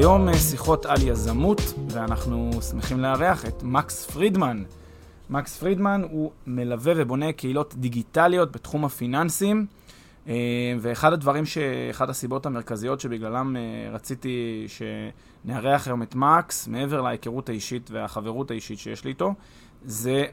[0.00, 4.62] היום אה, שיחות על יזמות, ואנחנו שמחים לארח את מקס פרידמן.
[5.30, 9.66] מקס פרידמן הוא מלווה ובונה קהילות דיגיטליות בתחום הפיננסים,
[10.28, 10.34] אה,
[10.80, 11.58] ואחד הדברים, ש...
[11.90, 18.78] אחת הסיבות המרכזיות שבגללם אה, רציתי שנארח היום את מקס, מעבר להיכרות האישית והחברות האישית
[18.78, 19.34] שיש לי איתו,
[19.84, 20.24] זה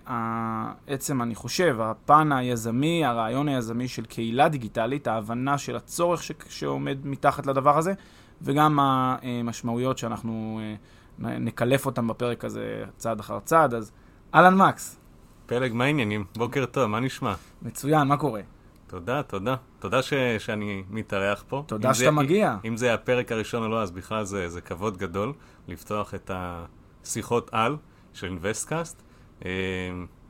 [0.87, 6.31] בעצם, אני חושב, הפן היזמי, הרעיון היזמי של קהילה דיגיטלית, ההבנה של הצורך ש...
[6.49, 7.93] שעומד מתחת לדבר הזה,
[8.41, 13.73] וגם המשמעויות שאנחנו אה, נקלף אותן בפרק הזה צעד אחר צעד.
[13.73, 13.91] אז
[14.35, 14.99] אהלן מקס.
[15.45, 16.25] פלג, מה העניינים?
[16.35, 17.33] בוקר טוב, מה נשמע?
[17.61, 18.41] מצוין, מה קורה?
[18.87, 19.55] תודה, תודה.
[19.79, 21.63] תודה ש, שאני מתארח פה.
[21.67, 22.55] תודה שאתה זה, מגיע.
[22.65, 25.33] אם זה הפרק הראשון או לא, אז בכלל זה, זה כבוד גדול
[25.67, 27.77] לפתוח את השיחות על
[28.13, 29.01] של אינוויסטקאסט.
[29.45, 29.51] אה,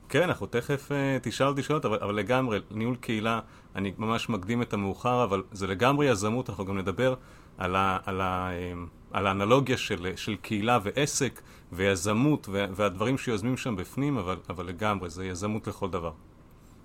[0.10, 3.40] כן, אנחנו תכף אה, תשאל אותי שאלות, אבל, אבל לגמרי, ניהול קהילה,
[3.76, 7.16] אני ממש מקדים את המאוחר, אבל זה לגמרי יזמות, אנחנו גם נדבר
[7.58, 8.78] על, ה, על, ה, אמ,
[9.12, 11.42] על האנלוגיה של, של קהילה ועסק
[11.72, 16.12] ויזמות והדברים שיוזמים שם בפנים, אבל, אבל לגמרי, זה יזמות לכל דבר.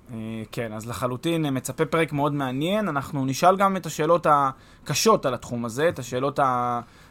[0.09, 0.13] Uh,
[0.53, 2.89] כן, אז לחלוטין מצפה פרק מאוד מעניין.
[2.89, 6.39] אנחנו נשאל גם את השאלות הקשות על התחום הזה, את השאלות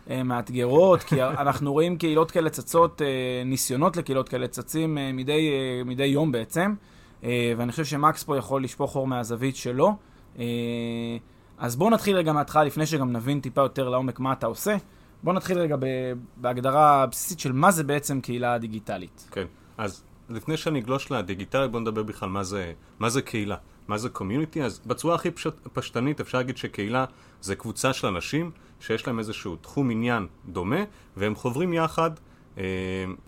[0.07, 3.03] המאתגרות, כי אנחנו רואים קהילות כאלה צצות, uh,
[3.45, 5.49] ניסיונות לקהילות כאלה צצים מדי,
[5.85, 6.73] מדי יום בעצם,
[7.23, 9.95] ואני חושב שמקס פה יכול לשפוך אור מהזווית שלו.
[11.61, 14.77] אז בואו נתחיל רגע מההתחלה, לפני שגם נבין טיפה יותר לעומק מה אתה עושה.
[15.23, 15.75] בואו נתחיל רגע
[16.37, 19.27] בהגדרה הבסיסית של מה זה בעצם קהילה דיגיטלית.
[19.31, 19.45] כן,
[19.77, 23.55] אז לפני שאני אגלוש לדיגיטלית, בואו נדבר בכלל מה זה, מה זה קהילה.
[23.87, 24.63] מה זה קומיוניטי?
[24.63, 27.05] אז בצורה הכי פשט, פשטנית אפשר להגיד שקהילה
[27.41, 30.83] זה קבוצה של אנשים שיש להם איזשהו תחום עניין דומה,
[31.17, 32.11] והם חוברים יחד
[32.57, 32.63] אה,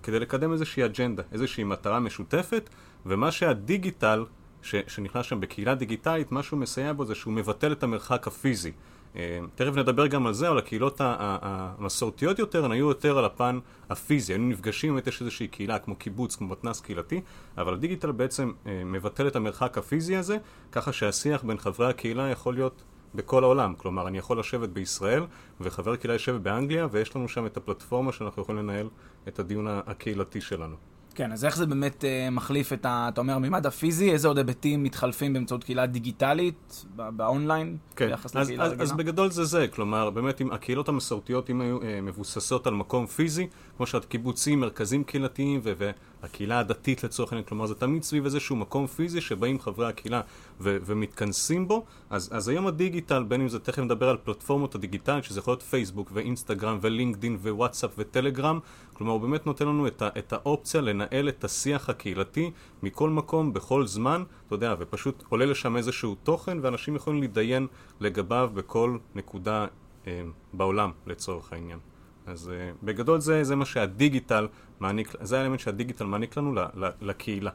[0.03, 2.69] כדי לקדם איזושהי אג'נדה, איזושהי מטרה משותפת,
[3.05, 4.25] ומה שהדיגיטל
[4.63, 8.72] ש, שנכנס שם בקהילה דיגיטלית, מה שהוא מסייע בו זה שהוא מבטל את המרחק הפיזי.
[9.16, 13.59] אה, תכף נדבר גם על זה, אבל הקהילות המסורתיות יותר, הן היו יותר על הפן
[13.90, 14.34] הפיזי.
[14.34, 17.22] היינו נפגשים, באמת יש איזושהי קהילה כמו קיבוץ, כמו מתנ"ס קהילתי,
[17.57, 20.38] אבל הדיגיטל בעצם אה, מבטל את המרחק הפיזי הזה,
[20.72, 22.84] ככה שהשיח בין חברי הקהילה יכול להיות
[23.16, 23.73] בכל העולם.
[23.78, 25.23] כלומר, אני יכול לשבת בישראל,
[25.62, 28.90] וחבר קהילה יושב באנגליה, ויש לנו שם את הפלטפורמה שאנחנו יכולים לנהל
[29.28, 30.92] את הדיון הקהילתי שלנו.
[31.16, 33.09] כן, אז איך זה באמת uh, מחליף את ה...
[33.13, 38.46] אתה אומר, מימד הפיזי, איזה עוד היבטים מתחלפים באמצעות קהילה דיגיטלית, באונליין, כן, ביחס אז,
[38.47, 38.81] לקהילה אז?
[38.81, 43.06] אז בגדול זה זה, כלומר, באמת, אם הקהילות המסורתיות, אם היו uh, מבוססות על מקום
[43.06, 43.47] פיזי,
[43.78, 45.91] כמו שאת קיבוצים, מרכזים קהילתיים, ו-
[46.23, 50.22] והקהילה הדתית לצורך העניין, כלומר, זה תמיד סביב איזשהו מקום פיזי שבאים חברי הקהילה
[50.59, 55.23] ו- ומתכנסים בו, אז, אז היום הדיגיטל, בין אם זה, תכף נדבר על פלטפורמות הדיגיטליות,
[55.23, 58.59] שזה יכול להיות פייסבוק ואינסטגרם ולינקדין ווואטסאפ וטלגרם,
[58.94, 62.51] כלומר, הוא באמת נותן לנו את, ה- את האופציה לנהל את השיח הקהילתי
[62.84, 67.67] מכל מקום, בכל זמן, אתה יודע, ופשוט עולה לשם איזשהו תוכן, ואנשים יכולים להתדיין
[68.00, 69.66] לגביו בכל נקודה
[70.07, 70.22] אה,
[70.53, 71.79] בעולם, לצורך העניין.
[72.25, 74.47] אז uh, בגדול זה, זה מה שהדיגיטל
[74.83, 77.51] מעניק, זה האלמנט שהדיגיטל מעניק לנו ל, ל, לקהילה.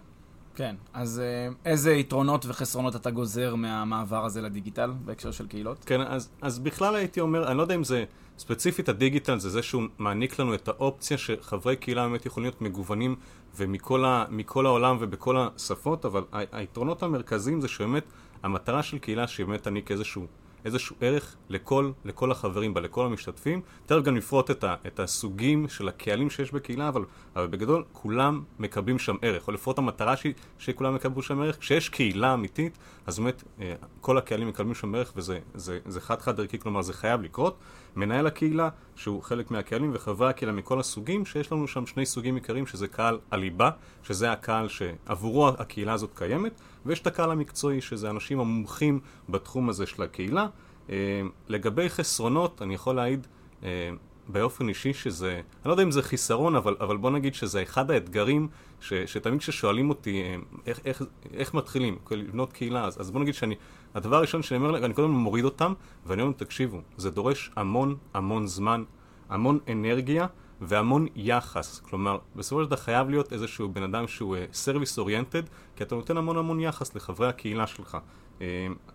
[0.55, 5.85] כן, אז uh, איזה יתרונות וחסרונות אתה גוזר מהמעבר הזה לדיגיטל בהקשר של קהילות?
[5.85, 8.05] כן, אז, אז בכלל הייתי אומר, אני לא יודע אם זה
[8.39, 13.17] ספציפית הדיגיטל, זה זה שהוא מעניק לנו את האופציה שחברי קהילה באמת יכולים להיות מגוונים
[13.57, 14.25] ומכל ה,
[14.55, 16.23] העולם ובכל השפות, אבל
[16.53, 18.05] היתרונות המרכזיים זה שבאמת
[18.43, 20.27] המטרה של קהילה שבאמת תעניק איזשהו
[20.65, 23.61] איזשהו ערך לכל, לכל החברים בה, לכל המשתתפים.
[23.87, 27.05] תכף גם נפרוט את, ה, את הסוגים של הקהלים שיש בקהילה, אבל,
[27.37, 31.59] אבל בגדול כולם מקבלים שם ערך, או לפחות המטרה שהיא שכולם יקבלו שם ערך.
[31.59, 36.41] כשיש קהילה אמיתית, אז באמת אה, כל הקהלים מקבלים שם ערך וזה זה, זה חד-חד
[36.41, 37.59] ערכי, כלומר זה חייב לקרות.
[37.97, 42.67] מנהל הקהילה, שהוא חלק מהקהלים, וחברי הקהילה מכל הסוגים, שיש לנו שם שני סוגים עיקריים,
[42.67, 43.71] שזה קהל הליבה,
[44.03, 49.87] שזה הקהל שעבורו הקהילה הזאת קיימת, ויש את הקהל המקצועי, שזה אנשים המומחים בתחום הזה
[49.87, 50.47] של הקהילה.
[50.91, 53.27] אה, לגבי חסרונות, אני יכול להעיד
[53.63, 53.91] אה,
[54.29, 57.91] באופן אישי שזה, אני לא יודע אם זה חיסרון, אבל, אבל בוא נגיד שזה אחד
[57.91, 58.49] האתגרים
[58.81, 60.37] ש, שתמיד כששואלים אותי אה,
[60.67, 61.03] איך, איך,
[61.33, 63.55] איך מתחילים לבנות קהילה, אז, אז בוא נגיד שאני
[63.95, 65.73] הדבר הראשון שאני אומר אני קודם מוריד אותם,
[66.07, 68.85] ואני אומר תקשיבו, זה דורש המון המון זמן,
[69.29, 70.27] המון אנרגיה
[70.61, 71.81] והמון יחס.
[71.81, 75.43] כלומר, בסופו של דבר חייב להיות איזשהו בן אדם שהוא service אה, oriented,
[75.77, 77.99] כי אתה נותן המון המון יחס לחברי הקהילה שלך.
[78.39, 78.43] אה,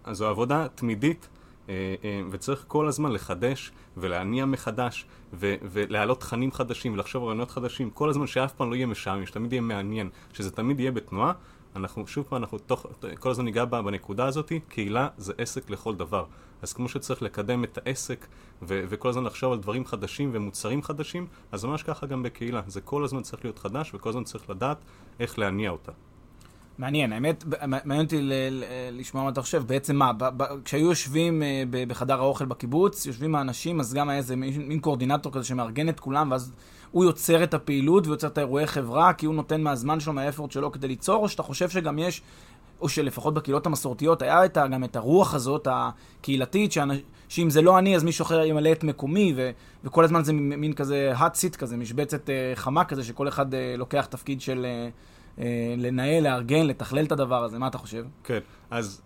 [0.03, 1.29] אז זו עבודה תמידית.
[1.69, 7.89] אה, אה, וצריך כל הזמן לחדש ולהניע מחדש ו- ולהעלות תכנים חדשים ולחשוב רעיונות חדשים
[7.89, 11.33] כל הזמן שאף פעם לא יהיה משעמם, שתמיד יהיה מעניין, שזה תמיד יהיה בתנועה
[11.75, 12.85] אנחנו שוב פעם, אנחנו תוך,
[13.19, 16.25] כל הזמן ניגע בנקודה הזאת, קהילה זה עסק לכל דבר.
[16.61, 18.27] אז כמו שצריך לקדם את העסק
[18.61, 22.61] ו- וכל הזמן לחשוב על דברים חדשים ומוצרים חדשים, אז ממש ככה גם בקהילה.
[22.67, 24.77] זה כל הזמן צריך להיות חדש וכל הזמן צריך לדעת
[25.19, 25.91] איך להניע אותה.
[26.77, 28.17] מעניין, האמת, מעניין אותי
[28.91, 29.63] לשמוע מה אתה חושב.
[29.67, 30.11] בעצם מה,
[30.65, 35.45] כשהיו יושבים אה, בחדר האוכל בקיבוץ, יושבים האנשים, אז גם היה איזה מין קואורדינטור כזה
[35.45, 36.53] שמארגן את כולם, ואז
[36.93, 40.71] הוא יוצר את הפעילות ויוצר את האירועי חברה, כי הוא נותן מהזמן שלו, מהאפורט שלו
[40.71, 42.21] כדי ליצור, או שאתה חושב שגם יש,
[42.81, 46.89] או שלפחות בקהילות המסורתיות, היה את, גם את הרוח הזאת, הקהילתית, שאנ...
[47.29, 49.51] שאם זה לא אני, אז מישהו אחר ימלא את מקומי, ו...
[49.83, 53.57] וכל הזמן זה מין כזה hot seat כזה, משבצת uh, חמה כזה, שכל אחד uh,
[53.77, 54.65] לוקח תפקיד של...
[54.89, 57.59] Uh, אה, לנהל, לארגן, לתכלל את הדבר הזה.
[57.59, 58.05] מה אתה חושב?
[58.23, 58.39] כן,
[58.71, 59.01] אז,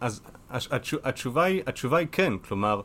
[0.00, 0.20] אז
[1.04, 2.80] התשובה, היא, התשובה היא כן, כלומר,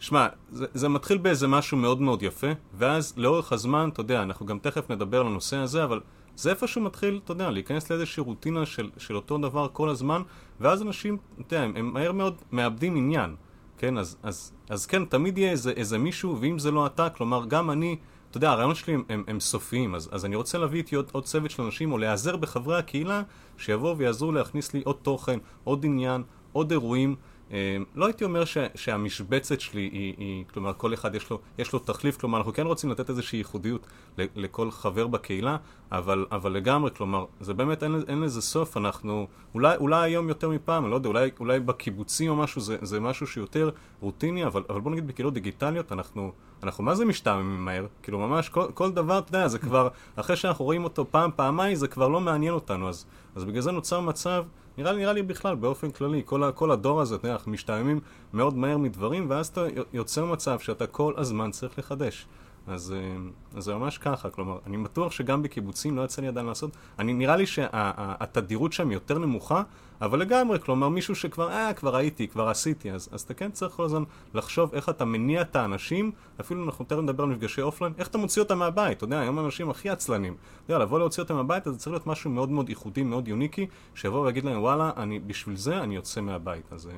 [0.00, 4.46] שמע, זה, זה מתחיל באיזה משהו מאוד מאוד יפה, ואז לאורך הזמן, אתה יודע, אנחנו
[4.46, 6.00] גם תכף נדבר על הנושא הזה, אבל
[6.36, 10.22] זה איפשהו מתחיל, אתה יודע, להיכנס לאיזושהי רוטינה של, של אותו דבר כל הזמן,
[10.60, 13.34] ואז אנשים, אתה יודע, הם, מהר מאוד מאבדים עניין,
[13.78, 13.98] כן?
[13.98, 17.70] אז, אז, אז כן, תמיד יהיה איזה, איזה מישהו, ואם זה לא אתה, כלומר, גם
[17.70, 17.96] אני...
[18.30, 21.08] אתה יודע, הרעיונות שלי הם, הם, הם סופיים, אז, אז אני רוצה להביא איתי עוד,
[21.12, 23.22] עוד צוות של אנשים, או להיעזר בחברי הקהילה,
[23.58, 26.22] שיבואו ויעזרו להכניס לי עוד תוכן, עוד עניין,
[26.52, 27.16] עוד אירועים.
[27.52, 31.72] אה, לא הייתי אומר ש, שהמשבצת שלי היא, היא, כלומר כל אחד יש לו, יש
[31.72, 33.86] לו תחליף, כלומר אנחנו כן רוצים לתת איזושהי ייחודיות
[34.18, 35.56] לכל חבר בקהילה,
[35.92, 40.48] אבל, אבל לגמרי, כלומר זה באמת אין, אין לזה סוף, אנחנו אולי, אולי היום יותר
[40.48, 43.70] מפעם, אני לא יודע, אולי, אולי בקיבוצים או משהו זה, זה משהו שיותר
[44.00, 46.32] רוטיני, אבל, אבל בוא נגיד בקהילות דיגיטליות אנחנו,
[46.62, 50.36] אנחנו מה זה משתעממים מהר, כאילו ממש כל, כל דבר, אתה יודע, זה כבר, אחרי
[50.36, 54.00] שאנחנו רואים אותו פעם, פעמיים, זה כבר לא מעניין אותנו, אז, אז בגלל זה נוצר
[54.00, 54.44] מצב
[54.78, 57.52] נראה לי, נראה לי בכלל, באופן כללי, כל, ה, כל הדור הזה, אתה יודע, אנחנו
[57.52, 58.00] משתעממים
[58.32, 62.26] מאוד מהר מדברים, ואז אתה יוצר מצב שאתה כל הזמן צריך לחדש.
[62.66, 63.16] אז, אה,
[63.56, 67.12] אז זה ממש ככה, כלומר, אני בטוח שגם בקיבוצים לא יצא לי עדיין לעשות, אני,
[67.12, 69.62] נראה לי שהתדירות שם יותר נמוכה,
[70.00, 73.72] אבל לגמרי, כלומר, מישהו שכבר, אה, כבר הייתי, כבר עשיתי, אז, אז אתה כן צריך
[73.72, 74.02] כל הזמן
[74.34, 78.18] לחשוב איך אתה מניע את האנשים, אפילו אנחנו תכף נדבר על מפגשי אופליין, איך אתה
[78.18, 81.66] מוציא אותם מהבית, אתה יודע, היום האנשים הכי עצלנים, אתה יודע, לבוא להוציא אותם מהבית,
[81.66, 85.18] אז זה צריך להיות משהו מאוד מאוד ייחודי, מאוד יוניקי, שיבוא ויגיד להם, וואלה, אני,
[85.18, 86.88] בשביל זה אני יוצא מהבית, אז,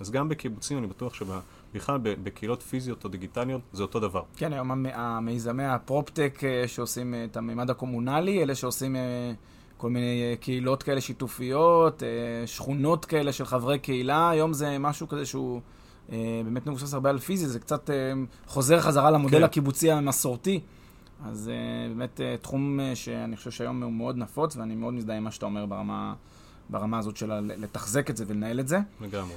[0.00, 1.40] אז גם בקיבוצים אני בטוח שבה...
[1.74, 4.22] בכלל בקהילות פיזיות או דיגיטליות זה אותו דבר.
[4.36, 9.32] כן, היום המיזמי הפרופטק אה, שעושים אה, את המימד הקומונלי, אלה שעושים אה,
[9.80, 12.02] כל מיני קהילות כאלה שיתופיות,
[12.46, 15.60] שכונות כאלה של חברי קהילה, היום זה משהו כזה שהוא
[16.44, 17.90] באמת מבוסס הרבה על פיזי, זה קצת
[18.46, 19.44] חוזר חזרה למודל כן.
[19.44, 20.60] הקיבוצי המסורתי.
[21.24, 21.50] אז
[21.88, 25.66] באמת תחום שאני חושב שהיום הוא מאוד נפוץ, ואני מאוד מזדהה עם מה שאתה אומר
[25.66, 26.14] ברמה...
[26.70, 28.78] ברמה הזאת של לתחזק את זה ולנהל את זה.
[29.00, 29.34] לגמרי.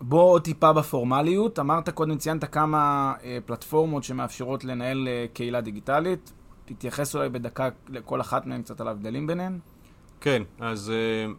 [0.00, 1.58] בוא עוד טיפה בפורמליות.
[1.58, 6.32] אמרת קודם, ציינת כמה אה, פלטפורמות שמאפשרות לנהל אה, קהילה דיגיטלית.
[6.74, 9.58] תתייחס אולי בדקה לכל אחת מהן קצת על ההבדלים ביניהן.
[10.20, 11.32] כן, אז אה,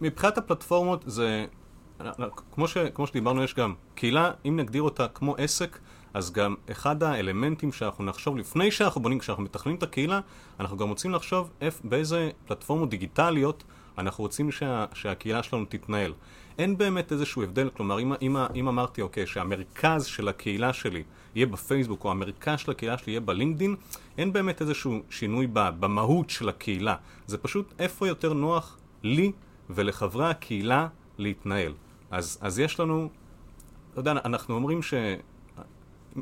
[0.00, 1.46] מבחינת הפלטפורמות זה,
[2.52, 5.78] כמו, ש, כמו שדיברנו, יש גם קהילה, אם נגדיר אותה כמו עסק,
[6.14, 10.20] אז גם אחד האלמנטים שאנחנו נחשוב לפני שאנחנו בונים, כשאנחנו מתכננים את הקהילה,
[10.60, 13.64] אנחנו גם רוצים לחשוב איפ, באיזה פלטפורמות דיגיטליות
[13.98, 16.12] אנחנו רוצים שה, שהקהילה שלנו תתנהל.
[16.58, 21.02] אין באמת איזשהו הבדל, כלומר אם, אם, אם אמרתי אוקיי שהמרכז של הקהילה שלי
[21.34, 23.76] יהיה בפייסבוק או המרכז של הקהילה שלי יהיה בלינקדין,
[24.18, 26.96] אין באמת איזשהו שינוי במהות של הקהילה.
[27.26, 29.32] זה פשוט איפה יותר נוח לי
[29.70, 31.72] ולחברי הקהילה להתנהל.
[32.10, 33.08] אז, אז יש לנו,
[33.92, 34.94] אתה יודע, אנחנו אומרים ש...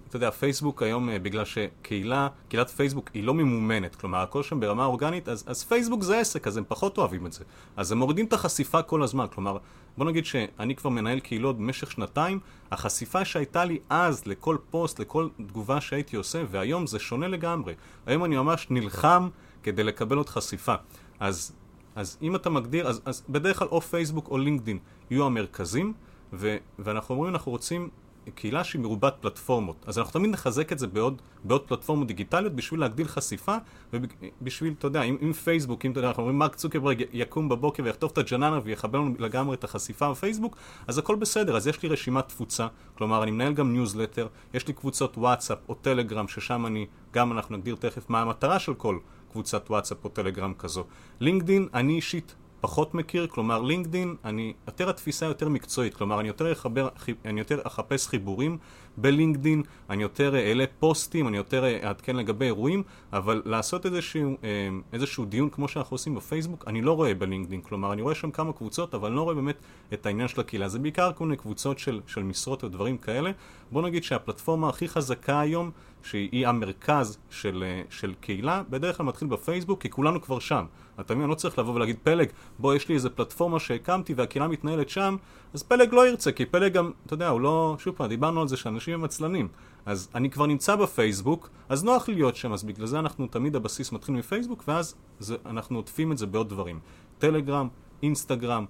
[0.09, 4.61] אתה יודע, פייסבוק היום, אה, בגלל שקהילה, קהילת פייסבוק היא לא ממומנת, כלומר, הכל שם
[4.61, 7.45] ברמה אורגנית, אז, אז פייסבוק זה עסק, אז הם פחות אוהבים את זה.
[7.77, 9.59] אז הם מורידים את החשיפה כל הזמן, כלומר,
[9.97, 12.41] בוא נגיד שאני כבר מנהל קהילות במשך שנתיים,
[12.71, 17.75] החשיפה שהייתה לי אז לכל פוסט, לכל תגובה שהייתי עושה, והיום זה שונה לגמרי.
[18.07, 19.29] היום אני ממש נלחם
[19.63, 20.75] כדי לקבל עוד חשיפה.
[21.21, 21.53] אז,
[21.97, 24.79] אז אם אתה מגדיר, אז, אז בדרך כלל או פייסבוק או לינקדין
[25.11, 25.93] יהיו המרכזים,
[26.33, 27.89] ו, ואנחנו אומרים, אנחנו רוצים
[28.35, 29.85] קהילה שהיא מרובת פלטפורמות.
[29.87, 33.57] אז אנחנו תמיד נחזק את זה בעוד, בעוד פלטפורמות דיגיטליות בשביל להגדיל חשיפה
[33.93, 37.83] ובשביל, אתה יודע, אם, אם פייסבוק, אם אתה יודע, אנחנו אומרים מרק צוקרברג יקום בבוקר
[37.83, 40.57] ויחטוף את הג'ננה ויחבל לנו לגמרי את החשיפה בפייסבוק,
[40.87, 44.73] אז הכל בסדר, אז יש לי רשימת תפוצה, כלומר אני מנהל גם ניוזלטר, יש לי
[44.75, 48.99] קבוצות וואטסאפ או טלגרם ששם אני, גם אנחנו נגדיר תכף מה המטרה של כל
[49.33, 50.85] קבוצת וואטסאפ או טלגרם כזו.
[51.21, 56.53] לינקדין, אני אישית פחות מכיר, כלומר לינקדין, אני, יותר התפיסה יותר מקצועית, כלומר אני יותר,
[56.53, 56.89] אחבר,
[57.25, 58.59] אני יותר אחפש חיבורים
[59.01, 65.25] בלינקדין, אני יותר אעלה פוסטים, אני יותר אעדכן לגבי אירועים, אבל לעשות איזשהו, אה, איזשהו
[65.25, 68.95] דיון כמו שאנחנו עושים בפייסבוק, אני לא רואה בלינקדין, כלומר אני רואה שם כמה קבוצות,
[68.95, 69.57] אבל אני לא רואה באמת
[69.93, 73.31] את העניין של הקהילה, זה בעיקר כל מיני קבוצות של, של משרות ודברים כאלה.
[73.73, 75.71] בוא נגיד שהפלטפורמה הכי חזקה היום,
[76.03, 80.65] שהיא המרכז של, אה, של קהילה, בדרך כלל מתחיל בפייסבוק, כי כולנו כבר שם.
[81.01, 82.29] אתה מבין, אני לא צריך לבוא ולהגיד, פלג,
[82.59, 85.17] בוא, יש לי איזה פלטפורמה שהקמתי והקהילה מתנהלת שם,
[85.55, 88.49] אז פלג לא ירצה, כי פלג גם, אתה יודע, הוא לא, שוב פעם, דיברנו על
[88.49, 89.49] זה שאנשים הם עצלנים.
[89.87, 93.93] אז אני כבר נמצא בפייסבוק, אז נוח להיות שם, אז בגלל זה אנחנו תמיד הבסיס
[93.93, 96.81] מתחיל מפייסבוק, ואז זה, אנחנו עוטפים את זה בעוד דברים.
[97.19, 97.69] טלגרם,
[98.03, 98.65] אינסטגרם,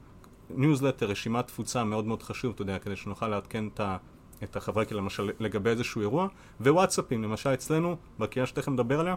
[0.50, 3.97] ניוזלטר, רשימת תפוצה מאוד מאוד חשוב, אתה יודע, כדי שנוכל לעדכן את ה...
[4.42, 6.28] את החברי קהילה, למשל לגבי איזשהו אירוע,
[6.61, 9.14] ווואטסאפים, למשל אצלנו, בקהילה שתכף נדבר עליה,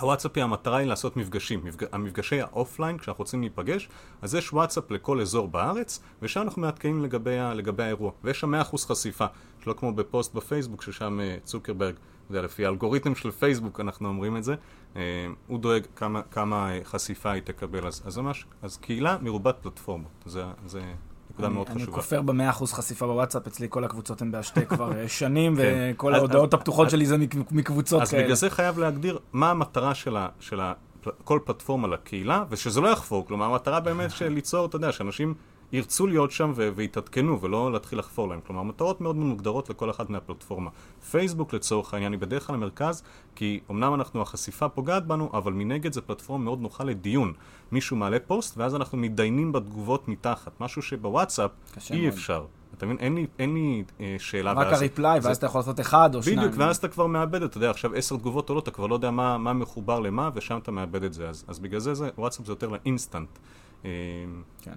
[0.00, 1.86] הוואטסאפי המטרה היא לעשות מפגשים, מפג...
[1.92, 3.88] המפגשי האופליין כשאנחנו רוצים להיפגש,
[4.22, 7.54] אז יש וואטסאפ לכל אזור בארץ, ושם אנחנו מעדכנים לגבי, ה...
[7.54, 9.26] לגבי האירוע, ויש שם 100% חשיפה,
[9.60, 11.94] שלא כמו בפוסט בפייסבוק ששם uh, צוקרברג,
[12.30, 14.54] זה לפי האלגוריתם של פייסבוק אנחנו אומרים את זה,
[14.94, 14.96] uh,
[15.46, 20.24] הוא דואג כמה, כמה uh, חשיפה היא תקבל, אז, אז ממש, אז קהילה מרובת פלטפורמות,
[20.26, 20.80] זה, זה
[21.34, 21.84] נקודה מאוד חשובה.
[21.84, 25.92] אני כופר במאה אחוז חשיפה בוואטסאפ, אצלי כל הקבוצות הן בהשתקה כבר אה, שנים, כן.
[25.94, 27.16] וכל ההודעות הפתוחות שלי זה
[27.50, 28.20] מקבוצות כאלה.
[28.20, 29.94] אז בגלל זה חייב להגדיר מה המטרה
[30.40, 30.60] של
[31.24, 35.34] כל פלטפורמה לקהילה, ושזה לא יחפור, כלומר המטרה באמת של ליצור, אתה יודע, שאנשים
[35.72, 38.40] ירצו להיות שם ויתעדכנו ולא להתחיל לחפור להם.
[38.46, 40.70] כלומר, מטרות מאוד מוגדרות לכל אחת מהפלטפורמה.
[41.10, 43.02] פייסבוק לצורך העניין היא בדרך כלל המרכז,
[43.34, 47.32] כי אמנם אנחנו, החשיפה פוגעת בנו, אבל מנגד זה פלטפורמה מאוד נוחה לדיון.
[47.72, 50.60] מישהו מעלה פוסט, ואז אנחנו מתדיינים בתגובות מתחת.
[50.60, 51.50] משהו שבוואטסאפ
[51.90, 52.12] אי מאוד.
[52.12, 52.44] אפשר.
[52.78, 52.98] אתה מבין?
[52.98, 54.52] אין לי, אין לי אה, שאלה.
[54.52, 56.48] רק ה reply, ואז אתה יכול לעשות אחד או בדיוק, שניים.
[56.48, 59.10] בדיוק, ואז אתה כבר מאבד, אתה יודע, עכשיו עשר תגובות עולות, אתה כבר לא יודע
[59.10, 61.28] מה, מה מחובר למה, ושם אתה מאבד את זה.
[61.28, 63.28] אז, אז בגלל זה, זה וואטסאפ זה יותר לאינסטנט.
[63.84, 63.90] אה,
[64.62, 64.76] כן.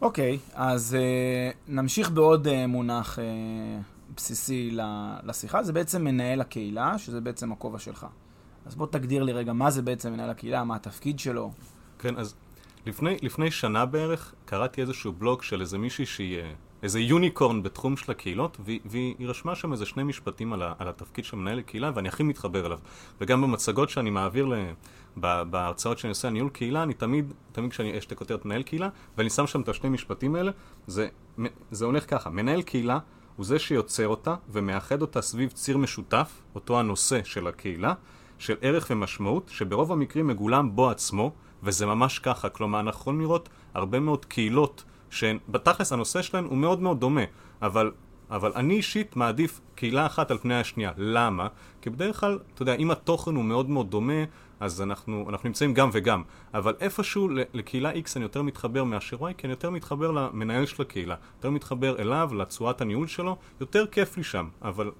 [0.00, 3.22] אוקיי, okay, אז uh, נמשיך בעוד uh, מונח uh,
[4.16, 4.70] בסיסי
[5.22, 8.06] לשיחה, זה בעצם מנהל הקהילה, שזה בעצם הכובע שלך.
[8.66, 11.52] אז בוא תגדיר לי רגע מה זה בעצם מנהל הקהילה, מה התפקיד שלו.
[11.98, 12.34] כן, אז
[12.86, 16.42] לפני, לפני שנה בערך קראתי איזשהו בלוג של איזה מישהי שהיא
[16.82, 21.24] איזה יוניקורן בתחום של הקהילות, והיא, רשמה שם איזה שני משפטים על, ה, על התפקיד
[21.24, 22.78] של מנהל הקהילה, ואני הכי מתחבר אליו.
[23.20, 24.54] וגם במצגות שאני מעביר ל...
[25.50, 28.88] בהרצאות שאני עושה על ניהול קהילה, אני תמיד, תמיד כשאני, יש את הכותרת מנהל קהילה,
[29.16, 30.52] ואני שם שם את השני משפטים האלה,
[30.86, 31.08] זה,
[31.70, 32.98] זה הולך ככה, מנהל קהילה
[33.36, 37.94] הוא זה שיוצר אותה ומאחד אותה סביב ציר משותף, אותו הנושא של הקהילה,
[38.38, 41.32] של ערך ומשמעות, שברוב המקרים מגולם בו עצמו,
[41.62, 46.56] וזה ממש ככה, כלומר אנחנו יכולים לראות הרבה מאוד קהילות שהן, בתכלס הנושא שלהן הוא
[46.56, 47.22] מאוד מאוד דומה,
[47.62, 47.90] אבל
[48.30, 50.92] אבל אני אישית מעדיף קהילה אחת על פני השנייה.
[50.96, 51.46] למה?
[51.80, 54.24] כי בדרך כלל, אתה יודע, אם התוכן הוא מאוד מאוד דומה,
[54.60, 56.22] אז אנחנו, אנחנו נמצאים גם וגם.
[56.54, 60.82] אבל איפשהו לקהילה X אני יותר מתחבר מאשר Y, כי אני יותר מתחבר למנהל של
[60.82, 61.14] הקהילה.
[61.36, 64.48] יותר מתחבר אליו, לצורת הניהול שלו, יותר כיף לי שם.
[64.62, 64.90] אבל,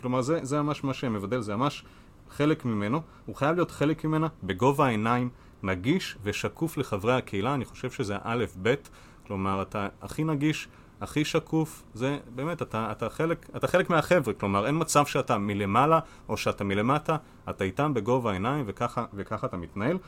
[0.00, 1.84] כלומר, זה, זה ממש מה שמבדל, זה ממש
[2.30, 3.00] חלק ממנו.
[3.26, 5.28] הוא חייב להיות חלק ממנה בגובה העיניים,
[5.62, 7.54] נגיש ושקוף לחברי הקהילה.
[7.54, 8.90] אני חושב שזה האלף-בית.
[9.28, 10.68] כלומר, אתה הכי נגיש
[11.00, 16.00] הכי שקוף, זה באמת, אתה, אתה, חלק, אתה חלק מהחבר'ה, כלומר אין מצב שאתה מלמעלה
[16.28, 17.16] או שאתה מלמטה,
[17.50, 19.98] אתה איתם בגובה העיניים וככה, וככה אתה מתנהל.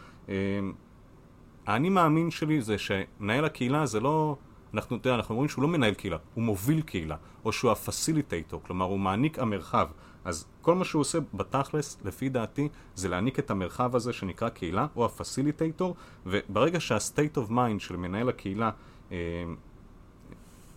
[1.66, 4.36] האני מאמין שלי זה שמנהל הקהילה זה לא,
[4.74, 8.62] אנחנו, אתה יודע, אנחנו אומרים שהוא לא מנהל קהילה, הוא מוביל קהילה, או שהוא הפסיליטייטור,
[8.66, 9.88] כלומר הוא מעניק המרחב.
[10.24, 14.86] אז כל מה שהוא עושה בתכלס, לפי דעתי, זה להעניק את המרחב הזה שנקרא קהילה,
[14.96, 15.96] או הפסיליטייטור,
[16.26, 18.70] וברגע שה-state of mind של מנהל הקהילה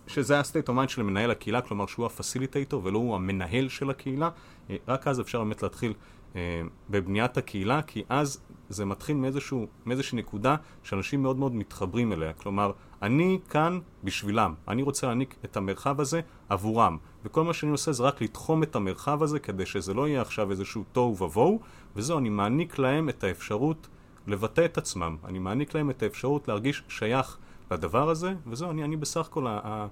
[0.08, 4.30] שזה ה-state of mind של מנהל הקהילה, כלומר שהוא הפסיליטייטור ולא הוא המנהל של הקהילה,
[4.70, 5.94] אה, רק אז אפשר באמת להתחיל
[6.36, 12.34] אה, בבניית הקהילה, כי אז זה מתחיל מאיזשהו, מאיזושהי נקודה שאנשים מאוד מאוד מתחברים אליה.
[12.34, 12.72] כלומר,
[13.02, 18.04] אני כאן בשבילם, אני רוצה להעניק את המרחב הזה עבורם, וכל מה שאני עושה זה
[18.04, 21.60] רק לתחום את המרחב הזה כדי שזה לא יהיה עכשיו איזשהו תוהו ובוהו,
[21.96, 23.88] וזהו, אני מעניק להם את האפשרות
[24.28, 27.38] לבטא את עצמם, אני מעניק להם את האפשרות להרגיש שייך
[27.74, 29.88] לדבר הזה, וזהו, אני, אני בסך הכל, ה, ה,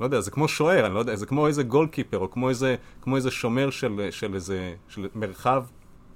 [0.00, 2.76] לא יודע, זה כמו שוער, אני לא יודע, זה כמו איזה גולקיפר, או כמו איזה,
[3.02, 5.64] כמו איזה שומר של, של איזה, של מרחב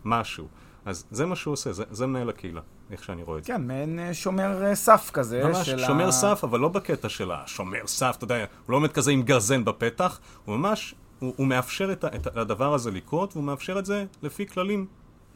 [0.04, 0.46] משהו.
[0.84, 2.60] אז זה מה שהוא עושה, זה, זה מנהל הקהילה.
[2.90, 3.52] איך שאני רואה את זה.
[3.52, 5.44] כן, מעין אה, שומר אה, סף כזה.
[5.44, 6.12] ממש של שומר ה...
[6.12, 9.64] סף, אבל לא בקטע של השומר סף, אתה יודע, הוא לא עומד כזה עם גרזן
[9.64, 13.86] בפתח, הוא ממש, הוא, הוא מאפשר את, ה- את הדבר הזה לקרות, והוא מאפשר את
[13.86, 14.86] זה לפי כללים.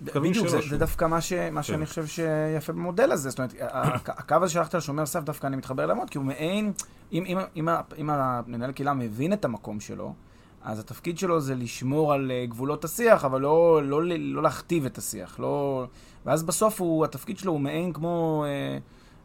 [0.02, 3.30] בדיוק, זה, זה דווקא מה, ש, מה שאני חושב שיפה במודל הזה.
[3.30, 3.54] זאת אומרת,
[4.06, 6.72] הקו הזה שהלכת על שומר סף, דווקא אני מתחבר אליו מאוד, כי הוא מעין,
[7.12, 10.14] אם, אם, אם, אם המנהל קהילה מבין את המקום שלו,
[10.62, 14.84] אז התפקיד שלו זה לשמור על אה, גבולות השיח, אבל לא, לא, לא, לא להכתיב
[14.84, 15.40] את השיח.
[15.40, 15.86] לא...
[16.26, 18.44] ואז בסוף הוא, התפקיד שלו הוא מעין כמו...
[18.46, 18.78] אה,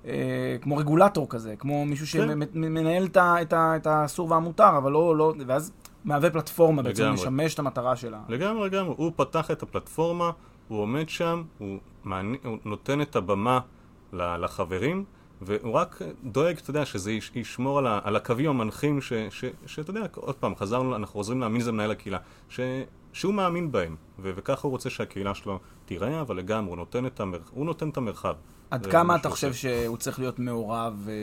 [0.06, 2.40] אה, כמו רגולטור כזה, כמו מישהו כן.
[2.54, 5.72] שמנהל את, האסור והמותר, אבל לא, לא, ואז
[6.04, 7.22] מהווה פלטפורמה בעצם, לגמרי.
[7.22, 8.20] לשמש את המטרה שלה.
[8.30, 8.94] לגמרי, לגמרי.
[8.98, 10.32] הוא פתח את הפלטפורמה,
[10.68, 13.60] הוא עומד שם, הוא, מעני, הוא נותן את הבמה
[14.14, 15.06] לחברים,
[15.42, 19.00] והוא רק דואג, אתה יודע, שזה יש, ישמור על, ה, על הקווים המנחים,
[19.66, 22.18] שאתה יודע, עוד פעם, חזרנו, אנחנו חוזרים להאמין זה מנהל הקהילה,
[22.50, 22.60] ש,
[23.14, 27.20] שהוא מאמין בהם, ו- וככה הוא רוצה שהקהילה שלו תיראה, אבל לגמרי, הוא נותן את,
[27.20, 28.36] המר, הוא נותן את המרחב.
[28.74, 29.54] עד כמה מה אתה חושב.
[29.54, 31.14] שהוא צריך להיות מעורב אה,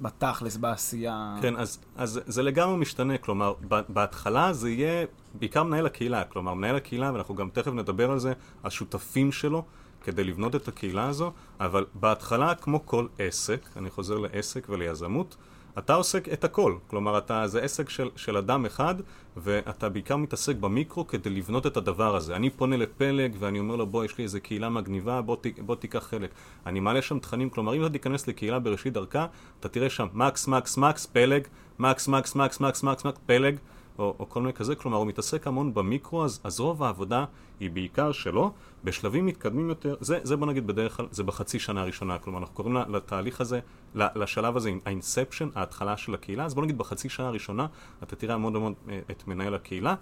[0.00, 1.36] בתכלס, בעשייה?
[1.42, 3.54] כן, אז, אז זה לגמרי משתנה, כלומר,
[3.88, 8.32] בהתחלה זה יהיה בעיקר מנהל הקהילה, כלומר, מנהל הקהילה, ואנחנו גם תכף נדבר על זה,
[8.64, 9.64] השותפים שלו,
[10.04, 15.36] כדי לבנות את הקהילה הזו, אבל בהתחלה, כמו כל עסק, אני חוזר לעסק וליזמות,
[15.78, 18.94] אתה עוסק את הכל, כלומר, אתה, זה עסק של, של אדם אחד,
[19.36, 22.36] ואתה בעיקר מתעסק במיקרו כדי לבנות את הדבר הזה.
[22.36, 25.76] אני פונה לפלג ואני אומר לו, בוא, יש לי איזה קהילה מגניבה, בוא, ת, בוא
[25.76, 26.30] תיקח חלק.
[26.66, 29.26] אני מעלה שם תכנים, כלומר, אם אתה תיכנס לקהילה בראשית דרכה,
[29.60, 31.42] אתה תראה שם מקס, מקס, מקס, פלג,
[31.78, 33.56] מקס, מקס, מקס, מקס, מקס, מקס, פלג,
[33.98, 37.24] או, או כל מיני כזה, כלומר, הוא מתעסק המון במיקרו, אז, אז רוב העבודה
[37.60, 38.52] היא בעיקר שלו.
[38.84, 42.54] בשלבים מתקדמים יותר, זה, זה בוא נגיד בדרך כלל, זה בחצי שנה הראשונה, כלומר, אנחנו
[42.54, 43.60] קוראים לתהליך הזה,
[43.96, 47.66] לשלב הזה, האינספשן, ההתחלה של הקהילה, אז בוא נגיד בחצי שנה הראשונה,
[48.02, 49.94] אתה תראה המון המון אה, את מנהל הקהילה.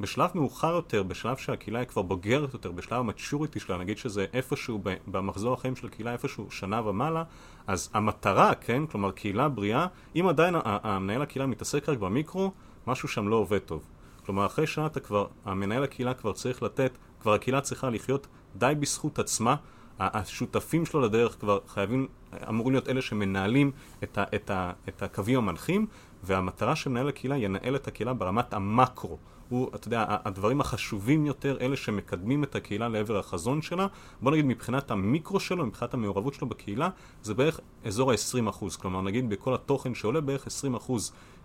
[0.00, 4.80] בשלב מאוחר יותר, בשלב שהקהילה היא כבר בוגרת יותר, בשלב המצ'וריטי שלה, נגיד שזה איפשהו
[5.06, 7.24] במחזור החיים של הקהילה, איפשהו שנה ומעלה,
[7.66, 9.86] אז המטרה, כן, כלומר קהילה בריאה,
[10.16, 12.52] אם עדיין המנהל הקהילה מתעסק רק במיקרו,
[12.86, 13.82] משהו שם לא עובד טוב.
[14.26, 18.26] כלומר, אחרי שנה אתה כבר, המנהל הקהילה כבר צריך לתת, כבר הקהילה צריכה לחיות
[18.56, 19.56] די בזכות עצמה.
[20.00, 22.06] השותפים שלו לדרך כבר חייבים,
[22.48, 23.70] אמורים להיות אלה שמנהלים
[24.02, 25.86] את, ה, את, ה, את הקווים המנחים,
[26.22, 29.18] והמטרה של מנהל הקהילה ינהל את הקהילה ברמת המקרו.
[29.48, 33.86] הוא, אתה יודע, הדברים החשובים יותר, אלה שמקדמים את הקהילה לעבר החזון שלה,
[34.22, 36.88] בוא נגיד מבחינת המיקרו שלו, מבחינת המעורבות שלו בקהילה,
[37.22, 38.64] זה בערך אזור ה-20%.
[38.80, 40.46] כלומר, נגיד בכל התוכן שעולה, בערך
[40.86, 40.92] 20%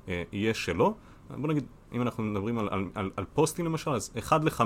[0.08, 0.94] אה, יהיה שלו.
[1.38, 4.62] בוא נגיד, אם אנחנו מדברים על, על, על, על פוסטים למשל, אז 1 ל-5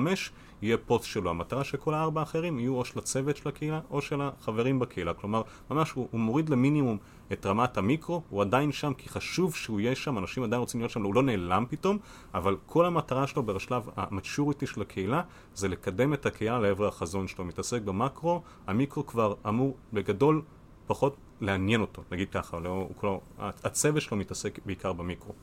[0.61, 1.29] יהיה פוסט שלו.
[1.29, 5.13] המטרה שכל הארבע האחרים יהיו או של הצוות של הקהילה או של החברים בקהילה.
[5.13, 6.97] כלומר, ממש הוא, הוא מוריד למינימום
[7.33, 10.91] את רמת המיקרו, הוא עדיין שם כי חשוב שהוא יהיה שם, אנשים עדיין רוצים להיות
[10.91, 11.97] שם, הוא לא נעלם פתאום,
[12.33, 15.21] אבל כל המטרה שלו בשלב המצ'וריטי של הקהילה
[15.55, 17.45] זה לקדם את הקהילה לעבר החזון שלו.
[17.45, 20.41] מתעסק במקרו, המיקרו כבר אמור בגדול
[20.87, 25.33] פחות לעניין אותו, נגיד ככה, לא, הוא כבר, הצוות שלו מתעסק בעיקר במיקרו.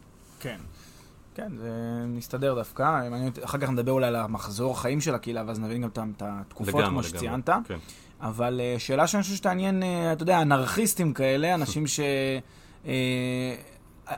[0.40, 0.58] כן.
[1.34, 1.70] כן, זה
[2.06, 3.08] מסתדר דווקא.
[3.26, 6.68] אותי- אחר כך נדבר אולי על המחזור החיים של הקהילה, ואז נבין גם את התקופות,
[6.68, 7.08] לגמרי, כמו לגמרי.
[7.18, 7.48] שציינת.
[7.68, 7.78] כן.
[8.20, 12.00] אבל אה, שאלה שאני חושב שתעניין, אה, אתה יודע, אנרכיסטים כאלה, אנשים ש...
[12.86, 13.54] אה,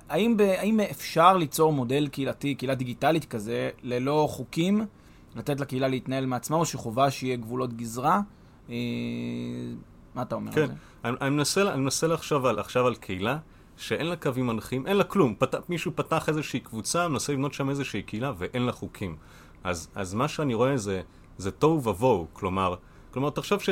[0.09, 4.87] האם, ב, האם אפשר ליצור מודל קהילתי, קהילה דיגיטלית כזה, ללא חוקים,
[5.37, 8.21] לתת לקהילה להתנהל מעצמה, או שחובה שיהיה גבולות גזרה?
[8.69, 8.75] מה
[10.23, 10.73] אתה אומר כן, על זה?
[11.05, 13.39] אני, אני, מנסה, אני מנסה לחשוב על, עכשיו על קהילה
[13.77, 15.35] שאין לה קווים מנחים, אין לה כלום.
[15.39, 19.17] פת, מישהו פתח איזושהי קבוצה, מנסה לבנות שם איזושהי קהילה ואין לה חוקים.
[19.65, 21.03] אז, אז מה שאני רואה זה,
[21.39, 22.75] זה תוהו ובוהו, כלומר,
[23.11, 23.71] כלומר, תחשוב ש...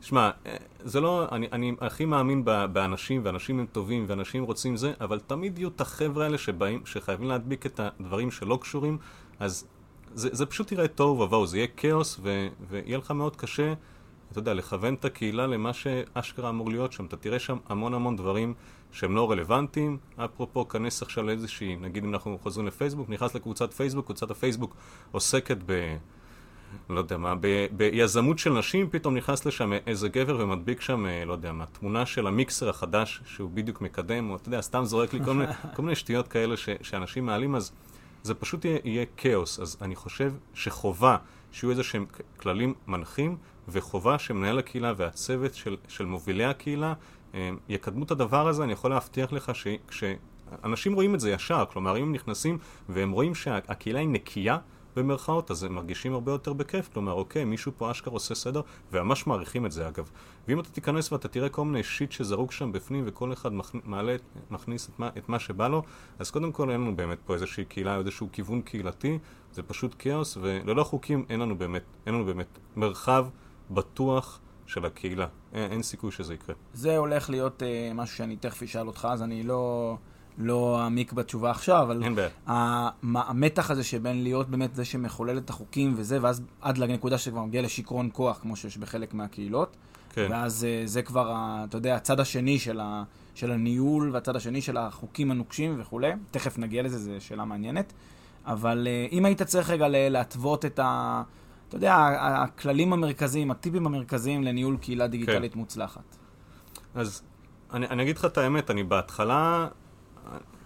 [0.00, 4.76] שמע, אה, זה לא, אני, אני הכי מאמין ב- באנשים, ואנשים הם טובים, ואנשים רוצים
[4.76, 8.98] זה, אבל תמיד יהיו את החבר'ה האלה שבאים, שחייבים להדביק את הדברים שלא קשורים,
[9.40, 9.66] אז
[10.14, 13.74] זה, זה פשוט יראה תוהו ובוהו, זה יהיה כאוס, ו, ויהיה לך מאוד קשה,
[14.30, 17.04] אתה יודע, לכוון את הקהילה למה שאשכרה אמור להיות שם.
[17.04, 18.54] אתה תראה שם המון המון דברים
[18.92, 19.98] שהם לא רלוונטיים.
[20.16, 24.76] אפרופו, כנס עכשיו לאיזושהי, נגיד אם אנחנו חוזרים לפייסבוק, נכנס לקבוצת פייסבוק, קבוצת הפייסבוק
[25.12, 25.96] עוסקת ב...
[26.90, 31.24] לא יודע מה, ב- ביזמות של נשים, פתאום נכנס לשם איזה גבר ומדביק שם, אה,
[31.24, 35.12] לא יודע מה, תמונה של המיקסר החדש שהוא בדיוק מקדם, או אתה יודע, סתם זורק
[35.12, 37.72] לי כל מיני, כל מיני שטויות כאלה ש, שאנשים מעלים, אז
[38.22, 39.60] זה פשוט יהיה, יהיה כאוס.
[39.60, 41.16] אז אני חושב שחובה
[41.52, 43.36] שיהיו איזה שהם כללים מנחים,
[43.68, 46.94] וחובה שמנהל הקהילה והצוות של, של מובילי הקהילה
[47.68, 49.66] יקדמו את הדבר הזה, אני יכול להבטיח לך ש...
[49.88, 50.04] כש...
[50.64, 54.58] אנשים רואים את זה ישר, כלומר אם הם נכנסים והם רואים שהקהילה היא נקייה
[54.96, 58.60] במרכאות, אז הם מרגישים הרבה יותר בכיף, כלומר אוקיי, מישהו פה אשכרה עושה סדר,
[58.92, 60.10] וממש מעריכים את זה אגב.
[60.48, 63.70] ואם אתה תיכנס ואתה תראה כל מיני שיט שזרוק שם בפנים וכל אחד מכ...
[63.84, 64.16] מעלה,
[64.50, 65.82] מכניס את מה, את מה שבא לו,
[66.18, 69.18] אז קודם כל אין לנו באמת פה איזושהי קהילה, איזשהו כיוון קהילתי,
[69.52, 73.26] זה פשוט כאוס, וללא חוקים אין לנו באמת, אין לנו באמת מרחב
[73.70, 75.26] בטוח של הקהילה.
[75.52, 76.54] אין, אין סיכוי שזה יקרה.
[76.74, 79.96] זה הולך להיות אה, משהו שאני תכף אשאל אותך, אז אני לא,
[80.38, 82.28] לא אעמיק בתשובה עכשיו, אבל אין בעיה.
[82.46, 87.62] המתח הזה שבין להיות באמת זה שמחולל את החוקים וזה, ואז עד לנקודה שכבר מגיע
[87.62, 89.76] לשיכרון כוח, כמו שיש בחלק מהקהילות.
[90.12, 90.26] כן.
[90.30, 91.34] ואז אה, זה כבר,
[91.68, 93.02] אתה יודע, הצד השני של, ה,
[93.34, 96.12] של הניהול והצד השני של החוקים הנוקשים וכולי.
[96.30, 97.92] תכף נגיע לזה, זו שאלה מעניינת.
[98.46, 101.22] אבל אה, אם היית צריך רגע להתוות את ה...
[101.68, 105.58] אתה יודע, הכללים המרכזיים, הטיפים המרכזיים לניהול קהילה דיגיטלית כן.
[105.58, 106.16] מוצלחת.
[106.94, 107.22] אז
[107.72, 109.68] אני, אני אגיד לך את האמת, אני בהתחלה,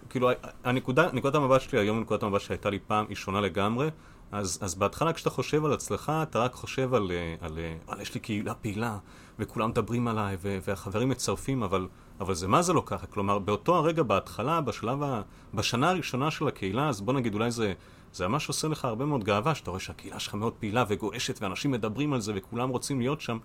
[0.09, 0.29] כאילו,
[0.63, 3.89] הנקודה, נקודת המבט שלי היום, נקודת המבט שהייתה לי פעם, היא שונה לגמרי.
[4.31, 8.01] אז, אז בהתחלה כשאתה חושב על עצמך, אתה רק חושב על, אה, על, על, על
[8.01, 8.97] יש לי קהילה פעילה,
[9.39, 11.87] וכולם מדברים עליי, ו, והחברים מצרפים, אבל,
[12.19, 13.07] אבל זה מה זה לא ככה?
[13.07, 15.21] כלומר, באותו הרגע, בהתחלה, בשלב ה...
[15.53, 17.73] בשנה הראשונה של הקהילה, אז בוא נגיד, אולי זה,
[18.13, 21.71] זה ממש עושה לך הרבה מאוד גאווה, שאתה רואה שהקהילה שלך מאוד פעילה וגועשת, ואנשים
[21.71, 23.37] מדברים על זה, וכולם רוצים להיות שם,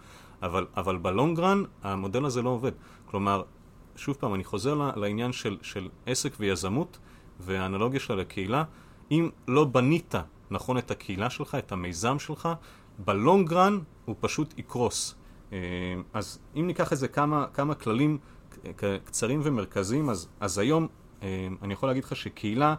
[0.43, 2.73] אבל, אבל בלונגרן, המודל הזה לא עובד.
[3.07, 3.43] כלומר,
[3.97, 6.99] שוב פעם, אני חוזר לעניין של, של עסק ויזמות,
[7.41, 8.65] והאנלוגיה שלה לקהילה.
[9.11, 10.15] אם לא בנית
[10.51, 12.49] נכון את הקהילה שלך, את המיזם שלך,
[12.99, 15.15] בלונגרן הוא פשוט יקרוס.
[15.53, 15.59] אה,
[16.13, 18.19] אז אם ניקח איזה כמה, כמה כללים
[18.77, 20.89] ק- קצרים ומרכזיים, אז, אז היום
[21.23, 22.75] אה, אני יכול להגיד לך שקהילה,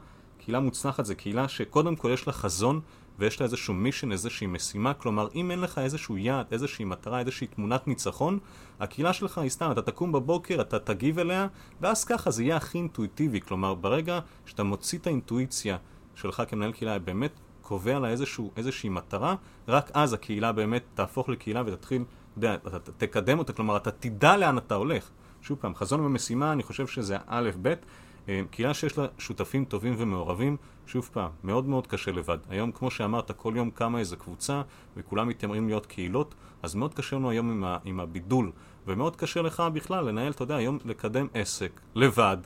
[0.47, 2.81] קהילה מוצלחת זה קהילה שקודם כל יש לה חזון
[3.19, 7.47] ויש לה איזשהו מישן, איזושהי משימה, כלומר אם אין לך איזשהו יעד, איזושהי מטרה, איזושהי
[7.47, 8.39] תמונת ניצחון,
[8.79, 11.47] הקהילה שלך היא סתם, אתה תקום בבוקר, אתה תגיב אליה,
[11.81, 15.77] ואז ככה זה יהיה הכי אינטואיטיבי, כלומר ברגע שאתה מוציא את האינטואיציה
[16.15, 19.35] שלך כמנהל קהילה, באמת קובע לה איזשהו, איזושהי מטרה,
[19.67, 22.03] רק אז הקהילה באמת תהפוך לקהילה ותתחיל,
[22.37, 25.09] יודע, אתה תקדם אותה, כלומר אתה תדע לאן אתה הולך.
[25.41, 27.73] שוב פעם, חזון ומשימה, אני חושב שזה א'-ב'.
[28.29, 32.37] אה, קהילה שיש לה שותפים טובים ומעורבים, שוב פעם, מאוד מאוד קשה לבד.
[32.49, 34.61] היום, כמו שאמרת, כל יום קמה איזה קבוצה,
[34.97, 38.51] וכולם מתיימרים להיות קהילות, אז מאוד קשה לנו היום עם, ה, עם הבידול,
[38.87, 42.37] ומאוד קשה לך בכלל לנהל, אתה יודע, היום לקדם עסק לבד,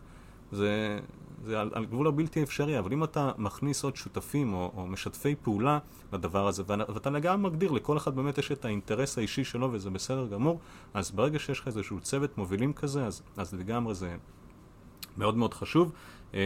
[0.51, 0.99] זה,
[1.45, 5.35] זה על, על גבול הבלתי אפשרי, אבל אם אתה מכניס עוד שותפים או, או משתפי
[5.41, 5.79] פעולה
[6.13, 10.27] לדבר הזה, ואתה, לגמרי מגדיר, לכל אחד באמת יש את האינטרס האישי שלו, וזה בסדר
[10.27, 10.59] גמור,
[10.93, 14.15] אז ברגע שיש לך איזשהו צוות מובילים כזה, אז, אז לגמרי זה
[15.17, 15.91] מאוד מאוד חשוב.
[16.33, 16.39] אה,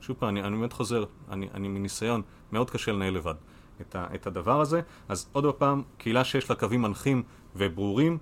[0.00, 3.34] שוב פעם, אני, אני באמת חוזר, אני, אני מניסיון, מאוד קשה לנהל לבד
[3.80, 4.80] את, ה, את הדבר הזה.
[5.08, 7.22] אז עוד פעם, קהילה שיש לה קווים מנחים
[7.56, 8.18] וברורים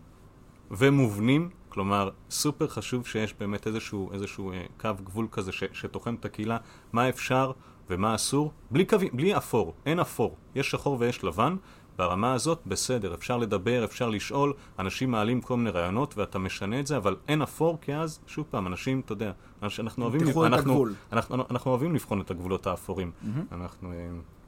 [0.70, 6.24] ומובנים, כלומר, סופר חשוב שיש באמת איזשהו, איזשהו אה, קו גבול כזה ש, שתוחם את
[6.24, 6.58] הקהילה,
[6.92, 7.52] מה אפשר
[7.90, 11.56] ומה אסור, בלי קווים, בלי אפור, אין אפור, יש שחור ויש לבן.
[11.98, 16.86] ברמה הזאת, בסדר, אפשר לדבר, אפשר לשאול, אנשים מעלים כל מיני רעיונות ואתה משנה את
[16.86, 20.94] זה, אבל אין אפור, כי אז, שוב פעם, אנשים, אתה יודע, אנחנו אוהבים, אנחנו, הגבול.
[21.12, 23.10] אנחנו, אנחנו אוהבים לבחון את הגבולות האפורים.
[23.52, 23.96] אנחנו, אה,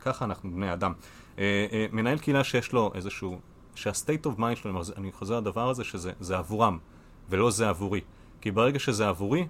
[0.00, 0.92] ככה אנחנו בני אדם.
[1.38, 3.38] אה, אה, מנהל קהילה שיש לו איזשהו,
[3.74, 6.78] שה-state of mind שלו, אני חוזר לדבר הזה, שזה זה עבורם,
[7.28, 8.00] ולא זה עבורי.
[8.40, 9.46] כי ברגע שזה עבורי,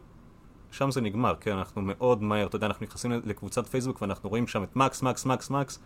[0.71, 4.47] שם זה נגמר, כן, אנחנו מאוד מהר, אתה יודע, אנחנו נכנסים לקבוצת פייסבוק ואנחנו רואים
[4.47, 5.79] שם את מקס, מקס, מקס, מקס,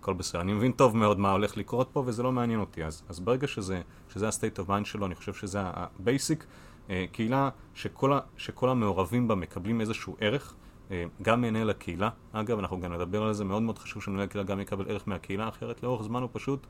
[0.00, 0.40] הכל בסדר.
[0.40, 2.84] אני מבין טוב מאוד מה הולך לקרות פה וזה לא מעניין אותי.
[2.84, 6.44] אז, אז ברגע שזה, שזה ה-state of mind שלו, אני חושב שזה ה-basic.
[6.90, 10.54] אה, קהילה שכל, ה, שכל המעורבים בה מקבלים איזשהו ערך,
[10.90, 12.10] אה, גם מנהל הקהילה.
[12.32, 15.48] אגב, אנחנו גם נדבר על זה, מאוד מאוד חשוב שמנהל הקהילה גם יקבל ערך מהקהילה,
[15.48, 16.66] אחרת לאורך זמן הוא פשוט,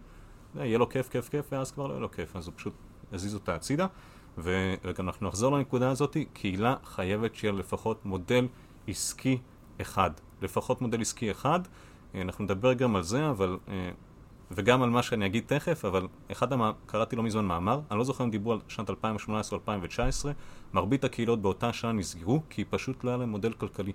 [0.59, 2.75] אה, יהיה לו כיף, כיף, כיף, ואז כבר לא יהיה לו כיף, אז הוא פשוט
[3.13, 3.87] יזיז אותה הצידה.
[4.39, 8.49] וגם אנחנו נחזור לנקודה הזאת, קהילה חייבת שיהיה לפחות מודל
[8.89, 9.39] עסקי
[9.81, 10.11] אחד.
[10.43, 11.61] לפחות מודל עסקי אחד.
[12.15, 13.59] אה, אנחנו נדבר גם על זה, אבל...
[13.69, 13.91] אה,
[14.51, 16.63] וגם על מה שאני אגיד תכף, אבל אחד המ...
[16.87, 20.33] קראתי לא מזמן מאמר, אני לא זוכר אם דיברו על שנת 2018 או 2019,
[20.73, 23.93] מרבית הקהילות באותה שנה נסגרו, כי פשוט לא היה להם מודל כלכלי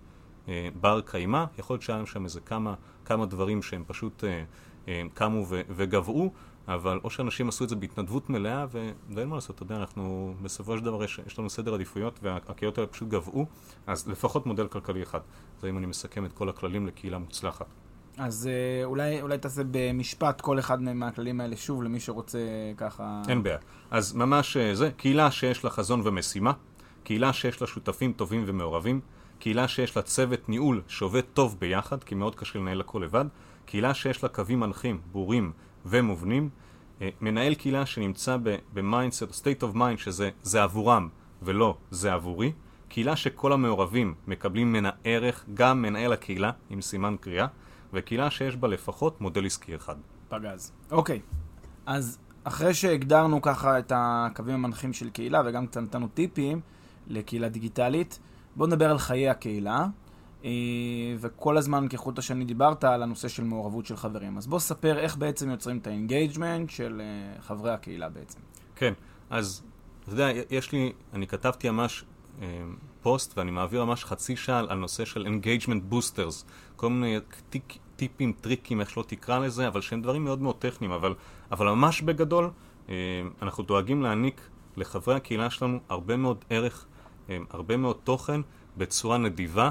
[0.47, 2.73] אה, בר קיימא, יכול להיות שהיה להם שם איזה כמה,
[3.05, 4.43] כמה דברים שהם פשוט אה,
[4.87, 5.61] אה, קמו ו...
[5.69, 6.31] וגבעו,
[6.67, 8.65] אבל או שאנשים עשו את זה בהתנדבות מלאה.
[9.09, 12.77] ואין מה לעשות, אתה יודע, אנחנו בסופו של דבר יש, יש לנו סדר עדיפויות, והקהילות
[12.77, 13.45] האלה פשוט גבעו,
[13.87, 15.19] אז לפחות מודל כלכלי אחד.
[15.61, 17.84] זה אם אני מסכם את כל הכללים לקהילה מוצלחת.
[18.17, 22.39] אז אה, אולי, אולי תעשה במשפט כל אחד מהכללים האלה שוב, למי שרוצה
[22.77, 23.21] ככה...
[23.29, 23.57] אין בעיה.
[23.91, 26.51] אז ממש אה, זה, קהילה שיש לה חזון ומשימה,
[27.03, 28.99] קהילה שיש לה שותפים טובים ומעורבים,
[29.39, 33.25] קהילה שיש לה צוות ניהול שעובד טוב ביחד, כי מאוד קשה לנהל הכל לבד,
[33.65, 35.51] קהילה שיש לה קווים מנחים ברורים
[35.85, 36.49] ומובנים,
[37.01, 38.37] אה, מנהל קהילה שנמצא
[38.73, 41.09] ב mindset, state of mind, שזה זה עבורם
[41.41, 42.51] ולא זה עבורי,
[42.87, 47.47] קהילה שכל המעורבים מקבלים מן הערך, גם מנהל הקהילה, עם סימן קריאה,
[47.95, 49.95] וקהילה שיש בה לפחות מודל עסקי אחד.
[50.29, 50.71] פגז.
[50.91, 51.19] אוקיי,
[51.85, 56.61] אז אחרי שהגדרנו ככה את הקווים המנחים של קהילה וגם קצת נתנו טיפים
[57.07, 58.19] לקהילה דיגיטלית,
[58.55, 59.87] בואו נדבר על חיי הקהילה.
[60.45, 60.51] אה,
[61.19, 64.37] וכל הזמן כחוט השני דיברת על הנושא של מעורבות של חברים.
[64.37, 68.39] אז בוא ספר איך בעצם יוצרים את ה engagement של אה, חברי הקהילה בעצם.
[68.75, 68.93] כן,
[69.29, 69.63] אז
[70.03, 72.05] אתה יודע, יש לי, אני כתבתי ממש
[72.41, 72.47] אה,
[73.01, 78.33] פוסט ואני מעביר ממש חצי שעה על נושא של engagement boosters, כל מיני טיק, טיפים,
[78.41, 81.13] טריקים, איך שלא תקרא לזה, אבל שהם דברים מאוד מאוד טכניים, אבל,
[81.51, 82.49] אבל ממש בגדול,
[82.89, 82.95] אה,
[83.41, 86.85] אנחנו דואגים להעניק לחברי הקהילה שלנו הרבה מאוד ערך,
[87.29, 88.41] אה, הרבה מאוד תוכן,
[88.77, 89.69] בצורה נדיבה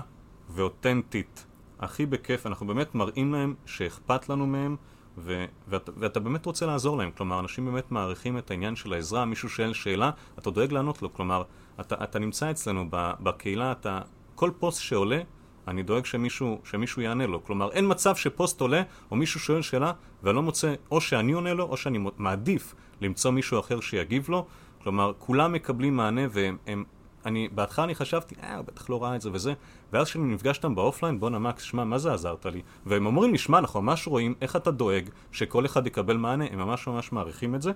[0.51, 1.47] ואותנטית.
[1.81, 4.77] הכי בכיף, אנחנו באמת מראים להם שאכפת לנו מהם,
[5.19, 7.11] ו- ואת, ואתה באמת רוצה לעזור להם.
[7.11, 11.13] כלומר, אנשים באמת מעריכים את העניין של העזרה, מישהו שואל שאלה, אתה דואג לענות לו.
[11.13, 11.43] כלומר,
[11.81, 14.01] אתה, אתה נמצא אצלנו בקהילה, אתה...
[14.35, 15.21] כל פוסט שעולה,
[15.69, 17.45] אני דואג שמישהו, שמישהו יענה לו.
[17.45, 21.55] כלומר, אין מצב שפוסט עולה, או מישהו שואל שאלה, ואני לא מוצא, או שאני עונה
[21.55, 24.47] לו, או שאני מעדיף למצוא מישהו אחר שיגיב לו.
[24.83, 26.57] כלומר, כולם מקבלים מענה, והם...
[26.67, 26.85] הם,
[27.27, 29.53] אני, בהתחלה אני חשבתי, אה, הוא בטח לא ראה את זה וזה,
[29.93, 32.63] ואז כשאני נפגש איתם באופליין, בואנה מקס, שמע, מה זה עזרת לי?
[32.87, 36.59] והם אומרים לי, שמע, אנחנו ממש רואים איך אתה דואג שכל אחד יקבל מענה, הם
[36.59, 37.73] ממש ממש מעריכים את זה.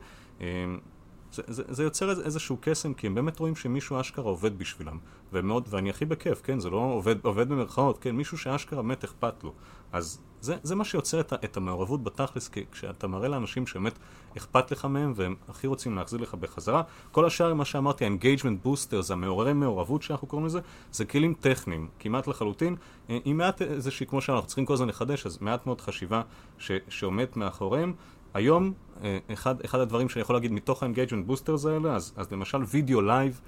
[1.32, 4.98] זה, זה, זה יוצר איז, איזשהו קסם, כי הם באמת רואים שמישהו אשכרה עובד בשבילם.
[5.32, 6.60] ומאוד, ואני הכי בכיף, כן?
[6.60, 8.16] זה לא עובד, עובד במרכאות, כן?
[8.16, 9.52] מישהו שאשכרה באמת אכפת לו.
[9.92, 13.98] אז זה, זה מה שיוצר את, את המעורבות בתכלס, כי כשאתה מראה לאנשים שבאמת
[14.36, 16.82] אכפת לך מהם, והם הכי רוצים להחזיר לך בחזרה.
[17.12, 20.60] כל השאר, מה שאמרתי, ה-engagement boosters, המעוררי מעורבות שאנחנו קוראים לזה,
[20.92, 22.76] זה כלים טכניים, כמעט לחלוטין,
[23.10, 26.22] אה, עם מעט איזושהי, כמו שאנחנו צריכים כל הזמן לחדש, אז מעט מאוד חשיבה
[26.58, 27.92] ש, שעומד מאחוריהם.
[28.34, 32.58] היום, אה, אחד, אחד הדברים שאני יכול להגיד מתוך ה-engagement boosters האלה, אז, אז למשל
[32.68, 33.40] וידאו לייב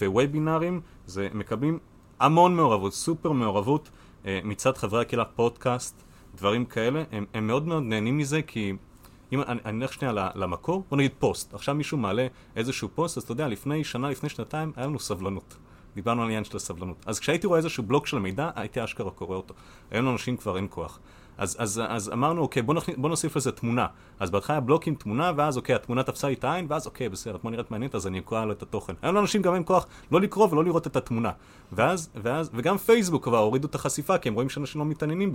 [0.00, 1.78] ווובינארים, זה מקבלים
[2.20, 3.90] המון מעורבות, סופר מעורבות
[4.26, 6.02] אה, מצד חברי הקהילה, פודקאסט,
[6.34, 8.72] דברים כאלה, הם, הם מאוד מאוד נהנים מזה כי
[9.32, 13.32] אם אני אלך שנייה למקור, בוא נגיד פוסט, עכשיו מישהו מעלה איזשהו פוסט, אז אתה
[13.32, 15.56] יודע, לפני שנה, לפני שנתיים, היה לנו סבלנות.
[15.94, 17.04] דיברנו על העניין של הסבלנות.
[17.06, 19.54] אז כשהייתי רואה איזשהו בלוק של מידע, הייתי אשכרה קורא אותו.
[19.90, 20.98] היום לאנשים כבר אין כוח.
[21.38, 22.88] אז, אז, אז אמרנו, אוקיי, בוא, נכ...
[22.96, 23.86] בוא נוסיף לזה תמונה.
[24.20, 27.08] אז בהתחלה היה בלוק עם תמונה, ואז אוקיי, התמונה תפסה לי את העין, ואז אוקיי,
[27.08, 28.92] בסדר, התמונה נראית מעניינת, אז אני אקרא לו את התוכן.
[29.02, 31.30] היום לאנשים גם אין כוח לא לקרוא ולא לראות את התמונה.
[31.72, 35.32] ואז, ואז, וגם פייסבוק כבר הורידו את החשיפה, כי הם רואים שאנשים לא מתעניינים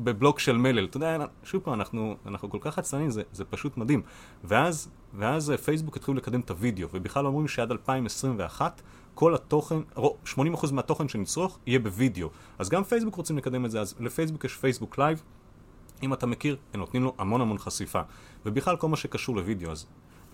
[0.00, 0.84] בבלוק של מלל.
[0.84, 4.02] אתה יודע, שוב פעם, אנחנו, אנחנו כל כך עצלנים, זה, זה פשוט מדהים.
[4.44, 8.82] ואז, ואז פייסבוק התחילו לקדם את הוידאו, ובכלל אומרים שעד 2021,
[9.14, 12.28] כל התוכן, 80% מהתוכן שנצרוך יהיה בווידאו.
[12.58, 15.22] אז גם פייסבוק רוצים לקדם את זה, אז לפייסבוק יש פייסבוק לייב,
[16.02, 18.00] אם אתה מכיר, הם נותנים לו המון המון חשיפה.
[18.46, 19.86] ובכלל כל מה שקשור לוידאו, אז...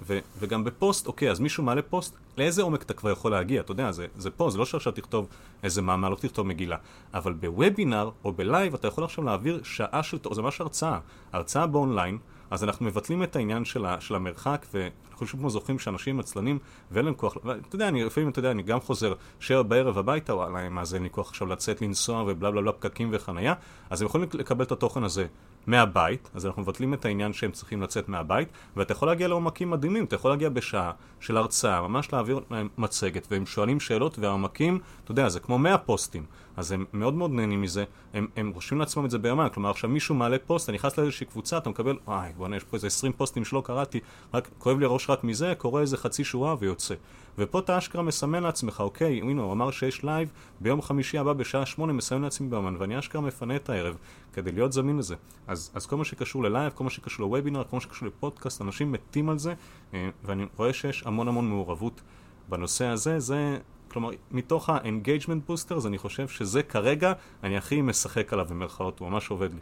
[0.06, 3.60] ו, וגם בפוסט, אוקיי, אז מישהו מעלה פוסט, לאיזה עומק אתה כבר יכול להגיע?
[3.60, 5.28] אתה יודע, זה, זה פה, זה לא שעכשיו תכתוב
[5.62, 6.76] איזה מאמר, לא תכתוב מגילה.
[7.14, 10.18] אבל בוובינר או בלייב אתה יכול עכשיו להעביר שעה של...
[10.32, 10.98] זה ממש הרצאה.
[11.32, 12.18] הרצאה באונליין.
[12.50, 16.58] אז אנחנו מבטלים את העניין של, ה, של המרחק, ואנחנו שוב זוכרים שאנשים עצלנים
[16.90, 20.34] ואין להם כוח, ואתה יודע, אני לפעמים, אתה יודע, אני גם חוזר שבע בערב הביתה,
[20.34, 23.54] וואלה, מה זה, אין לי כוח עכשיו לצאת לנסוע ובלה בלה בלה פקקים וחנייה,
[23.90, 25.26] אז הם יכולים לקבל את התוכן הזה
[25.66, 30.04] מהבית, אז אנחנו מבטלים את העניין שהם צריכים לצאת מהבית, ואתה יכול להגיע לעומקים מדהימים,
[30.04, 35.12] אתה יכול להגיע בשעה של הרצאה, ממש להעביר להם מצגת, והם שואלים שאלות, והעומקים, אתה
[35.12, 36.24] יודע, זה כמו 100 פוסטים.
[36.56, 39.90] אז הם מאוד מאוד נהנים מזה, הם, הם רושמים לעצמם את זה ביומן, כלומר עכשיו
[39.90, 43.12] מישהו מעלה פוסט, אתה נכנס לאיזושהי קבוצה, אתה מקבל, וואי, בוא'נה, יש פה איזה 20
[43.12, 44.00] פוסטים שלא קראתי,
[44.34, 46.94] רק כואב לי הראש רק מזה, קורא איזה חצי שורה ויוצא.
[47.40, 51.66] ופה אתה אשכרה מסמן לעצמך, אוקיי, הנה, הוא אמר שיש לייב ביום חמישי הבא בשעה
[51.66, 53.96] שמונה, מסמן לעצמי ביומן, ואני אשכרה מפנה את הערב
[54.32, 55.14] כדי להיות זמין לזה.
[55.46, 58.92] אז, אז כל מה שקשור ללייב, כל מה שקשור לוובינר, כל מה שקשור לפודקאסט, אנשים
[58.92, 59.54] מתים על זה,
[59.94, 62.00] אה, ואני רואה שיש המון המון מעורבות
[62.48, 67.12] בנושא הזה, זה כלומר, מתוך ה-engagement boosters, אני חושב שזה כרגע,
[67.44, 69.60] אני הכי משחק עליו במרכאות, הוא ממש עובד לי.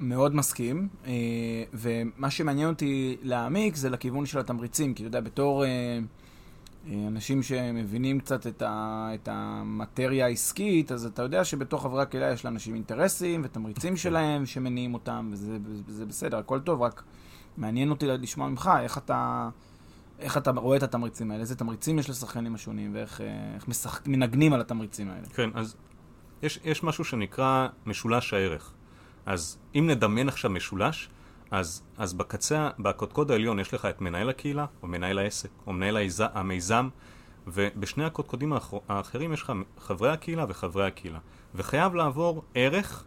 [0.00, 1.12] מאוד מסכים, אה,
[1.74, 5.68] ומה שמעניין אותי להעמיק זה לכיוון של התמריצים, כי אתה יודע, בתור אה,
[6.88, 12.32] אה, אנשים שמבינים קצת את, ה, את המטריה העסקית, אז אתה יודע שבתוך חברי הקהילה
[12.32, 17.02] יש לאנשים אינטרסים ותמריצים שלהם שמניעים אותם, וזה, וזה בסדר, הכל טוב, רק
[17.56, 19.48] מעניין אותי לשמוע ממך איך אתה...
[20.18, 21.40] איך אתה רואה את התמריצים האלה?
[21.40, 23.20] איזה תמריצים יש לשחקנים השונים, ואיך
[23.68, 25.26] משחק, מנגנים על התמריצים האלה?
[25.34, 25.76] כן, אז
[26.42, 28.72] יש, יש משהו שנקרא משולש הערך.
[29.26, 31.08] אז אם נדמיין עכשיו משולש,
[31.50, 35.96] אז, אז בקצה, בקודקוד העליון יש לך את מנהל הקהילה, או מנהל העסק, או מנהל
[35.96, 36.88] היז, המיזם,
[37.46, 41.18] ובשני הקודקודים האחר, האחרים יש לך חברי הקהילה וחברי הקהילה.
[41.54, 43.04] וחייב לעבור ערך,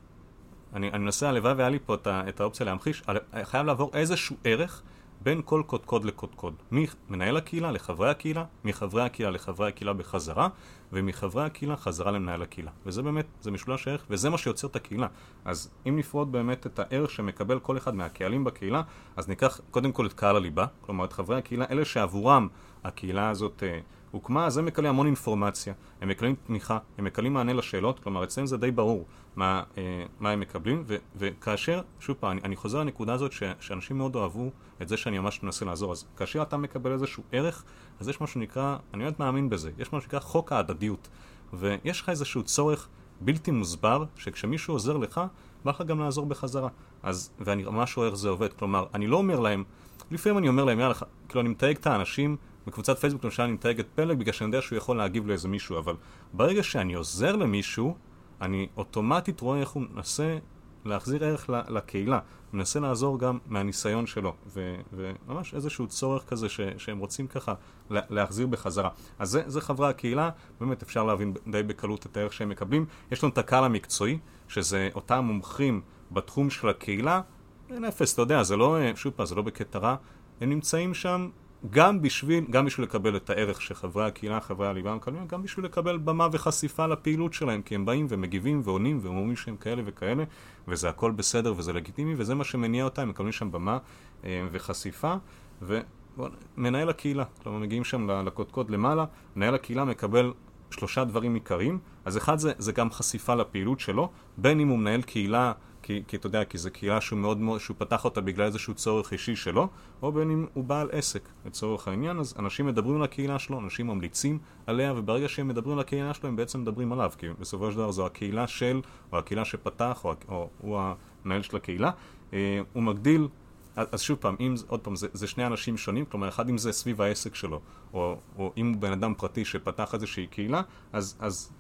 [0.73, 3.03] אני, אני מנסה, הלוואי והיה לי פה את, את האופציה להמחיש,
[3.43, 4.82] חייב לעבור איזשהו ערך
[5.21, 10.47] בין כל קודקוד לקודקוד, ממנהל הקהילה לחברי הקהילה, מחברי הקהילה לחברי הקהילה בחזרה,
[10.93, 12.71] ומחברי הקהילה חזרה למנהל הקהילה.
[12.86, 15.08] וזה באמת, זה משולש ערך, וזה מה שיוצר את הקהילה.
[15.45, 18.82] אז אם נפרוד באמת את הערך שמקבל כל אחד מהקהלים בקהילה,
[19.15, 22.47] אז ניקח קודם כל את קהל הליבה, כלומר את חברי הקהילה, אלה שעבורם
[22.84, 23.80] הקהילה הזאת אה,
[24.12, 28.45] הוקמה, אז הם מקבלים המון אינפורמציה, הם מקבלים תמיכה, הם מקבלים מענה לשאלות, כלומר אצלם
[28.45, 32.80] זה די ברור מה, אה, מה הם מקבלים, ו, וכאשר, שוב פעם, אני, אני חוזר
[32.80, 34.50] לנקודה הזאת ש, שאנשים מאוד אוהבו
[34.82, 37.63] את זה שאני ממש מנסה לעזור, אז כאשר אתה מקבל איזשהו ערך,
[38.00, 41.08] אז יש משהו שנקרא, אני באמת מאמין בזה, יש משהו שנקרא חוק ההדדיות,
[41.54, 42.88] ויש לך איזשהו צורך
[43.22, 45.22] בלתי מוסבר, שכשמישהו עוזר לך,
[45.65, 46.69] בא לך גם לעזור בחזרה.
[47.04, 49.63] אז, ואני ממש רואה איך זה עובד, כלומר, אני לא אומר להם,
[50.12, 50.93] לפעמים אני אומר להם, יאללה,
[51.28, 52.38] כאילו אני מתייג את האנשים,
[52.69, 55.77] בקבוצת פייסבוק למשל אני מתייג את פלג בגלל שאני יודע שהוא יכול להגיב לאיזה מישהו,
[55.77, 55.95] אבל
[56.34, 57.95] ברגע שאני עוזר למישהו,
[58.41, 60.38] אני אוטומטית רואה איך הוא מנסה
[60.86, 62.19] להחזיר ערך לקהילה,
[62.53, 67.53] מנסה לעזור גם מהניסיון שלו, ו- וממש איזשהו צורך כזה ש- שהם רוצים ככה
[67.89, 68.89] להחזיר בחזרה.
[69.19, 70.29] אז זה, זה חברי הקהילה,
[70.60, 72.86] באמת אפשר להבין די בקלות את הערך שהם מקבלים.
[73.12, 77.21] יש לנו את הקהל המקצועי, שזה אותם מומחים בתחום של הקהילה,
[77.69, 79.95] אין אפס, אתה יודע, זה לא, שוב פעם, זה לא בקטע רע,
[80.41, 81.29] הם נמצאים שם
[81.69, 85.98] גם בשביל, גם בשביל לקבל את הערך שחברי הקהילה, חברי הליבה מקבלים, גם בשביל לקבל
[85.98, 90.24] במה וחשיפה לפעילות שלהם, כי הם באים ומגיבים ועונים ואומרים שהם כאלה וכאלה,
[90.67, 93.78] וזה הכל בסדר וזה לגיטימי, וזה מה שמניע אותם, הם מקבלים שם במה
[94.24, 95.15] אה, וחשיפה,
[95.62, 100.34] ומנהל הקהילה, כלומר מגיעים שם לקודקוד למעלה, מנהל הקהילה מקבל
[100.72, 105.02] שלושה דברים עיקריים, אז אחד זה, זה גם חשיפה לפעילות שלו, בין אם הוא מנהל
[105.02, 105.54] קהילה
[105.89, 108.73] כי, כי אתה יודע, כי זו קהילה שהוא מאוד מאוד, שהוא פתח אותה בגלל איזשהו
[108.73, 109.67] צורך אישי שלו,
[110.02, 113.88] או בין אם הוא בעל עסק לצורך העניין, אז אנשים מדברים על הקהילה שלו, אנשים
[113.88, 117.78] ממליצים עליה, וברגע שהם מדברים על הקהילה שלו, הם בעצם מדברים עליו, כי בסופו של
[117.78, 121.91] דבר זו הקהילה של, או הקהילה שפתח, או, או הוא המנהל של הקהילה,
[122.34, 123.28] אה, הוא מגדיל
[123.75, 126.71] אז שוב פעם, אם, עוד פעם, זה, זה שני אנשים שונים, כלומר, אחד אם זה
[126.71, 127.62] סביב העסק שלו,
[127.93, 130.62] או, או אם הוא בן אדם פרטי שפתח איזושהי קהילה,
[130.93, 131.52] אז, אז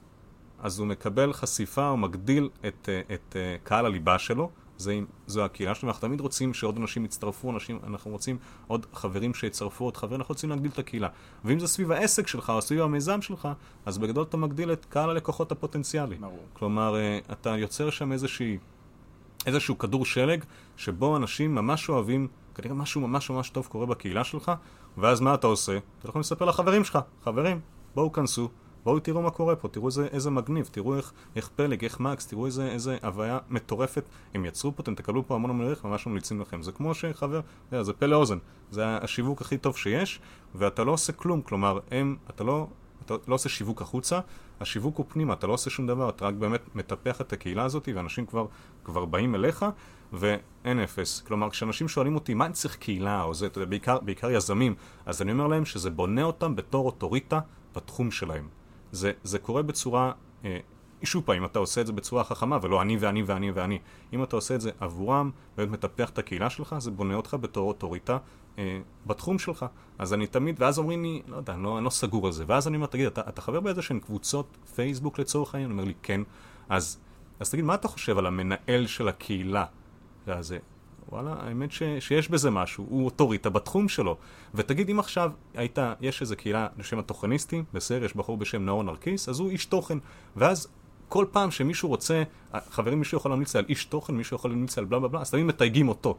[0.61, 4.99] אז הוא מקבל חשיפה, הוא מגדיל את, את, אה, את אה, קהל הליבה שלו, זה,
[5.27, 9.85] זו הקהילה שלנו, אנחנו תמיד רוצים שעוד אנשים יצטרפו, אנשים, אנחנו רוצים עוד חברים שיצטרפו
[9.85, 11.07] עוד חברים, אנחנו רוצים להגדיל את הקהילה.
[11.45, 13.47] ואם זה סביב העסק שלך או סביב המיזם שלך,
[13.85, 16.15] אז בגדול אתה מגדיל את קהל הלקוחות הפוטנציאלי.
[16.15, 16.45] ברור.
[16.53, 18.57] כלומר, אה, אתה יוצר שם איזושהי,
[19.45, 20.43] איזשהו כדור שלג,
[20.77, 24.51] שבו אנשים ממש אוהבים, כנראה משהו ממש ממש טוב קורה בקהילה שלך,
[24.97, 25.77] ואז מה אתה עושה?
[25.99, 27.59] אתה יכול לספר לחברים שלך, חברים,
[27.95, 28.49] בואו כנסו.
[28.83, 32.27] בואו תראו מה קורה פה, תראו איזה, איזה מגניב, תראו איך, איך פלג, איך מקס,
[32.27, 36.07] תראו איזה, איזה הוויה מטורפת הם יצרו פה, אתם תקבלו פה המון המון ערך, ממש
[36.07, 36.61] ממליצים לכם.
[36.61, 37.41] זה כמו שחבר,
[37.81, 38.37] זה, פלא אוזן,
[38.71, 40.19] זה השיווק הכי טוב שיש,
[40.55, 42.67] ואתה לא עושה כלום, כלומר, הם, אתה לא,
[43.05, 44.19] אתה לא עושה שיווק החוצה,
[44.59, 47.89] השיווק הוא פנימה, אתה לא עושה שום דבר, אתה רק באמת מטפח את הקהילה הזאת,
[47.95, 48.45] ואנשים כבר,
[48.83, 49.65] כבר באים אליך,
[50.13, 51.21] ואין אפס.
[51.21, 54.75] כלומר, כשאנשים שואלים אותי, מה אני צריך קהילה, או זה, אתה יודע, בעיקר, בעיקר יזמים,
[55.05, 57.39] אז אני אומר להם שזה בונה אותם בתור אוטוריטה
[57.75, 58.58] בתחום שלהם.
[58.91, 60.11] זה, זה קורה בצורה,
[60.45, 60.59] אה,
[61.03, 63.79] שוב פעם, אם אתה עושה את זה בצורה חכמה, ולא אני ואני ואני ואני,
[64.13, 67.67] אם אתה עושה את זה עבורם, באמת מטפח את הקהילה שלך, זה בונה אותך בתור
[67.67, 68.17] אוטוריטה
[68.57, 69.65] אה, בתחום שלך.
[69.97, 72.43] אז אני תמיד, ואז אומרים לי, לא יודע, אני לא, אני לא סגור על זה,
[72.47, 75.71] ואז אני אומר, תגיד, אתה, אתה חבר באיזה שהן קבוצות פייסבוק לצורך העניין?
[75.71, 76.21] הוא אומר לי, כן.
[76.69, 76.99] אז,
[77.39, 79.65] אז תגיד, מה אתה חושב על המנהל של הקהילה?
[80.39, 80.57] זה,
[81.11, 84.17] וואלה, האמת ש, שיש בזה משהו, הוא אוטוריטה בתחום שלו.
[84.55, 89.29] ותגיד, אם עכשיו הייתה, יש איזה קהילה בשם התוכניסטים, בסדר, יש בחור בשם נאור נרקיס,
[89.29, 89.97] אז הוא איש תוכן.
[90.35, 90.67] ואז
[91.09, 92.23] כל פעם שמישהו רוצה,
[92.69, 95.31] חברים, מישהו יכול להמליץ על איש תוכן, מישהו יכול להמליץ על בלה בלה בלה, אז
[95.31, 96.17] תמיד מתייגים אותו.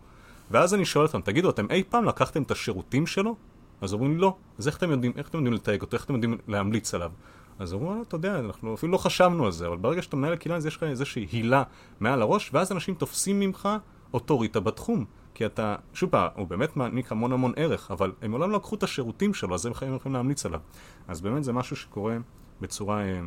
[0.50, 3.36] ואז אני שואל אותם, תגידו, אתם אי פעם לקחתם את השירותים שלו?
[3.80, 4.36] אז אומרים לי, לא.
[4.58, 7.10] אז איך אתם יודעים, איך אתם יודעים לתייג אותו, איך אתם יודעים להמליץ עליו?
[7.58, 10.56] אז אמרו, אתה יודע, אנחנו אפילו לא חשבנו על זה, אבל ברגע שאתה מנהל קהילה,
[10.56, 11.62] אז יש לך איזושהי הילה
[12.00, 13.68] מעל הראש, ואז אנשים תופסים ממך
[14.14, 15.04] אוטוריטה בתחום.
[15.34, 18.76] כי אתה, שוב פעם, הוא באמת מעניק המון המון ערך, אבל הם מעולם לא לקחו
[18.76, 20.60] את השירותים שלו, אז הם יכולים להמליץ עליו.
[21.08, 22.16] אז באמת זה משהו שקורה
[22.60, 23.20] בצורה אה,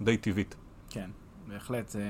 [0.00, 0.54] די טבעית.
[0.90, 1.10] כן,
[1.48, 2.04] בהחלט, זה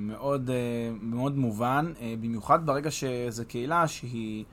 [0.00, 4.44] מאוד, אה, מאוד מובן, אה, במיוחד ברגע שזו קהילה שהיא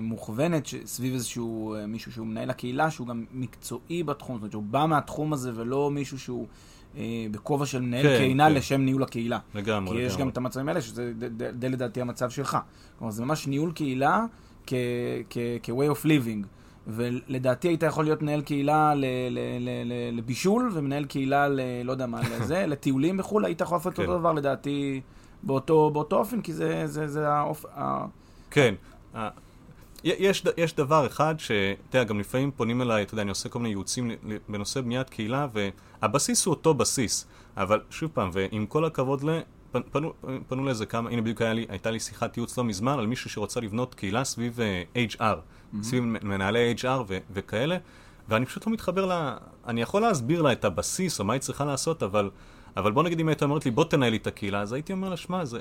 [0.00, 4.86] מוכוונת סביב איזשהו מישהו שהוא מנהל הקהילה, שהוא גם מקצועי בתחום, זאת אומרת שהוא בא
[4.86, 6.46] מהתחום הזה ולא מישהו שהוא...
[6.96, 8.54] אה, בכובע של מנהל כן, קהילה כן.
[8.54, 9.38] לשם ניהול הקהילה.
[9.54, 11.12] לגמרי, כי יש גם את המצבים האלה, שזה
[11.52, 12.58] די לדעתי המצב שלך.
[12.98, 14.24] כלומר, זה ממש ניהול קהילה
[14.66, 16.46] כ-way of living.
[16.86, 18.94] ולדעתי היית יכול להיות מנהל קהילה
[20.12, 21.60] לבישול, ומנהל קהילה ל...
[21.84, 24.02] לא יודע מה, לזה, לטיולים בחו"ל, היית יכול לעשות כן.
[24.02, 25.00] אותו דבר לדעתי
[25.42, 27.64] באותו, באותו אופן, כי זה, זה, זה האופ...
[28.50, 28.74] כן.
[30.04, 33.58] יש, יש דבר אחד שאתה יודע, גם לפעמים פונים אליי, אתה יודע, אני עושה כל
[33.58, 34.10] מיני ייעוצים
[34.48, 39.40] בנושא בניית קהילה, והבסיס הוא אותו בסיס, אבל שוב פעם, ועם כל הכבוד ל...
[39.92, 40.12] פנו,
[40.48, 43.60] פנו לאיזה כמה, הנה בדיוק לי, הייתה לי שיחת ייעוץ לא מזמן על מישהו שרוצה
[43.60, 45.76] לבנות קהילה סביב uh, HR, mm-hmm.
[45.82, 47.76] סביב מנהלי HR ו- וכאלה,
[48.28, 49.36] ואני פשוט לא מתחבר ל...
[49.66, 52.30] אני יכול להסביר לה את הבסיס או מה היא צריכה לעשות, אבל
[52.78, 55.08] אבל בוא נגיד אם היית אומרת לי, בוא תנהל לי את הקהילה, אז הייתי אומר
[55.08, 55.60] לה, שמע, זה,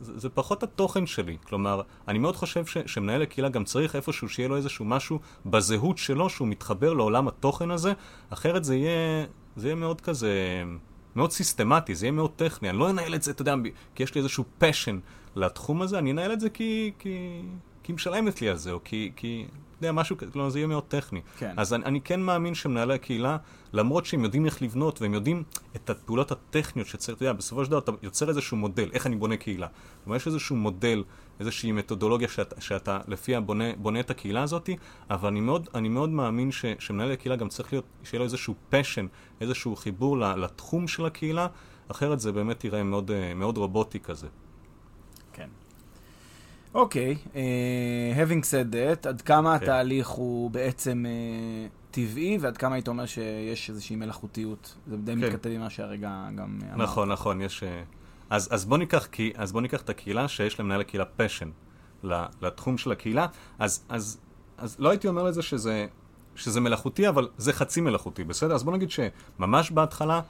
[0.00, 1.36] זה, זה פחות התוכן שלי.
[1.44, 5.98] כלומר, אני מאוד חושב ש, שמנהל הקהילה גם צריך איפשהו שיהיה לו איזשהו משהו בזהות
[5.98, 7.92] שלו, שהוא מתחבר לעולם התוכן הזה,
[8.30, 10.62] אחרת זה יהיה, זה יהיה מאוד כזה...
[11.16, 13.54] מאוד סיסטמטי, זה יהיה מאוד טכני, אני לא אנהל את זה, אתה יודע,
[13.94, 14.98] כי יש לי איזשהו פשן
[15.36, 17.42] לתחום הזה, אני אנהל את זה כי, כי,
[17.82, 19.46] כי משלמת לי על זה, או כי, כי
[19.84, 21.20] יודע, משהו כזה, כלומר זה יהיה מאוד טכני.
[21.38, 21.54] כן.
[21.56, 23.36] אז אני, אני כן מאמין שמנהלי הקהילה,
[23.72, 25.42] למרות שהם יודעים איך לבנות, והם יודעים
[25.76, 29.16] את הפעולות הטכניות שצריך, אתה יודע, בסופו של דבר אתה יוצר איזשהו מודל, איך אני
[29.16, 29.66] בונה קהילה.
[30.04, 31.04] כלומר, יש איזשהו מודל,
[31.40, 34.70] איזושהי מתודולוגיה שאת, שאתה לפיה בונה, בונה את הקהילה הזאת,
[35.10, 38.54] אבל אני מאוד, אני מאוד מאמין ש, שמנהל הקהילה גם צריך להיות, שיהיה לו איזשהו
[38.70, 39.06] פשן,
[39.40, 41.46] איזשהו חיבור לתחום של הקהילה,
[41.88, 44.26] אחרת זה באמת יראה מאוד, אה, מאוד רובוטי כזה.
[46.74, 49.58] אוקיי, okay, uh, having said that, עד כמה okay.
[49.58, 49.64] כן.
[49.64, 54.74] התהליך הוא בעצם uh, טבעי, ועד כמה היית אומר שיש איזושהי מלאכותיות?
[54.86, 55.14] זה די okay.
[55.14, 55.20] כן.
[55.20, 56.88] מתכתב עם מה שהרגע גם אמרת.
[56.88, 57.62] נכון, נכון, יש...
[57.62, 57.66] Uh,
[58.30, 61.50] אז, אז, בוא ניקח, אז בוא ניקח את הקהילה שיש למנהל הקהילה פשן
[62.42, 63.26] לתחום של הקהילה,
[63.58, 64.18] אז, אז,
[64.58, 65.86] אז לא הייתי אומר לזה שזה,
[66.34, 68.54] שזה מלאכותי, אבל זה חצי מלאכותי, בסדר?
[68.54, 70.20] אז בוא נגיד שממש בהתחלה אה,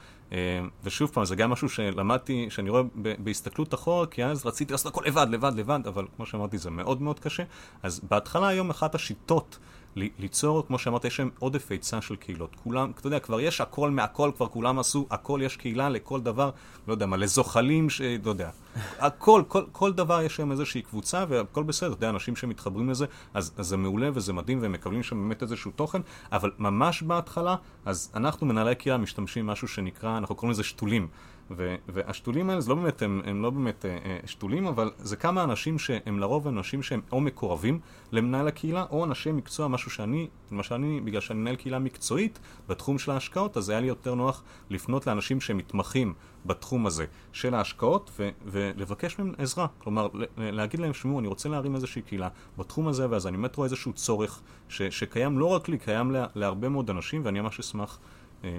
[0.85, 2.83] ושוב פעם, זה גם משהו שלמדתי, שאני רואה
[3.19, 7.03] בהסתכלות אחורה, כי אז רציתי לעשות הכל לבד, לבד, לבד, אבל כמו שאמרתי, זה מאוד
[7.03, 7.43] מאוד קשה.
[7.83, 9.59] אז בהתחלה היום אחת השיטות
[9.97, 12.57] ליצור, כמו שאמרת, יש להם עודף היצע של קהילות.
[12.63, 16.51] כולם, אתה יודע, כבר יש הכל מהכל, כבר כולם עשו, הכל יש קהילה לכל דבר,
[16.89, 18.01] לא יודע מה, לזוחלים, ש...
[18.01, 18.51] לא יודע.
[18.99, 23.07] הכל, כל, כל דבר יש להם איזושהי קבוצה, והכל בסדר, אתה יודע, אנשים שמתחברים לזה,
[23.35, 26.01] אז, אז זה מעולה וזה מדהים, והם מקבלים שם באמת איזשהו תוכן,
[26.33, 31.09] אבל ממש בהתחלה, אז אנחנו, מנהלי קהילה, משתמשים במשהו שנקרא, אנחנו קוראים לזה שתולים.
[31.51, 35.17] ו- והשתולים האלה זה לא באמת, הם, הם לא באמת אה, אה, שתולים, אבל זה
[35.17, 37.81] כמה אנשים שהם לרוב אנשים שהם או מקורבים
[38.13, 42.39] למנהל הקהילה, או אנשי מקצוע, משהו שאני, למשל אני, בגלל שאני מנהל קהילה מקצועית
[42.69, 46.15] בתחום של ההשקעות, אז היה לי יותר נוח לפנות לאנשים שמתמחים
[46.47, 49.67] בתחום הזה של ההשקעות ו- ולבקש מהם עזרה.
[49.79, 52.29] כלומר, להגיד להם, שמעו, אני רוצה להרים איזושהי קהילה
[52.59, 56.27] בתחום הזה, ואז אני באמת רואה איזשהו צורך ש- שקיים לא רק לי, קיים לה-
[56.35, 57.99] להרבה מאוד אנשים, ואני ממש אשמח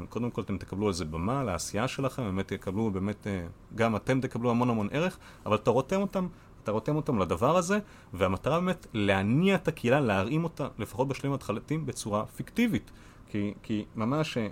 [0.10, 4.52] קודם כל אתם תקבלו איזה במה לעשייה שלכם, באמת תקבלו, באמת, אה, גם אתם תקבלו
[4.52, 6.28] המון המון ערך, אבל אתה רותם אותם,
[6.64, 7.80] אתה רותם אותם לדבר הזה,
[8.14, 12.92] והמטרה באמת להניע את הקהילה, להרים אותה, לפחות בשלבים התחלתיים, בצורה פיקטיבית.
[13.30, 14.50] כי, כי ממש אה,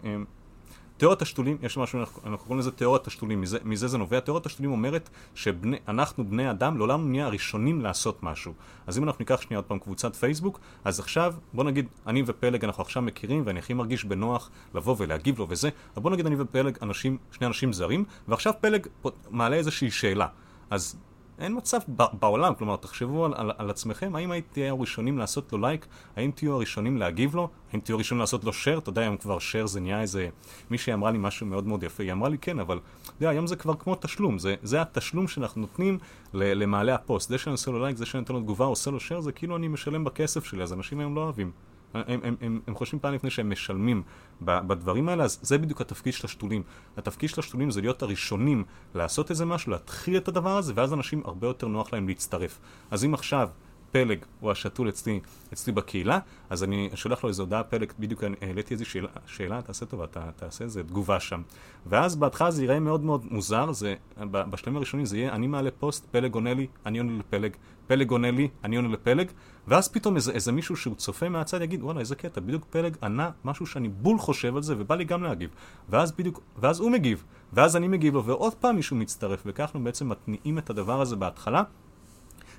[0.97, 4.19] תיאוריית השתולים, יש משהו, אנחנו קוראים לזה תיאוריית השתולים, מזה, מזה זה נובע.
[4.19, 8.53] תיאוריית השתולים אומרת שאנחנו בני אדם לעולם נהיה הראשונים לעשות משהו.
[8.87, 12.63] אז אם אנחנו ניקח שנייה עוד פעם קבוצת פייסבוק, אז עכשיו, בוא נגיד, אני ופלג
[12.63, 16.35] אנחנו עכשיו מכירים ואני הכי מרגיש בנוח לבוא ולהגיב לו וזה, אבל בוא נגיד אני
[16.39, 18.87] ופלג אנשים, שני אנשים זרים, ועכשיו פלג
[19.29, 20.27] מעלה איזושהי שאלה.
[20.69, 20.95] אז
[21.43, 21.79] אין מצב
[22.19, 26.53] בעולם, כלומר, תחשבו על, על, על עצמכם, האם תהיו הראשונים לעשות לו לייק, האם תהיו
[26.53, 29.79] הראשונים להגיב לו, האם תהיו הראשונים לעשות לו share, אתה יודע, היום כבר share זה
[29.79, 30.29] נהיה איזה...
[30.69, 33.47] מישהי אמרה לי משהו מאוד מאוד יפה, היא אמרה לי כן, אבל, אתה יודע, היום
[33.47, 35.97] זה כבר כמו תשלום, זה, זה התשלום שאנחנו נותנים
[36.33, 39.21] למעלה הפוסט, זה שאני עושה לו לייק, זה שאני נותן לו תגובה, עושה לו share,
[39.21, 41.51] זה כאילו אני משלם בכסף שלי, אז אנשים היום לא אוהבים.
[41.93, 44.03] הם, הם, הם, הם חושבים פעם לפני שהם משלמים
[44.41, 46.63] בדברים האלה, אז זה בדיוק התפקיד של השתולים.
[46.97, 48.63] התפקיד של השתולים זה להיות הראשונים
[48.95, 52.59] לעשות איזה משהו, להתחיל את הדבר הזה, ואז אנשים הרבה יותר נוח להם להצטרף.
[52.91, 53.49] אז אם עכשיו
[53.93, 55.19] פלג הוא השתול אצלי,
[55.53, 56.19] אצלי בקהילה,
[56.49, 60.31] אז אני שולח לו איזו הודעה, פלג, בדיוק העליתי איזו שאלה, שאלה, תעשה טובה, תה,
[60.35, 61.41] תעשה איזה תגובה שם.
[61.85, 63.95] ואז בהתחלה זה ייראה מאוד מאוד מוזר, זה,
[64.31, 67.55] בשלבים הראשונים זה יהיה, אני מעלה פוסט, פלג עונה לי, אני עונה לפלג,
[67.93, 69.31] פלג עונה לי, אני עונה לפלג,
[69.67, 73.29] ואז פתאום איזה, איזה מישהו שהוא צופה מהצד יגיד, וואלה, איזה קטע, בדיוק פלג ענה
[73.45, 75.49] משהו שאני בול חושב על זה, ובא לי גם להגיב.
[75.89, 77.23] ואז בדיוק, ואז הוא מגיב,
[77.53, 81.15] ואז אני מגיב לו, ועוד פעם מישהו מצטרף, וכך אנחנו בעצם מתניעים את הדבר הזה
[81.15, 81.63] בהתחלה.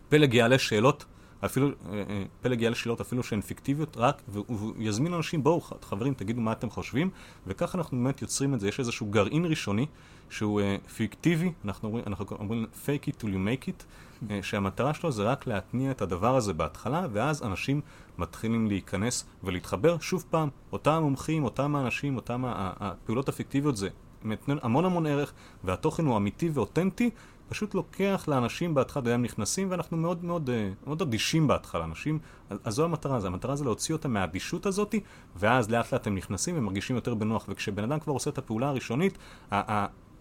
[0.09, 1.05] פלג יעלה שאלות
[1.45, 6.15] אפילו, אה, אה, פלג יעלה שאלות אפילו שהן פיקטיביות, רק, והוא יזמין אנשים, בואו חברים,
[6.15, 7.11] תגידו מה אתם חושבים,
[7.47, 8.69] וככה אנחנו באמת יוצרים את זה.
[8.69, 9.87] יש איזשהו גרעין ראשוני
[10.31, 13.83] שהוא uh, פיקטיבי, אנחנו אומרים, אנחנו אומרים fake it till you make it,
[14.23, 17.81] uh, שהמטרה שלו זה רק להתניע את הדבר הזה בהתחלה, ואז אנשים
[18.19, 19.99] מתחילים להיכנס ולהתחבר.
[20.01, 23.89] שוב פעם, אותם המומחים, אותם האנשים, אותם הפעולות הפיקטיביות זה
[24.49, 25.33] המון המון ערך,
[25.65, 27.11] והתוכן הוא אמיתי ואותנטי,
[27.49, 32.19] פשוט לוקח לאנשים בהתחלה, הם נכנסים ואנחנו מאוד מאוד, אה, מאוד אדישים בהתחלה, אנשים,
[32.65, 34.95] אז זו המטרה, זה המטרה זה להוציא אותם מהאדישות הזאת,
[35.37, 39.19] ואז לאט לאט הם נכנסים ומרגישים יותר בנוח, וכשבן אדם כבר עושה את הפעולה הראשונית,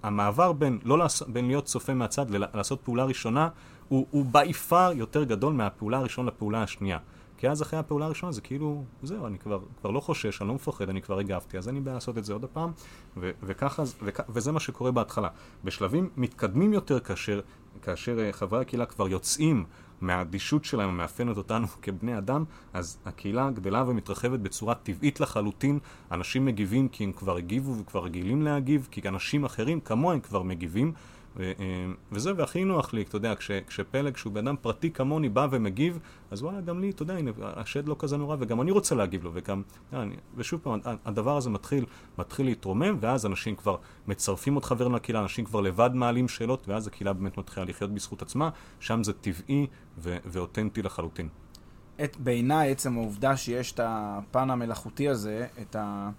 [0.04, 3.50] המעבר בין, לא לעשות, בין להיות צופה מהצד לעשות פעולה ראשונה,
[3.88, 6.98] הוא, הוא by far יותר גדול מהפעולה הראשונה לפעולה השנייה.
[7.38, 10.56] כי אז אחרי הפעולה הראשונה זה כאילו, זהו, אני כבר, כבר לא חושש, אני לא
[10.56, 12.72] מפחד, אני כבר הגבתי, אז אין לי בעיה לעשות את זה עוד פעם,
[13.18, 15.30] ו- וככה, וכ- וזה מה שקורה בהתחלה.
[15.64, 17.42] בשלבים מתקדמים יותר, כאשר,
[17.82, 19.66] כאשר uh, חברי הקהילה כבר יוצאים
[20.04, 22.44] מהאדישות שלהם המאפיינת אותנו כבני אדם,
[22.74, 25.80] אז הקהילה גדלה ומתרחבת בצורה טבעית לחלוטין.
[26.12, 30.94] אנשים מגיבים כי הם כבר הגיבו וכבר רגילים להגיב, כי אנשים אחרים כמוהם כבר מגיבים.
[31.38, 35.30] ו- אה, וזה, והכי נוח לי, אתה יודע, כש, כשפלג, שהוא בן אדם פרטי כמוני,
[35.30, 36.00] בא ומגיב,
[36.32, 39.24] אז וואלה, גם לי, אתה יודע, הנה, השד לא כזה נורא, וגם אני רוצה להגיב
[39.24, 39.62] לו, וגם,
[39.94, 41.86] אני, ושוב פעם, הדבר הזה מתחיל,
[42.18, 43.78] מתחיל להתרומם, ואז אנשים כבר
[44.08, 48.22] מצרפים עוד חברים לקהילה, אנשים כבר לבד מעלים שאלות, ואז הקהילה באמת מתחילה לחיות בזכות
[48.22, 49.68] עצמה, שם זה טבעי
[49.98, 51.30] ו- ואותנטי לחלוטין.
[52.20, 56.10] בעיניי, עצם העובדה שיש את הפן המלאכותי הזה, את ה...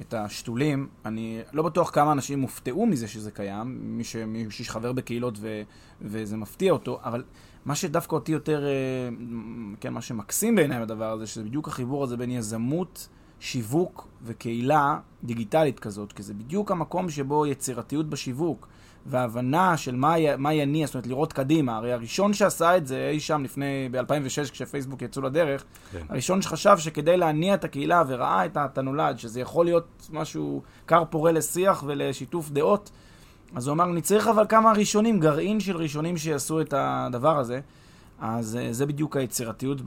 [0.00, 4.92] את השתולים, אני לא בטוח כמה אנשים הופתעו מזה שזה קיים, מי, ש, מי שחבר
[4.92, 5.62] בקהילות ו,
[6.00, 7.24] וזה מפתיע אותו, אבל
[7.64, 8.70] מה שדווקא אותי יותר, אה,
[9.80, 13.08] כן, מה שמקסים בעיניי בדבר הזה, שזה בדיוק החיבור הזה בין יזמות,
[13.42, 18.68] שיווק וקהילה דיגיטלית כזאת, כי זה בדיוק המקום שבו יצירתיות בשיווק.
[19.06, 21.76] והבנה של מה, מה יניע, זאת אומרת, לראות קדימה.
[21.76, 25.98] הרי הראשון שעשה את זה אי שם לפני, ב-2006, כשפייסבוק יצאו לדרך, כן.
[26.08, 31.32] הראשון שחשב שכדי להניע את הקהילה וראה את הנולד, שזה יכול להיות משהו כר פורה
[31.32, 32.90] לשיח ולשיתוף דעות,
[33.54, 37.60] אז הוא אמר, אני צריך אבל כמה ראשונים, גרעין של ראשונים שיעשו את הדבר הזה.
[38.24, 39.78] אז אה, זה בדיוק היצירתיות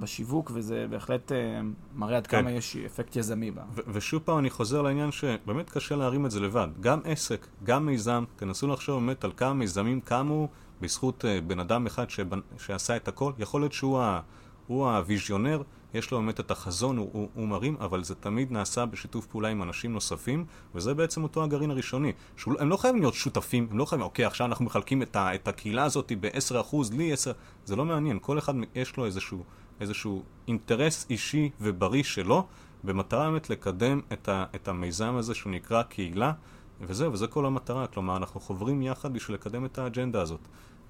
[0.00, 1.60] בשיווק, וזה בהחלט אה,
[1.94, 2.40] מראה עד כן.
[2.40, 3.62] כמה יש אפקט יזמי בה.
[3.92, 6.68] ושוב פעם אני חוזר לעניין שבאמת קשה להרים את זה לבד.
[6.80, 10.48] גם עסק, גם מיזם, תנסו לחשוב באמת על כמה מיזמים קמו
[10.80, 12.40] בזכות אה, בן אדם אחד שבנ...
[12.58, 13.32] שעשה את הכל.
[13.38, 14.20] יכול להיות שהוא ה...
[14.68, 15.62] הוויזיונר,
[15.94, 19.48] יש לו באמת את החזון, הוא, הוא, הוא מרים, אבל זה תמיד נעשה בשיתוף פעולה
[19.48, 22.12] עם אנשים נוספים, וזה בעצם אותו הגרעין הראשוני.
[22.36, 25.34] שהוא, הם לא חייבים להיות שותפים, הם לא חייבים, אוקיי, עכשיו אנחנו מחלקים את, ה,
[25.34, 27.16] את הקהילה הזאת ב-10%, לי 10%,
[27.64, 29.44] זה לא מעניין, כל אחד יש לו איזשהו,
[29.80, 32.46] איזשהו אינטרס אישי ובריא שלו,
[32.84, 36.32] במטרה באמת לקדם את, ה, את המיזם הזה שהוא נקרא קהילה,
[36.80, 40.40] וזהו, וזה כל המטרה, כלומר, אנחנו חוברים יחד בשביל לקדם את האג'נדה הזאת.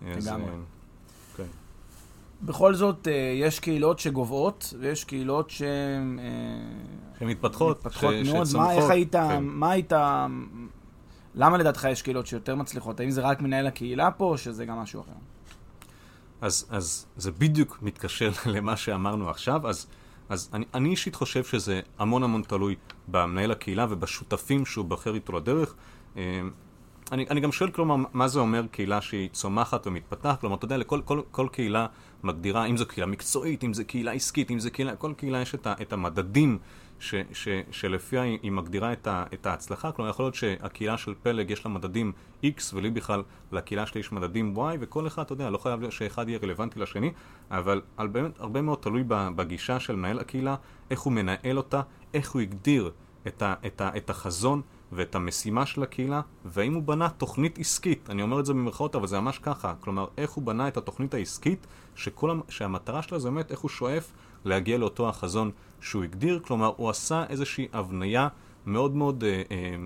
[0.06, 0.50] לגמרי.
[1.36, 1.46] כן.
[2.42, 5.62] בכל זאת, אה, יש קהילות שגוועות, ויש קהילות ש...
[7.18, 8.28] שמתפתחות, מתפתחות ש...
[8.28, 8.46] מאוד.
[8.56, 9.44] מה, איך היית, כן.
[9.44, 9.92] מה היית...
[11.34, 13.00] למה לדעתך יש קהילות שיותר מצליחות?
[13.00, 15.12] האם זה רק מנהל הקהילה פה, או שזה גם משהו אחר?
[16.40, 19.86] אז, אז זה בדיוק מתקשר למה שאמרנו עכשיו, אז,
[20.28, 22.76] אז אני, אני אישית חושב שזה המון המון תלוי
[23.08, 25.74] במנהל הקהילה ובשותפים שהוא בוחר איתו לדרך.
[27.12, 30.40] אני, אני גם שואל, כלומר, מה זה אומר קהילה שהיא צומחת ומתפתחת?
[30.40, 31.86] כלומר, אתה יודע, לכל כל, כל קהילה
[32.22, 35.54] מגדירה, אם זו קהילה מקצועית, אם זו קהילה עסקית, אם זו קהילה, כל קהילה יש
[35.54, 36.58] את, ה, את המדדים
[37.00, 39.92] ש, ש, שלפיה היא, היא מגדירה את, ה, את ההצלחה.
[39.92, 42.12] כלומר, יכול להיות שהקהילה של פלג יש לה מדדים
[42.44, 46.28] X, ולי בכלל, לקהילה שלי יש מדדים Y, וכל אחד, אתה יודע, לא חייב שאחד
[46.28, 47.12] יהיה רלוונטי לשני,
[47.50, 50.56] אבל על באמת, הרבה מאוד תלוי בגישה של מנהל הקהילה,
[50.90, 51.82] איך הוא מנהל אותה,
[52.14, 52.90] איך הוא הגדיר
[53.26, 54.62] את, ה, את, ה, את החזון.
[54.92, 59.06] ואת המשימה של הקהילה, והאם הוא בנה תוכנית עסקית, אני אומר את זה במרכאות, אבל
[59.06, 63.50] זה ממש ככה, כלומר, איך הוא בנה את התוכנית העסקית, שכל, שהמטרה שלה זה באמת
[63.50, 64.12] איך הוא שואף
[64.44, 68.28] להגיע לאותו החזון שהוא הגדיר, כלומר, הוא עשה איזושהי הבניה
[68.66, 69.76] מאוד מאוד אה, אה,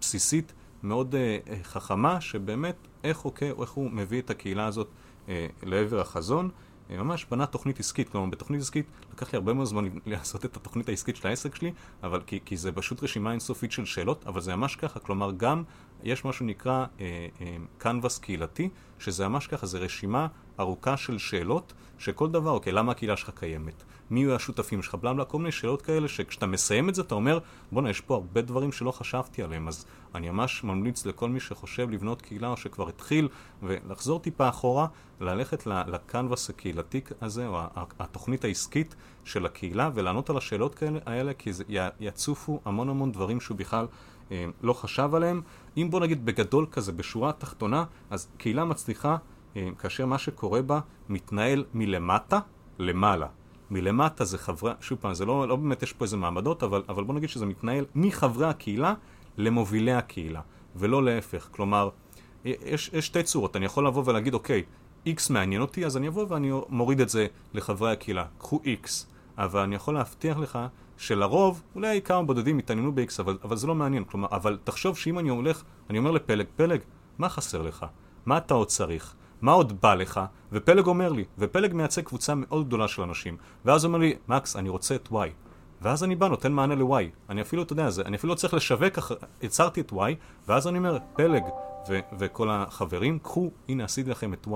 [0.00, 4.88] בסיסית, מאוד אה, חכמה, שבאמת, איך, אוקיי, איך הוא מביא את הקהילה הזאת
[5.28, 6.50] אה, לעבר החזון.
[6.90, 10.88] ממש בנה תוכנית עסקית, כלומר בתוכנית עסקית לקח לי הרבה מאוד זמן לעשות את התוכנית
[10.88, 11.72] העסקית של העסק שלי,
[12.02, 15.62] אבל כי, כי זה פשוט רשימה אינסופית של שאלות, אבל זה ממש ככה, כלומר גם
[16.02, 16.86] יש משהו שנקרא
[17.78, 18.68] קנבס אה, אה, קהילתי,
[18.98, 20.26] שזה ממש ככה, זה רשימה
[20.60, 23.84] ארוכה של שאלות, שכל דבר, אוקיי, למה הקהילה שלך קיימת?
[24.10, 24.94] מי יהיו השותפים שלך?
[24.94, 27.38] בלה כל מיני שאלות כאלה, שכשאתה מסיים את זה אתה אומר,
[27.72, 31.90] בואנה, יש פה הרבה דברים שלא חשבתי עליהם, אז אני ממש ממליץ לכל מי שחושב
[31.90, 33.28] לבנות קהילה או שכבר התחיל,
[33.62, 34.86] ולחזור טיפה אחורה,
[35.20, 37.60] ללכת לקנבס הקהילתי הזה, או
[37.98, 38.94] התוכנית העסקית
[39.24, 41.64] של הקהילה, ולענות על השאלות האלה, כי זה
[42.00, 43.86] יצופו המון המון דברים שהוא בכלל
[44.32, 45.40] אה, לא חשב עליהם.
[45.76, 49.16] אם בוא נגיד בגדול כזה, בשורה התחתונה, אז קהילה מצליחה
[49.78, 52.40] כאשר מה שקורה בה מתנהל מלמטה
[52.78, 53.26] למעלה.
[53.70, 57.04] מלמטה זה חברי, שוב פעם, זה לא, לא באמת יש פה איזה מעמדות, אבל, אבל
[57.04, 58.94] בוא נגיד שזה מתנהל מחברי הקהילה
[59.36, 60.40] למובילי הקהילה,
[60.76, 61.48] ולא להפך.
[61.50, 61.88] כלומר,
[62.44, 64.62] יש, יש שתי צורות, אני יכול לבוא ולהגיד, אוקיי,
[65.06, 68.24] X מעניין אותי, אז אני אבוא ואני מוריד את זה לחברי הקהילה.
[68.38, 68.88] קחו X.
[69.38, 70.58] אבל אני יכול להבטיח לך
[70.96, 74.04] שלרוב, אולי כמה בודדים יתעניינו ב-X, אבל, אבל זה לא מעניין.
[74.04, 76.80] כלומר, אבל תחשוב שאם אני הולך, אני אומר לפלג, פלג,
[77.18, 77.86] מה חסר לך?
[78.26, 79.14] מה אתה עוד צריך?
[79.42, 80.20] מה עוד בא לך?
[80.52, 83.36] ופלג אומר לי, ופלג מייצג קבוצה מאוד גדולה של אנשים.
[83.64, 85.14] ואז אומר לי, מקס, אני רוצה את Y.
[85.82, 87.04] ואז אני בא, נותן מענה ל-Y.
[87.30, 88.98] אני אפילו, אתה יודע, זה, אני אפילו לא צריך לשווק,
[89.42, 89.96] יצרתי את Y,
[90.48, 91.42] ואז אני אומר, פלג
[91.88, 94.50] ו- וכל החברים, קחו, הנה עשיתי לכם את Y.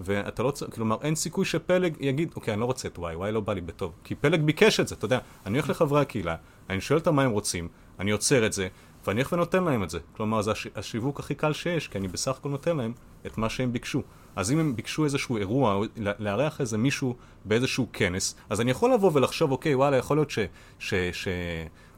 [0.00, 3.30] ואתה לא צריך, כלומר, אין סיכוי שפלג יגיד, אוקיי, אני לא רוצה את Y, Y
[3.30, 3.92] לא בא לי בטוב.
[4.04, 6.36] כי פלג ביקש את זה, אתה יודע, אני הולך לחברי הקהילה,
[6.70, 8.68] אני שואל אותם מה הם רוצים, אני עוצר את זה,
[9.06, 9.98] ואני הולך ונותן להם את זה.
[10.16, 12.92] כלומר, זה הש- השיווק הכי קל שיש, כי אני בסך הכל נותן להם
[13.26, 14.02] את מה שהם ביקשו.
[14.36, 19.10] אז אם הם ביקשו איזשהו אירוע, לארח איזה מישהו באיזשהו כנס, אז אני יכול לבוא
[19.14, 20.38] ולחשוב, אוקיי, וואלה, יכול להיות ש...
[20.78, 21.28] ש, ש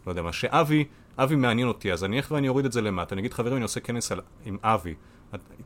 [0.06, 0.84] לא יודע מה, שאבי,
[1.18, 3.14] אבי מעניין אותי, אז אני אלך ואני אוריד את זה למטה.
[3.14, 4.94] אני אגיד, חברים, אני עושה כנס על, עם אבי.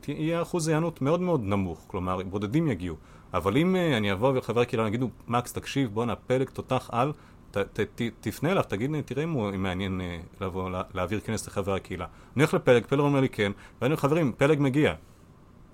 [0.07, 2.95] יהיה אחוז היענות מאוד מאוד נמוך, כלומר, בודדים יגיעו.
[3.33, 7.11] אבל אם uh, אני אבוא וחברי הקהילה יגידו, מקס, תקשיב, בואנה, פלג תותח על,
[7.51, 11.47] ת, ת, ת, תפנה אליו, תגיד תראה אם הוא מעניין uh, לבוא, לה, להעביר כנס
[11.47, 12.05] לחברי הקהילה.
[12.35, 13.51] אני הולך לפלג, פלג אומר לי כן,
[13.81, 14.93] ואני אומר, חברים, פלג מגיע.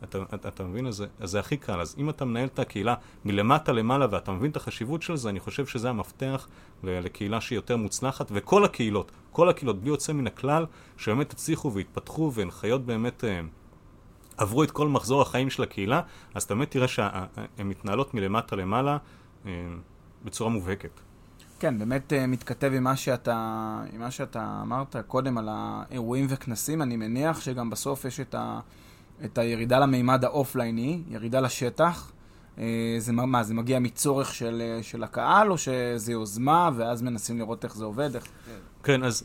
[0.04, 0.88] אתה, אתה, אתה מבין?
[0.88, 1.80] אז זה הכי קל.
[1.80, 2.96] אז אם אתה מנהל את הקהילה
[3.26, 6.48] מלמטה למעלה ואתה מבין את החשיבות של זה, אני חושב שזה המפתח
[6.84, 10.66] לקהילה שהיא יותר מוצלחת, וכל הקהילות, כל הקהילות, בלי יוצא מן הכלל,
[10.98, 13.24] שבאמת הצליחו והתפתחו והן חיות באמת...
[13.24, 13.62] Uh,
[14.38, 16.02] עברו את כל מחזור החיים של הקהילה,
[16.34, 17.28] אז אתה באמת תראה שהן
[17.60, 18.98] מתנהלות מלמטה למעלה
[19.46, 19.52] אה,
[20.26, 21.00] בצורה מובהקת.
[21.60, 23.34] כן, באמת אה, מתכתב עם מה, שאתה,
[23.94, 26.82] עם מה שאתה אמרת קודם על האירועים וכנסים.
[26.82, 28.60] אני מניח שגם בסוף יש את, ה,
[29.26, 32.12] את הירידה למימד האופלייני, ירידה לשטח.
[32.58, 37.64] אה, זה מה, זה מגיע מצורך של, של הקהל, או שזה יוזמה, ואז מנסים לראות
[37.64, 38.16] איך זה עובד?
[38.16, 38.28] איך...
[38.84, 39.24] כן, אז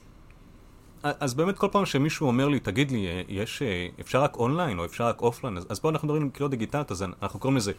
[1.02, 4.78] אז באמת כל פעם שמישהו אומר לי, תגיד לי, אה, יש, אה, אפשר רק אונליין
[4.78, 7.56] או אפשר רק אופליין, אז, אז פה אנחנו מדברים על קהילות דיגיטליות, אז אנחנו קוראים
[7.56, 7.72] לזה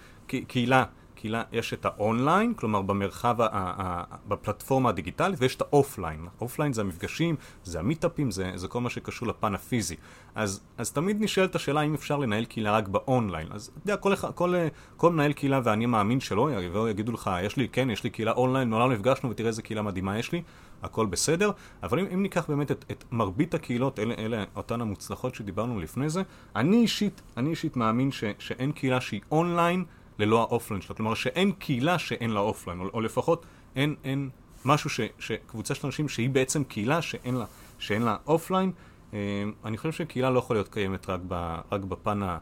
[0.48, 0.84] קהילה,
[1.18, 6.28] קהילה, יש את האונליין, כלומר במרחב, ה, ה, ה, בפלטפורמה הדיגיטלית, ויש את האופליין.
[6.42, 9.96] אופליין זה המפגשים, זה המיטאפים, זה, זה כל מה שקשור לפן הפיזי.
[10.36, 13.48] אז, אז תמיד נשאלת השאלה אם אפשר לנהל קהילה רק באונליין.
[13.52, 14.56] אז אתה יודע, כל, כל, כל,
[14.98, 16.50] כל מנהל קהילה ואני מאמין שלא,
[16.90, 20.20] יגידו לך, יש לי, כן, יש לי קהילה אונליין, מעולם נפגשנו ותראה איזה קהילה מדהימה
[20.20, 20.42] יש לי.
[20.84, 21.52] הכל בסדר,
[21.84, 26.10] אבל אם, אם ניקח באמת את, את מרבית הקהילות, אלה, אלה אותן המוצלחות שדיברנו לפני
[26.10, 26.22] זה,
[26.56, 29.86] אני אישית, אני אישית מאמין ש, שאין קהילה שהיא אונליין
[30.20, 30.96] ללא האופליין שלה.
[30.96, 33.46] כלומר, שאין קהילה שאין לה אופליין, או, או לפחות
[33.76, 34.30] אין, אין
[34.66, 37.46] משהו ש, שקבוצה של אנשים שהיא בעצם קהילה שאין לה,
[37.80, 38.72] שאין לה אופליין.
[39.14, 42.38] אה, אני חושב שקהילה לא יכולה להיות קיימת רק, ב, רק בפן ה...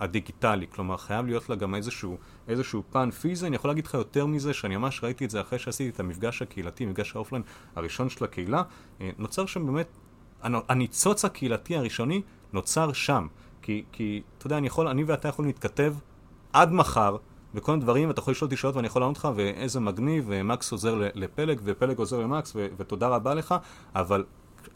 [0.00, 2.18] הדיגיטלי, כלומר חייב להיות לה גם איזשהו,
[2.48, 5.58] איזשהו פן פיזי, אני יכול להגיד לך יותר מזה, שאני ממש ראיתי את זה אחרי
[5.58, 7.42] שעשיתי את המפגש הקהילתי, מפגש האופליין
[7.76, 8.62] הראשון של הקהילה,
[9.00, 9.98] אה, נוצר שם באמת,
[10.42, 12.22] הניצוץ הקהילתי הראשוני
[12.52, 13.26] נוצר שם,
[13.62, 15.94] כי, כי אתה יודע, אני יכול, אני ואתה יכולים להתכתב
[16.52, 17.16] עד מחר
[17.54, 20.72] וכל מיני דברים, ואתה יכול לשאול אותי שאלות ואני יכול לענות לך, ואיזה מגניב, ומקס
[20.72, 23.54] עוזר לפלג, ופלג עוזר למקס, ו- ותודה רבה לך,
[23.94, 24.24] אבל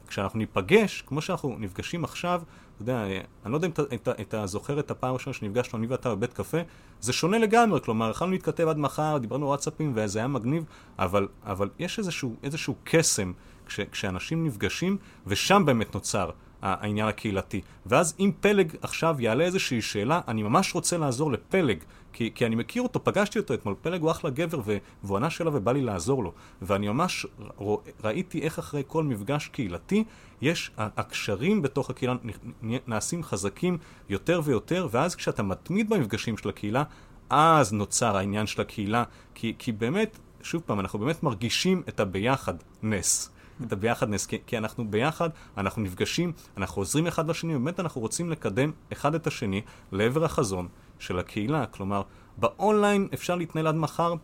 [0.08, 2.42] כשאנחנו ניפגש, כמו שאנחנו נפגשים עכשיו,
[2.74, 3.04] אתה יודע,
[3.44, 6.58] אני לא יודע אם אתה זוכר את הפעם הראשונה שנפגשנו, אני ואתה בבית קפה,
[7.00, 10.64] זה שונה לגמרי, כלומר, יכולנו להתכתב עד מחר, דיברנו וואטסאפים וזה היה מגניב,
[10.98, 13.32] אבל, אבל יש איזשהו, איזשהו קסם
[13.66, 14.96] כש, כשאנשים נפגשים,
[15.26, 16.30] ושם באמת נוצר
[16.66, 17.60] העניין הקהילתי.
[17.86, 21.78] ואז אם פלג עכשיו יעלה איזושהי שאלה, אני ממש רוצה לעזור לפלג,
[22.12, 24.60] כי, כי אני מכיר אותו, פגשתי אותו אתמול, פלג הוא אחלה גבר,
[25.04, 26.32] והוא ענה שאלה ובא לי לעזור לו.
[26.62, 30.04] ואני ממש רוא, ראיתי איך אחרי כל מפגש קהילתי,
[30.40, 32.14] יש, הקשרים בתוך הקהילה
[32.62, 36.82] נעשים חזקים יותר ויותר, ואז כשאתה מתמיד במפגשים של הקהילה,
[37.30, 39.04] אז נוצר העניין של הקהילה,
[39.34, 43.30] כי, כי באמת, שוב פעם, אנחנו באמת מרגישים את הביחדנס.
[43.62, 48.30] את הביחדנס, כי, כי אנחנו ביחד, אנחנו נפגשים, אנחנו עוזרים אחד לשני, ובאמת אנחנו רוצים
[48.30, 51.66] לקדם אחד את השני לעבר החזון של הקהילה.
[51.66, 52.02] כלומר,
[52.36, 54.14] באונליין אפשר להתנהל עד מחר.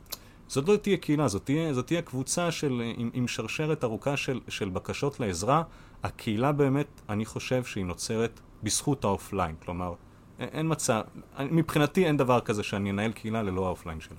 [0.48, 4.40] זאת לא תהיה קהילה, זאת תהיה, זאת תהיה קבוצה של, עם, עם שרשרת ארוכה של,
[4.48, 5.62] של בקשות לעזרה.
[6.02, 9.54] הקהילה באמת, אני חושב שהיא נוצרת בזכות האופליין.
[9.64, 9.94] כלומר,
[10.38, 11.00] אין מצב,
[11.40, 14.18] מבחינתי אין דבר כזה שאני אנהל קהילה ללא האופליין שלה.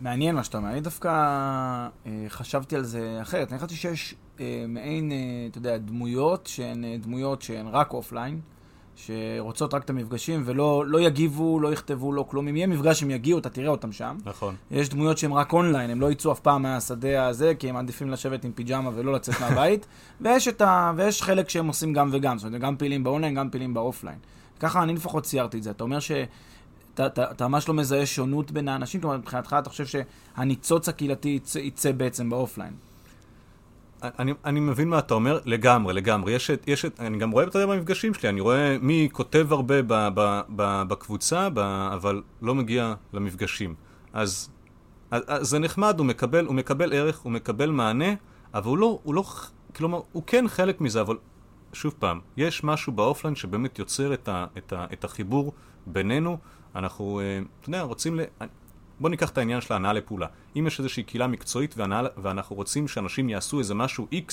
[0.00, 0.70] מעניין מה שאתה אומר.
[0.70, 1.08] אני דווקא
[2.06, 3.52] אה, חשבתי על זה אחרת.
[3.52, 5.16] אני חשבתי שיש אה, מעין, אה,
[5.50, 8.40] אתה יודע, דמויות שהן אה, דמויות שהן רק אופליין,
[8.96, 12.48] שרוצות רק את המפגשים ולא לא יגיבו, לא יכתבו, לא כלום.
[12.48, 14.16] אם יהיה מפגש הם יגיעו, אתה תראה אותם שם.
[14.24, 14.54] נכון.
[14.70, 18.10] יש דמויות שהן רק אונליין, הם לא יצאו אף פעם מהשדה הזה, כי הם מעדיפים
[18.10, 19.86] לשבת עם פיג'מה ולא לצאת מהבית.
[20.20, 20.92] ויש, ה...
[20.96, 24.18] ויש חלק שהם עושים גם וגם, זאת אומרת, גם פעילים באונליין, גם פעילים באופליין.
[24.60, 25.70] ככה אני לפחות ציירתי את זה.
[25.70, 26.12] אתה אומר ש...
[27.06, 31.92] אתה, ממש לא מזהה שונות בין האנשים, כלומר מבחינתך אתה חושב שהניצוץ הקהילתי יצא, יצא
[31.92, 32.72] בעצם באופליין.
[34.02, 36.32] אני, אני מבין מה אתה אומר, לגמרי, לגמרי.
[36.32, 39.46] יש את, יש את, אני גם רואה, אתה יודע, במפגשים שלי, אני רואה מי כותב
[39.50, 41.58] הרבה ב, ב, ב, בקבוצה, ב,
[41.92, 43.74] אבל לא מגיע למפגשים.
[44.12, 44.50] אז,
[45.10, 48.14] אז, אז זה נחמד, הוא מקבל, הוא מקבל ערך, הוא מקבל מענה,
[48.54, 49.24] אבל הוא לא, הוא לא,
[49.76, 51.16] כלומר, הוא כן חלק מזה, אבל
[51.72, 55.52] שוב פעם, יש משהו באופליין שבאמת יוצר את, ה, את, ה, את החיבור
[55.86, 56.38] בינינו.
[56.76, 58.22] אנחנו, אה, אתה יודע, רוצים ל...
[59.00, 60.26] בוא ניקח את העניין של ההנאה לפעולה.
[60.56, 64.32] אם יש איזושהי קהילה מקצועית והנאה, ואנחנו רוצים שאנשים יעשו איזה משהו X,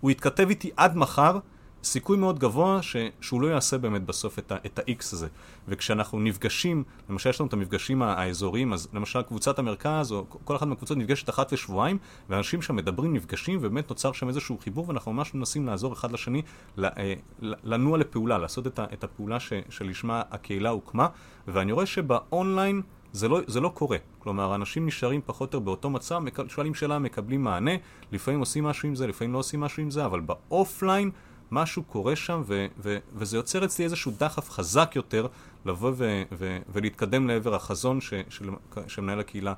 [0.00, 1.38] הוא יתכתב איתי עד מחר,
[1.84, 5.28] סיכוי מאוד גבוה ש, שהוא לא יעשה באמת בסוף את, ה, את ה-X הזה.
[5.68, 10.66] וכשאנחנו נפגשים, למשל יש לנו את המפגשים האזוריים, אז למשל קבוצת המרכז, או כל אחת
[10.66, 15.34] מהקבוצות נפגשת אחת לשבועיים, ואנשים שם מדברים, נפגשים, ובאמת נוצר שם איזשהו חיבור, ואנחנו ממש
[15.34, 16.42] מנסים לעזור אחד לשני
[16.78, 21.08] אה, לנוע לפעולה, לעשות את, ה, את הפעולה ש, שלשמה הקהילה הוקמה,
[21.48, 22.82] ואני רואה שבאונליין
[23.12, 23.98] זה לא, זה לא קורה.
[24.18, 27.70] כלומר, אנשים נשארים פחות או יותר באותו מצב, שואלים שאלה, מקבלים מענה,
[28.12, 31.10] לפעמים עושים משהו עם זה, לפעמים לא עושים משהו עם זה, אבל באופליין
[31.50, 35.26] משהו קורה שם, ו- ו- וזה יוצר אצלי איזשהו דחף חזק יותר
[35.66, 38.50] לבוא ו- ו- ולהתקדם לעבר החזון ש- של-
[38.86, 39.54] שמנהל הקהילה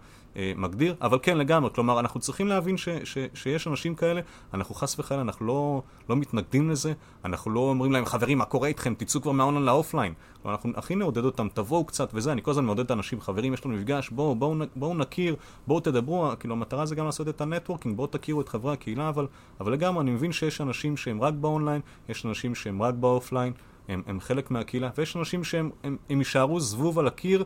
[0.56, 4.20] מגדיר, אבל כן לגמרי, כלומר אנחנו צריכים להבין ש, ש, שיש אנשים כאלה,
[4.54, 6.92] אנחנו חס וחלילה, אנחנו לא, לא מתנגדים לזה,
[7.24, 10.14] אנחנו לא אומרים להם חברים מה קורה איתכם, תצאו כבר מהאונליין לאופליין,
[10.46, 13.66] אנחנו הכי נעודד אותם, תבואו קצת וזה, אני כל הזמן מעודד את האנשים, חברים יש
[13.66, 17.40] לנו מפגש, בואו בוא, בוא, בוא נכיר, בואו תדברו, כאילו המטרה זה גם לעשות את
[17.40, 19.26] ה networking, בואו תכירו את חברי הקהילה, אבל,
[19.60, 23.52] אבל לגמרי אני מבין שיש אנשים שהם רק באונליין, יש אנשים שהם רק באופליין,
[23.88, 27.44] הם, הם חלק מהקהילה, ויש אנשים שהם הם, הם יישארו זבוב על הקיר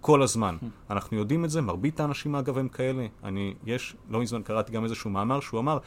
[0.00, 0.56] כל הזמן.
[0.90, 3.06] אנחנו יודעים את זה, מרבית האנשים אגב הם כאלה.
[3.24, 5.78] אני, יש, לא מזמן קראתי גם איזשהו מאמר שהוא אמר,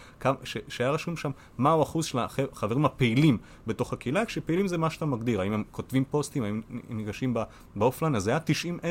[0.44, 3.38] שהיה רשום שם מהו האחוז של החברים הפעילים
[3.68, 7.36] בתוך הקהילה, כשפעילים זה מה שאתה מגדיר, האם הם כותבים פוסטים, האם הם ניגשים
[7.76, 8.82] באופליין, אז זה היה 90-10.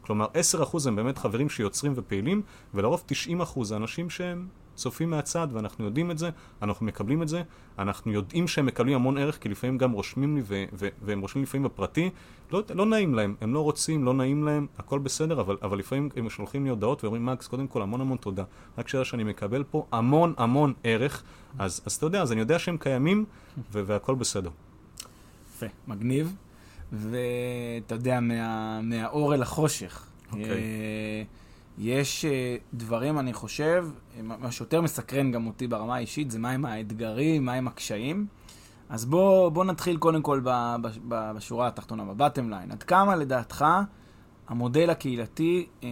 [0.00, 0.26] כלומר,
[0.62, 2.42] 10% הם באמת חברים שיוצרים ופעילים,
[2.74, 3.04] ולרוב
[3.58, 4.46] 90% זה אנשים שהם
[4.76, 6.30] צופים מהצד, ואנחנו יודעים את זה,
[6.62, 7.42] אנחנו מקבלים את זה,
[7.78, 11.42] אנחנו יודעים שהם מקבלים המון ערך, כי לפעמים גם רושמים לי, ו- ו- והם רושמים
[11.42, 12.10] לפעמים בפרטי,
[12.52, 16.08] לא, לא נעים להם, הם לא רוצים, לא נעים להם, הכל בסדר, אבל, אבל לפעמים
[16.16, 18.44] הם שולחים לי הודעות ואומרים, מקס, קודם כל המון המון תודה,
[18.78, 21.22] רק שאלה שאני מקבל פה המון המון ערך,
[21.58, 23.24] אז, אז אתה יודע, אז אני יודע שהם קיימים,
[23.72, 24.50] ו- והכל בסדר.
[25.54, 26.36] יפה, מגניב,
[26.92, 30.06] ואתה יודע, מה, מהאור אל החושך.
[30.32, 30.34] Okay.
[31.78, 32.28] אה, יש uh,
[32.74, 33.88] דברים, אני חושב,
[34.22, 38.26] מה שיותר מסקרן גם אותי ברמה האישית, זה מהם האתגרים, מהם הקשיים.
[38.88, 42.70] אז בוא, בוא נתחיל קודם כל ב, ב, ב, בשורה התחתונה, ב bottom line.
[42.70, 43.64] עד כמה לדעתך
[44.48, 45.88] המודל הקהילתי אה,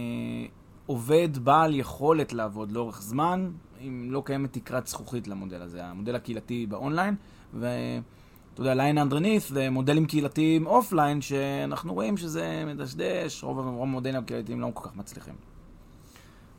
[0.85, 6.65] עובד, בעל יכולת לעבוד לאורך זמן, אם לא קיימת תקרת זכוכית למודל הזה, המודל הקהילתי
[6.65, 7.15] באונליין,
[7.53, 14.61] ואתה יודע, line underneath זה מודלים קהילתיים אופליין, שאנחנו רואים שזה מדשדש, רוב המודלים הקהילתיים
[14.61, 15.54] לא כל כך מצליחים.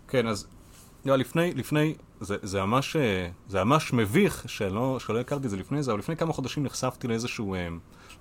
[0.09, 0.47] כן, אז
[1.05, 5.57] לא, לפני, לפני, זה, זה, ממש, אה, זה ממש מביך שלא, שלא הכרתי את זה
[5.57, 7.69] לפני זה, אבל לפני כמה חודשים נחשפתי לאיזשהו, אה,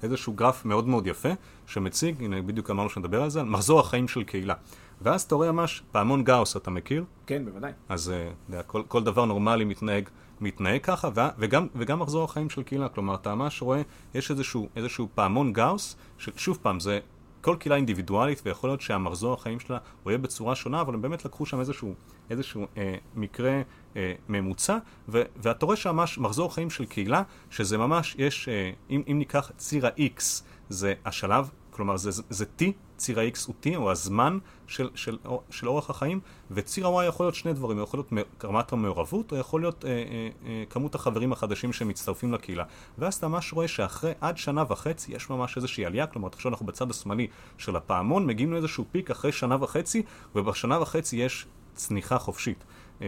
[0.04, 1.30] לאיזשהו גרף מאוד מאוד יפה,
[1.68, 4.54] שמציג, הנה בדיוק אמרנו שנדבר על זה, על מחזור החיים של קהילה.
[5.02, 7.04] ואז אתה רואה ממש פעמון גאוס, אתה מכיר?
[7.28, 7.72] כן, בוודאי.
[7.90, 8.14] אז
[8.52, 10.10] uh, כל, כל דבר נורמלי מתנהג,
[10.42, 13.82] מתנהג ככה, וגם, וגם מחזור החיים של קהילה, כלומר, אתה ממש רואה,
[14.16, 17.00] יש איזשהו, איזשהו פעמון גאוס, ששוב פעם, זה
[17.46, 21.26] כל קהילה אינדיבידואלית, ויכול להיות שהמחזור החיים שלה הוא יהיה בצורה שונה, אבל הם באמת
[21.26, 21.93] לקחו שם איזשהו,
[22.30, 23.62] איזשהו אה, מקרה
[23.96, 24.78] אה, ממוצע,
[25.08, 29.88] ואתה רואה שממש מחזור חיים של קהילה, שזה ממש, יש, אה, אם, אם ניקח ציר
[29.88, 30.22] ה-X,
[30.70, 32.63] זה השלב כלומר זה, זה T,
[32.97, 35.17] ציר ה-X הוא T, או הזמן של, של,
[35.49, 36.19] של אורח החיים,
[36.51, 40.30] וציר ה-Y יכול להיות שני דברים, יכול להיות רמת המעורבות, או יכול להיות אה, אה,
[40.45, 42.63] אה, כמות החברים החדשים שמצטרפים לקהילה.
[42.97, 46.65] ואז אתה ממש רואה שאחרי עד שנה וחצי יש ממש איזושהי עלייה, כלומר תחשוב אנחנו
[46.65, 50.03] בצד השמאלי של הפעמון, מגיעים לאיזשהו פיק אחרי שנה וחצי,
[50.36, 52.63] ובשנה וחצי יש צניחה חופשית.
[53.01, 53.07] אה,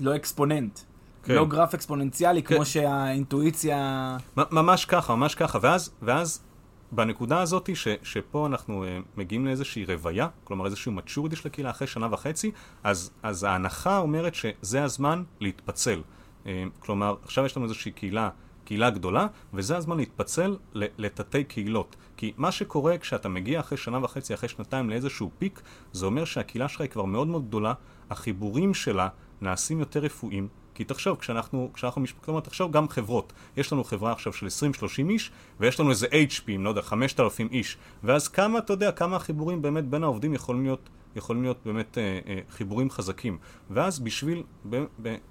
[0.00, 0.80] לא אקספוננט.
[1.24, 1.34] כן.
[1.34, 2.54] לא גרף אקספוננציאלי, כן.
[2.54, 4.16] כמו שהאינטואיציה...
[4.36, 5.58] ממש ככה, ממש ככה.
[5.62, 6.42] ואז, ואז
[6.92, 11.86] בנקודה הזאת, ש, שפה אנחנו uh, מגיעים לאיזושהי רוויה, כלומר איזשהו מצ'ורדי של הקהילה אחרי
[11.86, 12.50] שנה וחצי,
[12.84, 16.02] אז, אז ההנחה אומרת שזה הזמן להתפצל.
[16.44, 16.48] Uh,
[16.78, 18.28] כלומר, עכשיו יש לנו איזושהי קהילה,
[18.64, 21.96] קהילה גדולה, וזה הזמן להתפצל לתתי קהילות.
[22.16, 25.62] כי מה שקורה כשאתה מגיע אחרי שנה וחצי, אחרי שנתיים לאיזשהו פיק,
[25.92, 27.72] זה אומר שהקהילה שלך היא כבר מאוד מאוד גדולה,
[28.10, 29.08] החיבורים שלה
[29.40, 33.32] נעשים יותר רפואיים, כי תחשוב, כשאנחנו, כשאנחנו משפחות, כלומר, תחשוב גם חברות.
[33.56, 37.76] יש לנו חברה עכשיו של 20-30 איש, ויש לנו איזה HP, לא יודע, 5,000 איש.
[38.04, 42.20] ואז כמה, אתה יודע, כמה החיבורים באמת בין העובדים יכולים להיות, יכולים להיות באמת אה,
[42.26, 43.38] אה, חיבורים חזקים.
[43.70, 44.42] ואז בשביל,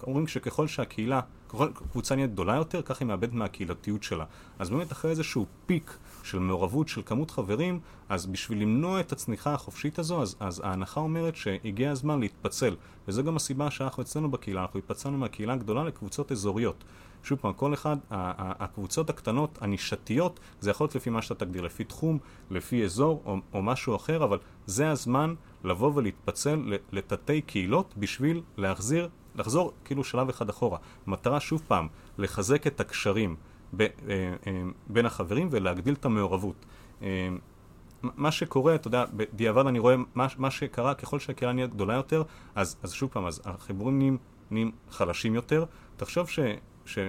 [0.08, 1.22] אומרים שככל שהקהילה,
[1.54, 4.26] ככל קבוצה נהיית גדולה יותר, כך היא מאבדת מהקהילתיות שלה.
[4.60, 7.80] אז באמת אחרי איזשהו פיק של מעורבות של כמות חברים,
[8.10, 12.76] אז בשביל למנוע את הצניחה החופשית הזו, אז, אז ההנחה אומרת שהגיע הזמן להתפצל.
[13.08, 16.84] וזו גם הסיבה שאנחנו אצלנו בקהילה, אנחנו התפצלנו מהקהילה הגדולה לקבוצות אזוריות.
[17.24, 21.84] שוב פעם, כל אחד, הקבוצות הקטנות, הנישתיות, זה יכול להיות לפי מה שאתה תגדיר, לפי
[21.84, 22.18] תחום,
[22.52, 29.10] לפי אזור או, או משהו אחר, אבל זה הזמן לבוא ולהתפצל לתתי קהילות בשביל להחזיר,
[29.36, 30.78] לחזור כאילו שלב אחד אחורה.
[31.08, 33.36] מטרה, שוב פעם, לחזק את הקשרים.
[33.78, 33.88] ב, אה,
[34.48, 36.66] אה, בין החברים ולהגדיל את המעורבות.
[37.02, 37.30] אה,
[38.02, 42.24] מה שקורה, אתה יודע, בדיעבד אני רואה מה, מה שקרה, ככל שהקהילה נהיית גדולה יותר,
[42.56, 44.18] אז, אז שוב פעם, אז החיבורים נהיים,
[44.52, 45.66] נהיים חלשים יותר.
[45.98, 46.40] תחשוב ש,
[46.86, 47.00] ש...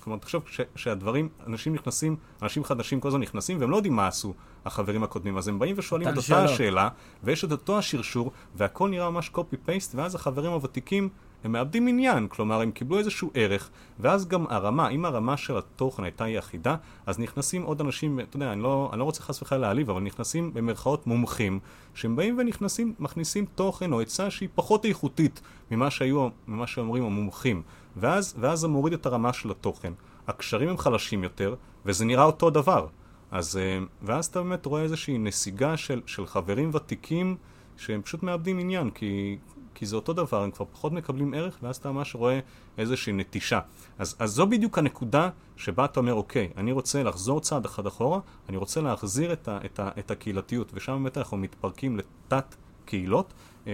[0.00, 4.06] כלומר, תחשוב ש, שהדברים, אנשים נכנסים, אנשים חדשים כל הזמן נכנסים, והם לא יודעים מה
[4.06, 4.34] עשו
[4.66, 6.88] החברים הקודמים, אז הם באים ושואלים את אותה השאלה,
[7.22, 11.08] ויש את אותו השרשור, והכל נראה ממש copy-paste, ואז החברים הוותיקים
[11.44, 16.04] הם מאבדים עניין, כלומר הם קיבלו איזשהו ערך, ואז גם הרמה, אם הרמה של התוכן
[16.04, 19.42] הייתה היא אחידה, אז נכנסים עוד אנשים, אתה יודע, אני לא, אני לא רוצה חס
[19.42, 21.60] וחלילה להעליב, אבל נכנסים במרכאות מומחים,
[21.94, 25.40] שהם באים ונכנסים, מכניסים תוכן או עצה שהיא פחות איכותית
[25.70, 27.62] ממה שהיו, ממה שאומרים המומחים,
[27.96, 29.92] ואז, ואז זה מוריד את הרמה של התוכן.
[30.28, 31.54] הקשרים הם חלשים יותר,
[31.86, 32.86] וזה נראה אותו דבר.
[33.34, 37.36] אז, אה, ואז אתה באמת רואה איזושהי נסיגה של, של חברים ותיקים
[37.76, 39.38] שהם פשוט מאבדים עניין, כי,
[39.74, 42.40] כי זה אותו דבר, הם כבר פחות מקבלים ערך, ואז אתה ממש רואה
[42.78, 43.60] איזושהי נטישה.
[43.98, 48.20] אז, אז זו בדיוק הנקודה שבה אתה אומר, אוקיי, אני רוצה לחזור צעד אחד אחורה,
[48.48, 52.54] אני רוצה להחזיר את, ה, את, ה, את הקהילתיות, ושם באמת אנחנו מתפרקים לתת
[52.84, 53.32] קהילות.
[53.66, 53.72] אה,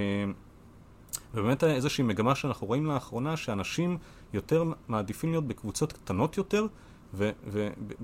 [1.35, 3.99] ובאמת איזושהי מגמה שאנחנו רואים לאחרונה, שאנשים
[4.33, 6.67] יותר מעדיפים להיות בקבוצות קטנות יותר,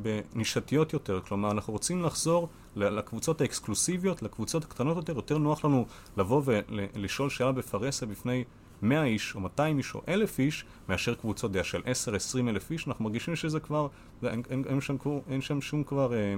[0.03, 1.21] ונישתיות יותר.
[1.21, 5.13] כלומר, אנחנו רוצים לחזור לקבוצות האקסקלוסיביות, לקבוצות הקטנות יותר.
[5.13, 5.87] יותר נוח לנו
[6.17, 8.45] לבוא ולשאול שאלה בפרהסיה בפני
[8.83, 12.89] 100 איש, או 200 איש, או 1,000 איש, מאשר קבוצות דעה של 10-20 אלף איש.
[12.89, 13.89] אנחנו מרגישים שזה כבר,
[14.23, 14.97] אין, אין, אין, שם,
[15.31, 16.15] אין שם שום כבר...
[16.15, 16.35] אה,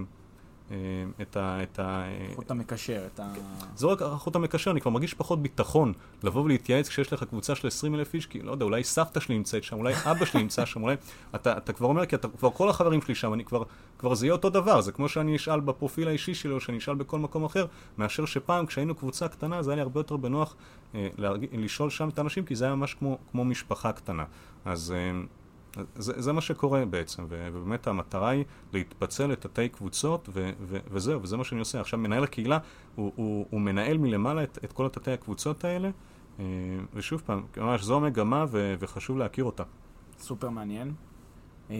[1.22, 1.62] את ה...
[1.62, 2.04] את ה...
[2.32, 3.32] החוט המקשר, את ה...
[3.76, 5.92] זה לא רק החוט המקשר, אני כבר מרגיש פחות ביטחון
[6.22, 9.36] לבוא ולהתייעץ כשיש לך קבוצה של 20 אלף איש, כי לא יודע, אולי סבתא שלי
[9.36, 10.96] נמצאת שם, אולי אבא שלי נמצא שם, אולי...
[11.34, 13.62] אתה, אתה כבר אומר, כי אתה כבר כל החברים שלי שם, אני כבר...
[13.98, 16.94] כבר זה יהיה אותו דבר, זה כמו שאני אשאל בפרופיל האישי שלי, או שאני אשאל
[16.94, 17.66] בכל מקום אחר,
[17.98, 20.54] מאשר שפעם כשהיינו קבוצה קטנה, זה היה לי הרבה יותר בנוח
[20.94, 21.46] אה, להרג...
[21.52, 24.24] לשאול שם את האנשים, כי זה היה ממש כמו, כמו משפחה קטנה.
[24.64, 24.94] אז...
[24.96, 25.20] אה,
[25.95, 31.37] זה, זה מה שקורה בעצם, ובאמת המטרה היא להתפצל לתתי קבוצות, ו, ו, וזהו, וזה
[31.37, 31.81] מה שאני עושה.
[31.81, 32.59] עכשיו, מנהל הקהילה,
[32.95, 35.91] הוא, הוא, הוא מנהל מלמעלה את, את כל התתי הקבוצות האלה,
[36.41, 36.45] אה,
[36.95, 39.62] ושוב פעם, ממש זו המגמה, ו, וחשוב להכיר אותה.
[40.18, 40.93] סופר מעניין.
[41.70, 41.76] אה,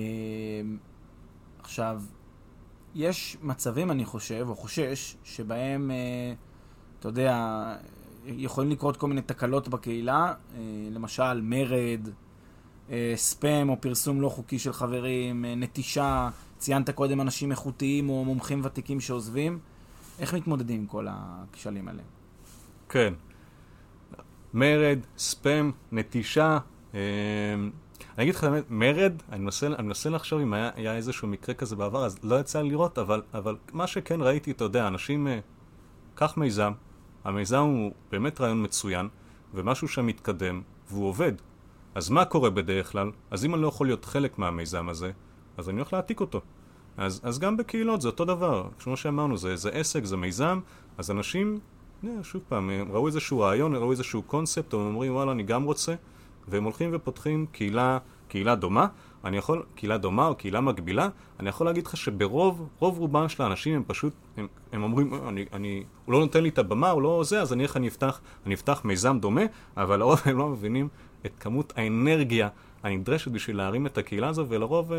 [1.59, 2.03] עכשיו,
[2.95, 6.35] יש מצבים, אני חושב, או חושש, שבהם, אה,
[6.99, 7.77] אתה יודע,
[8.27, 10.35] יכולים לקרות כל מיני תקלות בקהילה,
[10.91, 12.09] למשל מרד,
[13.16, 16.28] ספאם או פרסום לא חוקי של חברים, אה, נטישה,
[16.59, 19.59] ציינת קודם אנשים איכותיים או מומחים ותיקים שעוזבים.
[20.18, 22.03] איך מתמודדים עם כל הכשלים האלה?
[22.89, 23.14] כן.
[24.55, 26.59] מרד, ספאם, נטישה.
[26.95, 27.01] אה,
[28.18, 31.55] אני אגיד לך באמת, מרד, אני מנסה, אני מנסה לחשוב אם היה, היה איזשהו מקרה
[31.55, 35.28] כזה בעבר, אז לא יצא לי לראות, אבל, אבל מה שכן ראיתי, אתה יודע, אנשים,
[36.14, 36.72] קח מיזם,
[37.24, 39.09] המיזם הוא באמת רעיון מצוין,
[39.55, 41.32] ומשהו שם מתקדם, והוא עובד.
[41.95, 43.11] אז מה קורה בדרך כלל?
[43.30, 45.11] אז אם אני לא יכול להיות חלק מהמיזם הזה,
[45.57, 46.41] אז אני הולך להעתיק אותו.
[46.97, 50.61] אז, אז גם בקהילות זה אותו דבר, כמו שאמרנו, זה, זה עסק, זה מיזם,
[50.99, 51.59] אז אנשים,
[52.03, 55.64] נה, שוב פעם, הם ראו איזשהו רעיון, ראו איזשהו קונספט, הם אומרים וואלה אני גם
[55.64, 55.95] רוצה,
[56.49, 58.86] והם הולכים ופותחים קהילה, קהילה דומה,
[59.24, 61.09] אני יכול, קהילה דומה או קהילה מקבילה,
[61.41, 65.45] אני יכול להגיד לך שברוב, רוב רובם של האנשים הם פשוט, הם, הם אומרים, אני,
[65.53, 68.20] אני, הוא לא נותן לי את הבמה, הוא לא זה, אז אני איך אני אפתח,
[68.47, 69.43] אני אפתח מיזם דומה,
[69.76, 70.89] אבל לרוב הם לא מבינים
[71.27, 72.49] את כמות האנרגיה
[72.83, 74.99] הנדרשת בשביל להרים את הקהילה הזו, ולרוב, אה,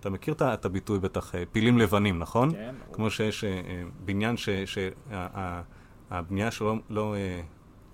[0.00, 2.52] אתה מכיר את הביטוי בטח, אה, פילים לבנים, נכון?
[2.52, 2.74] כן.
[2.92, 3.60] כמו שיש אה,
[4.04, 4.36] בניין
[4.66, 7.14] שהבנייה שלו לא...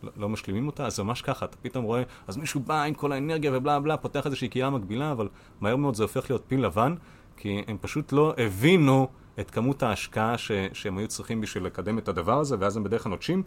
[0.03, 2.95] לא, לא משלימים אותה, אז זה ממש ככה, אתה פתאום רואה, אז מישהו בא עם
[2.95, 5.29] כל האנרגיה ובלה בלה, פותח איזושהי קהילה מקבילה, אבל
[5.61, 6.95] מהר מאוד זה הופך להיות פיל לבן,
[7.37, 9.09] כי הם פשוט לא הבינו
[9.41, 13.03] את כמות ההשקעה ש, שהם היו צריכים בשביל לקדם את הדבר הזה, ואז הם בדרך
[13.03, 13.43] כלל נוטשים.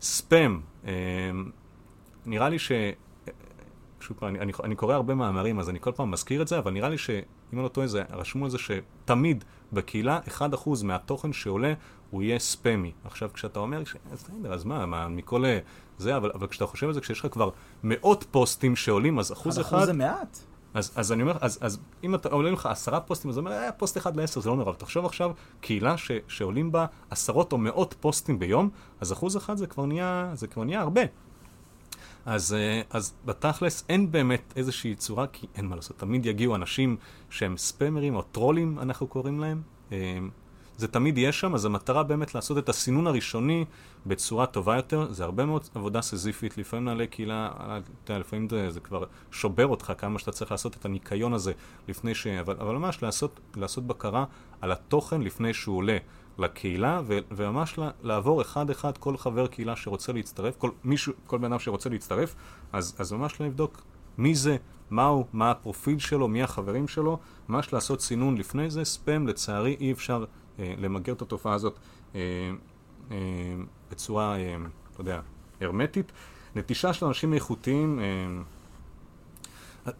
[0.00, 0.92] ספאם, אה,
[2.26, 2.72] נראה לי ש...
[4.06, 6.58] שוב פעם, אני, אני, אני קורא הרבה מאמרים, אז אני כל פעם מזכיר את זה,
[6.58, 10.42] אבל נראה לי שאם אני לא טועה, רשמו על זה שתמיד בקהילה 1%
[10.84, 11.74] מהתוכן שעולה
[12.10, 12.92] הוא יהיה ספמי.
[13.04, 13.96] עכשיו, כשאתה אומר, ש...
[14.12, 15.44] בסדר, אז מה, מה, מכל
[15.98, 17.50] זה, אבל, אבל כשאתה חושב על זה, כשיש לך כבר
[17.84, 19.76] מאות פוסטים שעולים, אז אחוז אחד...
[19.76, 20.38] אחוז זה מעט.
[20.74, 23.72] אז, אז אני אומר, אז, אז אם אתה עולים לך עשרה פוסטים, אז אומר, אה,
[23.72, 24.70] פוסט אחד לעשר, זה לא נורא.
[24.70, 25.30] אבל תחשוב עכשיו,
[25.60, 30.30] קהילה ש, שעולים בה עשרות או מאות פוסטים ביום, אז אחוז אחד זה כבר נהיה,
[30.34, 31.00] זה כבר נהיה הרבה.
[32.26, 36.96] אז, אה, אז בתכלס אין באמת איזושהי צורה, כי אין מה לעשות, תמיד יגיעו אנשים
[37.30, 39.62] שהם ספמרים או טרולים, אנחנו קוראים להם.
[39.92, 40.18] אה,
[40.76, 43.64] זה תמיד יהיה שם, אז המטרה באמת לעשות את הסינון הראשוני
[44.06, 45.12] בצורה טובה יותר.
[45.12, 47.50] זה הרבה מאוד עבודה סזיפית, לפעמים נעלי קהילה,
[48.04, 51.52] אתה יודע, לפעמים זה, זה כבר שובר אותך כמה שאתה צריך לעשות את הניקיון הזה
[51.88, 52.26] לפני ש...
[52.26, 54.24] אבל, אבל ממש לעשות, לעשות בקרה
[54.60, 55.98] על התוכן לפני שהוא עולה.
[56.38, 61.58] לקהילה, ו- וממש לעבור אחד-אחד כל חבר קהילה שרוצה להצטרף, כל מישהו, כל בן אדם
[61.58, 62.34] שרוצה להצטרף,
[62.72, 63.82] אז, אז ממש לבדוק
[64.18, 64.56] מי זה,
[64.90, 67.18] מהו, מה הפרופיל שלו, מי החברים שלו,
[67.48, 70.24] ממש לעשות סינון לפני זה, ספאם, לצערי אי אפשר
[70.58, 71.78] אה, למגר את התופעה הזאת
[72.14, 72.20] אה,
[73.10, 73.16] אה,
[73.90, 74.56] בצורה, אה,
[74.92, 75.20] אתה יודע,
[75.60, 76.12] הרמטית.
[76.56, 78.04] נטישה של אנשים איכותיים, אה,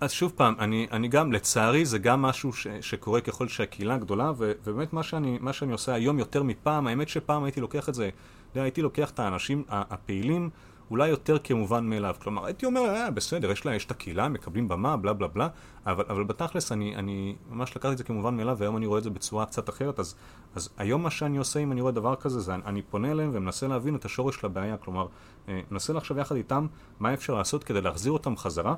[0.01, 4.33] אז שוב פעם, אני, אני גם, לצערי זה גם משהו ש, שקורה ככל שהקהילה גדולה,
[4.37, 7.95] ו, ובאמת מה שאני, מה שאני עושה היום יותר מפעם, האמת שפעם הייתי לוקח את
[7.95, 8.11] זה,
[8.55, 10.51] יודע, הייתי לוקח את האנשים הפעילים
[10.91, 12.15] אולי יותר כמובן מאליו.
[12.23, 15.49] כלומר, הייתי אומר, אה, בסדר, יש לה, יש את הקהילה, מקבלים במה, בלה בלה בלה,
[15.87, 19.05] אבל, אבל בתכלס אני, אני ממש לקחתי את זה כמובן מאליו, והיום אני רואה את
[19.05, 20.15] זה בצורה קצת אחרת, אז,
[20.55, 23.31] אז היום מה שאני עושה אם אני רואה דבר כזה, זה אני, אני פונה אליהם
[23.33, 25.07] ומנסה להבין את השורש של הבעיה, כלומר,
[25.49, 26.67] אה, מנסה לחשוב יחד איתם
[27.01, 28.75] מה אפשר לעשות כדי להחזיר אותם חזרה.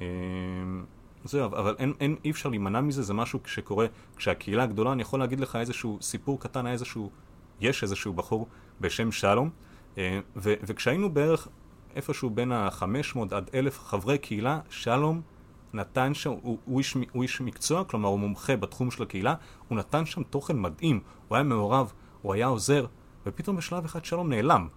[0.00, 0.04] אה,
[1.24, 3.86] זהו, אבל אין, אין, אי אפשר להימנע מזה, זה משהו שקורה
[4.16, 7.10] כשהקהילה גדולה, אני יכול להגיד לך איזשהו סיפור קטן, איזשהו,
[7.60, 8.46] יש איזשהו בחור
[8.80, 9.50] בשם שלום,
[9.98, 11.48] אה, ו, וכשהיינו בערך
[11.96, 15.20] איפשהו בין ה-500 עד 1,000 חברי קהילה, שלום
[15.72, 19.34] נתן שם, הוא, הוא, איש, הוא איש מקצוע, כלומר הוא מומחה בתחום של הקהילה,
[19.68, 21.92] הוא נתן שם תוכן מדהים, הוא היה מעורב,
[22.22, 22.86] הוא היה עוזר,
[23.26, 24.68] ופתאום בשלב אחד שלום נעלם.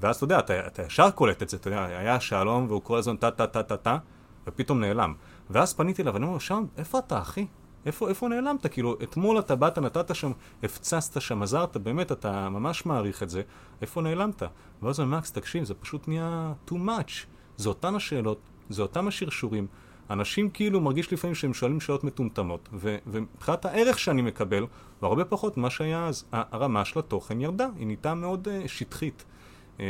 [0.00, 2.98] ואז אתה יודע, אתה, אתה ישר קולט את זה, אתה יודע, היה שלום והוא כל
[2.98, 3.98] הזמן טה טה טה טה טה,
[4.46, 5.14] ופתאום נעלם.
[5.50, 7.46] ואז פניתי אליו, ואני אומר, שלום, איפה אתה אחי?
[7.86, 8.66] איפה, איפה נעלמת?
[8.66, 10.32] כאילו, אתמול אתה באת, נתת שם,
[10.62, 13.42] הפצצת שם, עזרת, באמת, אתה ממש מעריך את זה,
[13.82, 14.42] איפה נעלמת?
[14.82, 17.12] ואז הוא אומר, מקס, תקשיב, זה פשוט נהיה too much.
[17.56, 19.66] זה אותן השאלות, זה אותם השרשורים.
[20.10, 22.68] אנשים כאילו מרגיש לפעמים שהם שואלים שאלות מטומטמות,
[23.06, 24.66] ומבחינת הערך שאני מקבל,
[25.00, 26.24] הוא הרבה פחות ממה שהיה אז.
[26.32, 29.24] הרמה של התוכן ירדה, היא נהייתה מאוד uh, שטחית.
[29.76, 29.80] Uh,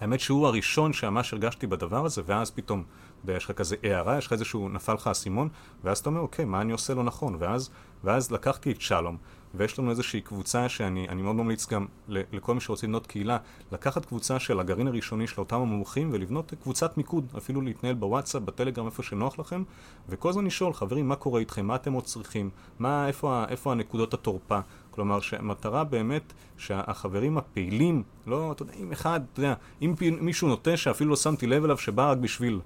[0.00, 2.84] האמת שהוא הראשון שממש הרגשתי בדבר הזה, ואז פתאום
[3.24, 5.48] ויש לך כזה הערה, יש לך איזשהו, נפל לך אסימון,
[5.84, 7.36] ואז אתה אומר, אוקיי, מה אני עושה לא נכון?
[7.38, 7.70] ואז,
[8.04, 9.16] ואז לקחתי את שלום,
[9.54, 13.38] ויש לנו איזושהי קבוצה שאני מאוד ממליץ גם לכל מי שרוצה לבנות קהילה,
[13.72, 18.86] לקחת קבוצה של הגרעין הראשוני של אותם המומחים ולבנות קבוצת מיקוד, אפילו להתנהל בוואטסאפ, בטלגרם,
[18.86, 19.62] איפה שנוח לכם,
[20.08, 24.14] וכל הזמן לשאול, חברים, מה קורה איתכם, מה אתם עוד צריכים, מה, איפה, איפה הנקודות
[24.14, 24.58] התורפה,
[24.90, 30.76] כלומר שהמטרה באמת שהחברים הפעילים, לא, אתה יודע, אם אחד, אתה יודע, אם מישהו נוטה
[30.76, 32.60] שאפילו לא שמתי לב אליו שבא רק בשביל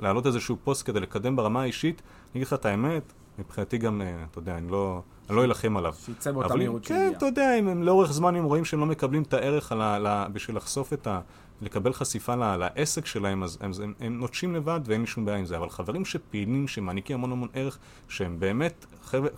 [0.00, 4.24] להעלות איזשהו פוסט כדי לקדם ברמה האישית, אני אגיד לך את האמת, מבחינתי גם, אה,
[4.30, 5.02] אתה יודע, אני לא...
[5.28, 5.94] אני לא אלחם עליו.
[6.04, 7.10] שיצא באותה מהירות שהגיע.
[7.10, 9.80] כן, אתה יודע, אם הם לאורך זמן הם רואים שהם לא מקבלים את הערך על
[9.80, 11.20] ה, לה, בשביל לחשוף את ה...
[11.60, 15.38] לקבל חשיפה ל, לעסק שלהם, אז הם, הם, הם נוטשים לבד ואין לי שום בעיה
[15.38, 15.56] עם זה.
[15.56, 17.78] אבל חברים שפעילים, שמעניקים המון המון ערך,
[18.08, 19.28] שהם באמת חבר,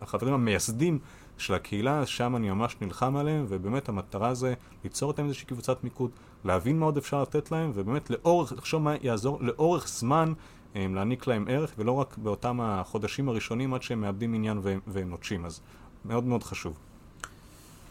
[0.00, 0.98] החברים המייסדים
[1.38, 4.54] של הקהילה, שם אני ממש נלחם עליהם, ובאמת המטרה זה
[4.84, 6.10] ליצור איתם איזושהי קבוצת מיקוד,
[6.44, 10.32] להבין מה עוד אפשר לתת להם, ובאמת לאורך, לחשוב מה יעזור לאורך זמן
[10.76, 15.10] אה, להעניק להם ערך, ולא רק באותם החודשים הראשונים עד שהם מאבדים עניין והם, והם
[15.10, 15.60] נוטשים, אז
[16.04, 16.78] מאוד מאוד חשוב.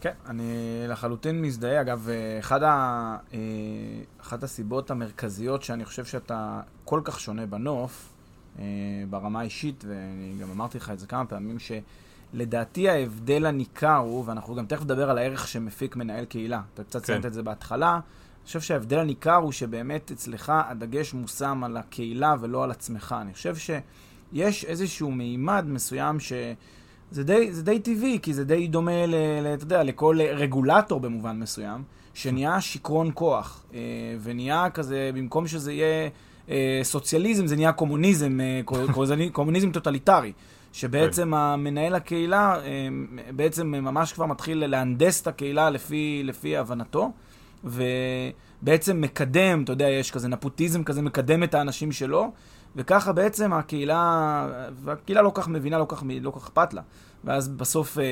[0.00, 0.44] כן, אני
[0.88, 1.80] לחלוטין מזדהה.
[1.80, 3.16] אגב, אחד ה...
[3.34, 3.38] אה,
[4.20, 8.08] אחת הסיבות המרכזיות שאני חושב שאתה כל כך שונה בנוף,
[8.58, 8.64] אה,
[9.10, 11.72] ברמה האישית, ואני גם אמרתי לך את זה כמה פעמים, ש...
[12.34, 17.00] לדעתי ההבדל הניכר הוא, ואנחנו גם תכף נדבר על הערך שמפיק מנהל קהילה, אתה קצת
[17.00, 17.06] כן.
[17.06, 18.00] ציינת את זה בהתחלה,
[18.44, 23.14] אני חושב שההבדל הניכר הוא שבאמת אצלך הדגש מושם על הקהילה ולא על עצמך.
[23.20, 26.32] אני חושב שיש איזשהו מימד מסוים ש...
[27.10, 31.00] זה די, זה די טבעי, כי זה די דומה, ל, ל, אתה יודע, לכל רגולטור
[31.00, 31.82] במובן מסוים,
[32.14, 33.80] שנהיה שיכרון כוח, אה,
[34.22, 36.08] ונהיה כזה, במקום שזה יהיה
[36.48, 38.60] אה, סוציאליזם, זה נהיה קומוניזם, אה,
[39.32, 40.32] קומוניזם טוטליטרי.
[40.72, 41.34] שבעצם כן.
[41.34, 42.60] המנהל הקהילה
[43.36, 47.12] בעצם ממש כבר מתחיל להנדס את הקהילה לפי, לפי הבנתו,
[47.64, 52.32] ובעצם מקדם, אתה יודע, יש כזה נפוטיזם כזה, מקדם את האנשים שלו,
[52.76, 56.82] וככה בעצם הקהילה, והקהילה לא כך מבינה, לא כך, לא אכפת לה.
[57.24, 58.08] ואז בסוף, אה, אה,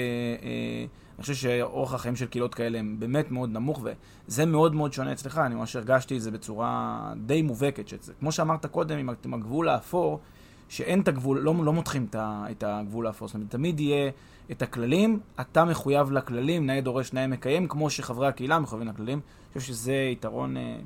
[1.16, 3.84] אני חושב שאורח החיים של קהילות כאלה הם באמת מאוד נמוך,
[4.28, 7.92] וזה מאוד מאוד שונה אצלך, אני ממש הרגשתי את זה בצורה די מובהקת.
[8.20, 10.20] כמו שאמרת קודם, עם הגבול האפור,
[10.68, 14.11] שאין את הגבול, לא, לא מותחים את הגבול האפור, זאת אומרת, תמיד יהיה
[14.51, 19.20] את הכללים, אתה מחויב לכללים, נאה דורש, נאה מקיים, כמו שחברי הקהילה מחויבים לכללים.
[19.53, 20.76] אני חושב שזה יתרון אה,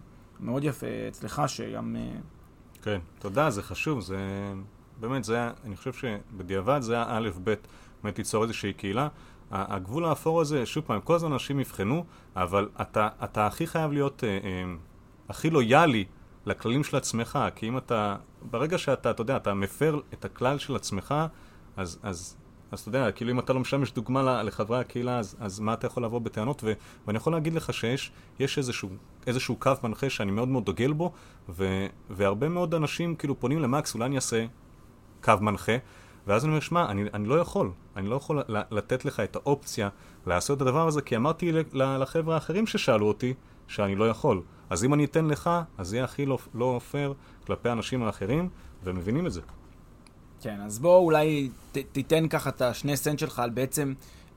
[0.40, 1.96] מאוד יפה אצלך, שגם...
[1.96, 2.18] אה...
[2.82, 4.18] כן, תודה, זה חשוב, זה...
[5.00, 7.54] באמת, זה היה, אני חושב שבדיעבד זה היה א', ב',
[8.02, 9.09] באמת ליצור איזושהי קהילה.
[9.50, 12.04] הגבול האפור הזה, שוב פעם, כל הזמן אנשים יבחנו,
[12.36, 14.74] אבל אתה, אתה הכי חייב להיות אה, אה,
[15.28, 16.04] הכי לויאלי
[16.46, 18.16] לכללים של עצמך, כי אם אתה,
[18.50, 21.14] ברגע שאתה, אתה יודע, אתה מפר את הכלל של עצמך,
[21.76, 22.36] אז, אז,
[22.72, 25.86] אז אתה יודע, כאילו אם אתה לא משמש דוגמה לחברי הקהילה, אז, אז מה אתה
[25.86, 26.64] יכול לבוא בטענות?
[26.64, 26.72] ו,
[27.06, 28.88] ואני יכול להגיד לך שיש יש איזשהו,
[29.26, 31.12] איזשהו קו מנחה שאני מאוד מאוד דוגל בו,
[31.48, 34.46] ו, והרבה מאוד אנשים כאילו פונים למקס, אולי אני אעשה
[35.22, 35.76] קו מנחה,
[36.26, 39.88] ואז אני אומר, שמע, אני, אני לא יכול, אני לא יכול לתת לך את האופציה
[40.26, 43.34] לעשות את הדבר הזה, כי אמרתי לחבר'ה האחרים ששאלו אותי
[43.68, 44.42] שאני לא יכול.
[44.70, 47.14] אז אם אני אתן לך, אז זה יהיה הכי לא, לא פייר
[47.46, 48.48] כלפי האנשים האחרים,
[48.84, 49.40] ומבינים את זה.
[50.41, 53.95] כן, אז בוא אולי ת, תיתן ככה את השני סנט שלך על בעצם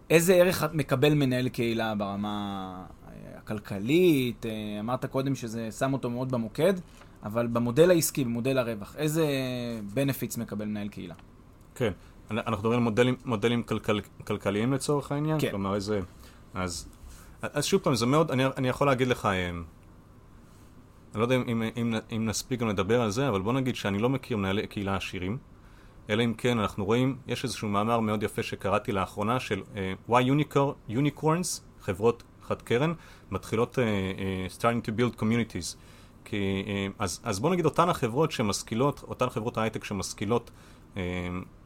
[0.10, 6.32] איזה ערך מקבל מנהל קהילה ברמה אה, הכלכלית, אה, אמרת קודם שזה שם אותו מאוד
[6.32, 6.74] במוקד,
[7.24, 9.26] אבל במודל העסקי, במודל הרווח, איזה
[9.95, 11.16] benefits מקבל מנהל קהילה?
[11.76, 11.91] כן,
[12.32, 15.39] אנחנו מדברים על מודלים, מודלים כלכל, כלכליים לצורך העניין?
[15.39, 15.50] כן.
[15.50, 16.00] כלומר איזה...
[16.54, 16.89] אז,
[17.41, 19.60] אז שוב פעם, זה מאוד, אני, אני יכול להגיד לך, אה, אני
[21.16, 24.10] לא יודע אם, אם, אם נספיק גם לדבר על זה, אבל בוא נגיד שאני לא
[24.10, 25.38] מכיר מנהלי קהילה עשירים,
[26.10, 30.14] אלא אם כן אנחנו רואים, יש איזשהו מאמר מאוד יפה שקראתי לאחרונה של uh, why
[30.14, 32.93] unicorn, unicorns, חברות חד קרן,
[33.32, 35.76] מתחילות אה, אה, starting to build communities.
[36.26, 40.51] כי, אה, אז, אז בוא נגיד אותן החברות שמשכילות, אותן חברות ההייטק שמשכילות
[40.95, 40.97] אה,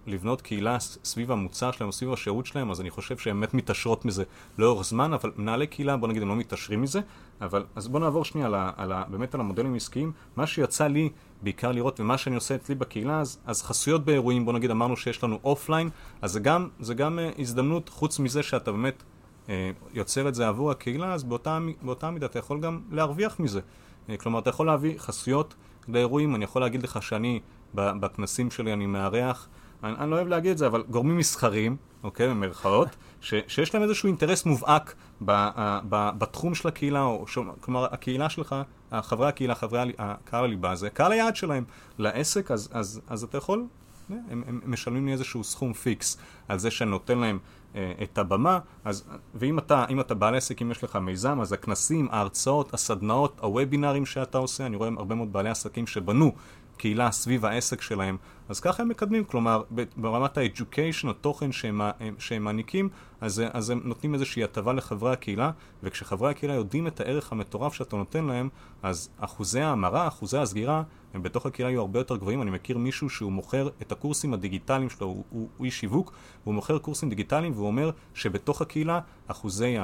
[0.07, 4.23] לבנות קהילה סביב המוצר שלהם סביב השירות שלהם, אז אני חושב שהן באמת מתעשרות מזה
[4.57, 7.01] לאורך זמן, אבל מנהלי קהילה, בוא נגיד, הם לא מתעשרים מזה,
[7.41, 10.11] אבל אז בוא נעבור שנייה על ה, על ה, באמת על המודלים העסקיים.
[10.35, 11.09] מה שיצא לי
[11.43, 15.23] בעיקר לראות, ומה שאני עושה אצלי בקהילה, אז, אז חסויות באירועים, בוא נגיד, אמרנו שיש
[15.23, 15.89] לנו אופליין,
[16.21, 19.03] אז זה גם, זה גם אה, הזדמנות, חוץ מזה שאתה באמת
[19.45, 19.49] uh,
[19.93, 23.59] יוצר את זה עבור הקהילה, אז באותה, באותה מידה אתה יכול גם להרוויח מזה.
[23.59, 25.53] Uh, כלומר, אתה יכול להביא חסויות
[25.87, 27.39] לאירועים, אני יכול להגיד לך שאני,
[27.75, 29.47] בכנסים שלי אני מארח
[29.83, 32.87] אני, אני לא אוהב להגיד את זה, אבל גורמים מסחרים, אוקיי, במרכאות,
[33.21, 35.49] ש, שיש להם איזשהו אינטרס מובהק ב,
[35.89, 38.55] ב, בתחום של הקהילה, או ש, כלומר, הקהילה שלך,
[39.01, 41.63] חברי הקהילה, חברי הקהל הליבה, זה קהל היעד שלהם.
[41.97, 43.65] לעסק, אז, אז, אז אתה יכול,
[44.09, 47.39] הם, הם משלמים לי איזשהו סכום פיקס על זה שאני נותן להם
[47.75, 49.03] אה, את הבמה, אז,
[49.35, 54.37] ואם אתה, אתה בעל עסק, אם יש לך מיזם, אז הכנסים, ההרצאות, הסדנאות, הוובינרים שאתה
[54.37, 56.31] עושה, אני רואה הרבה מאוד בעלי עסקים שבנו
[56.77, 58.17] קהילה סביב העסק שלהם,
[58.49, 59.63] אז ככה הם מקדמים, כלומר
[59.97, 61.81] ברמת ה-education, התוכן שהם,
[62.17, 62.89] שהם מעניקים,
[63.21, 65.51] אז, אז הם נותנים איזושהי הטבה לחברי הקהילה,
[65.83, 68.49] וכשחברי הקהילה יודעים את הערך המטורף שאתה נותן להם,
[68.83, 72.41] אז אחוזי ההמרה, אחוזי הסגירה, הם בתוך הקהילה יהיו הרבה יותר גבוהים.
[72.41, 76.13] אני מכיר מישהו שהוא מוכר את הקורסים הדיגיטליים שלו, הוא, הוא, הוא איש שיווק,
[76.43, 79.75] והוא מוכר קורסים דיגיטליים, והוא אומר שבתוך הקהילה אחוזי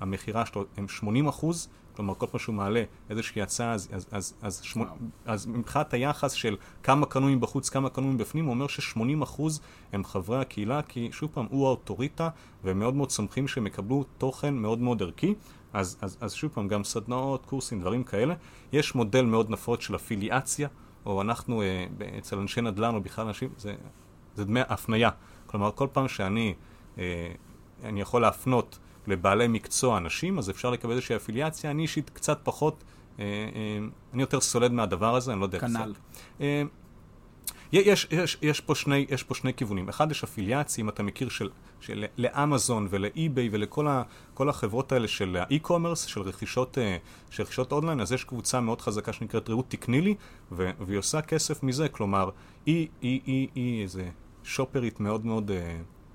[0.00, 4.34] המכירה שלו הם 80 אחוז, כלומר כל פעם שהוא מעלה איזושהי הצעה, אז, אז, אז,
[4.42, 4.62] אז,
[5.26, 9.42] אז מבחינת היחס של כמה קנויים בחוץ, כמה קנויים בפנים, הוא אומר ש-80%
[9.92, 12.28] הם חברי הקהילה, כי שוב פעם, הוא האוטוריטה,
[12.64, 15.34] והם מאוד מאוד סומכים שהם יקבלו תוכן מאוד מאוד ערכי.
[15.72, 18.34] אז, אז, אז שוב פעם, גם סדנאות, קורסים, דברים כאלה.
[18.72, 20.68] יש מודל מאוד נפוץ של אפיליאציה,
[21.06, 21.86] או אנחנו, אה,
[22.18, 23.74] אצל אנשי נדל"ן, או בכלל אנשים, זה,
[24.34, 25.10] זה דמי הפנייה.
[25.46, 26.54] כלומר, כל פעם שאני
[26.98, 27.32] אה,
[27.84, 31.70] אני יכול להפנות לבעלי מקצוע אנשים, אז אפשר לקבל איזושהי אפיליאציה.
[31.70, 32.84] אני אישית קצת פחות,
[33.18, 33.78] אה, אה,
[34.14, 35.66] אני יותר סולד מהדבר הזה, אני לא יודע איך.
[35.66, 35.92] כנ"ל.
[36.40, 36.62] אה,
[37.72, 39.88] יש, יש, יש, פה שני, יש פה שני כיוונים.
[39.88, 41.50] אחד, יש אפיליאציה, אם אתה מכיר, של,
[41.80, 44.02] של לאמזון ולאי-ביי ולכל ה,
[44.38, 46.78] החברות האלה של האי-קומרס, של רכישות,
[47.30, 50.14] של רכישות אונליין, אז יש קבוצה מאוד חזקה שנקראת רעות תקני לי,
[50.52, 52.30] והיא עושה כסף מזה, כלומר,
[52.66, 54.08] היא, היא, היא, היא איזה
[54.44, 55.50] שופרית מאוד מאוד...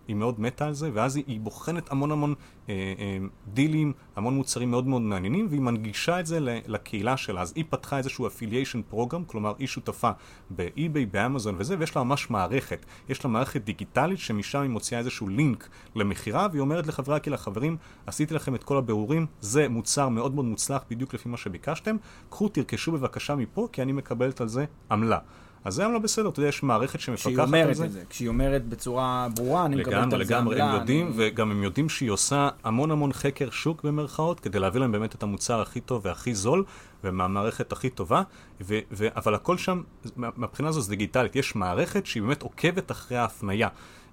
[0.07, 2.33] היא מאוד מתה על זה, ואז היא, היא בוחנת המון המון
[2.69, 3.17] אה, אה,
[3.53, 7.41] דילים, המון מוצרים מאוד מאוד מעניינים, והיא מנגישה את זה לקהילה שלה.
[7.41, 10.11] אז היא פתחה איזשהו אפיליישן פרוגרם, כלומר היא שותפה
[10.49, 12.85] באי-ביי, באמזון וזה, ויש לה ממש מערכת.
[13.09, 17.77] יש לה מערכת דיגיטלית שמשם היא מוציאה איזשהו לינק למכירה, והיא אומרת לחברי הקהילה, חברים,
[18.05, 21.95] עשיתי לכם את כל הבירורים, זה מוצר מאוד מאוד מוצלח בדיוק לפי מה שביקשתם,
[22.29, 25.19] קחו תרכשו בבקשה מפה, כי אני מקבלת על זה עמלה.
[25.67, 27.85] אז זה היום לא בסדר, אתה יודע, יש מערכת שמפקחת על זה.
[27.85, 28.03] את זה.
[28.09, 31.13] כשהיא אומרת בצורה ברורה, אני מקבלת על זה לגמרי, הם יודעים, אני...
[31.17, 35.23] וגם הם יודעים שהיא עושה המון המון חקר שוק במרכאות, כדי להביא להם באמת את
[35.23, 36.63] המוצר הכי טוב והכי זול,
[37.03, 38.23] ומהמערכת הכי טובה,
[38.61, 39.81] ו- ו- אבל הכל שם,
[40.15, 43.67] מהבחינה הזו זה דיגיטלית, יש מערכת שהיא באמת עוקבת אחרי ההפנייה.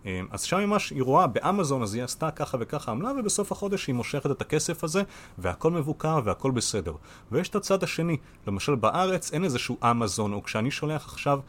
[0.05, 3.87] אמ, אז שם ממש היא רואה באמזון, אז היא עשתה ככה וככה עמלה, ובסוף החודש
[3.87, 5.03] היא מושכת את הכסף הזה,
[5.39, 6.95] והכל מבוקר והכל בסדר.
[7.33, 11.41] ויש את הצד השני, למשל בארץ אין איזשהו אמזון, או כשאני שולח עכשיו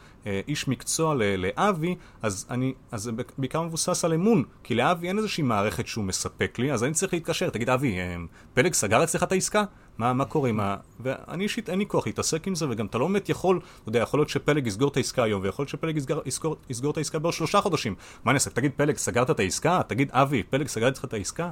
[0.48, 5.42] איש מקצוע לאבי, אז, אני, אז זה בעיקר מבוסס על אמון, כי לאבי אין איזושהי
[5.42, 8.16] מערכת שהוא מספק לי, אז אני צריך להתקשר, תגיד אבי, אה,
[8.54, 9.64] פלג סגר אצלך את העסקה?
[9.98, 10.76] מה, מה קורה עם ה...
[11.00, 13.98] ואני אישית אין לי כוח להתעסק עם זה, וגם אתה לא באמת יכול, אתה יודע,
[13.98, 17.18] יכול להיות שפלג יסגור את העסקה היום, ויכול להיות שפלג יסגור, יסגור, יסגור את העסקה
[17.18, 17.94] בעוד שלושה חודשים.
[18.24, 18.50] מה אני אעשה?
[18.50, 19.80] תגיד, פלג, סגרת את העסקה?
[19.86, 21.50] תגיד, אבי, פלג, סגר אצלך את העסקה?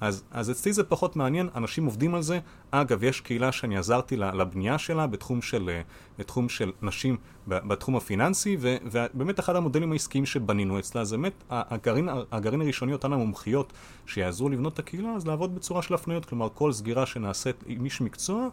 [0.00, 2.38] אז, אז אצלי זה פחות מעניין, אנשים עובדים על זה.
[2.70, 5.80] אגב, יש קהילה שאני עזרתי לבנייה שלה בתחום של, אה,
[6.18, 12.08] בתחום של נשים בתחום הפיננסי, ו, ובאמת אחד המודלים העסקיים שבנינו אצלה זה באמת הגרעין,
[12.32, 13.72] הגרעין הראשוני, אותן המומחיות
[14.06, 18.00] שיעזרו לבנות את הקהילה, אז לעבוד בצורה של הפניות, כלומר כל סגירה שנעשית עם איש
[18.00, 18.48] מקצוע,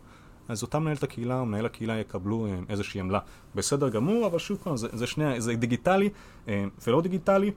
[0.47, 3.19] אז אותה מנהלת הקהילה או מנהל הקהילה יקבלו אה, איזושהי עמלה.
[3.55, 6.09] בסדר גמור, אבל שוב פעם, זה, זה שני, זה דיגיטלי
[6.47, 7.51] אה, ולא דיגיטלי.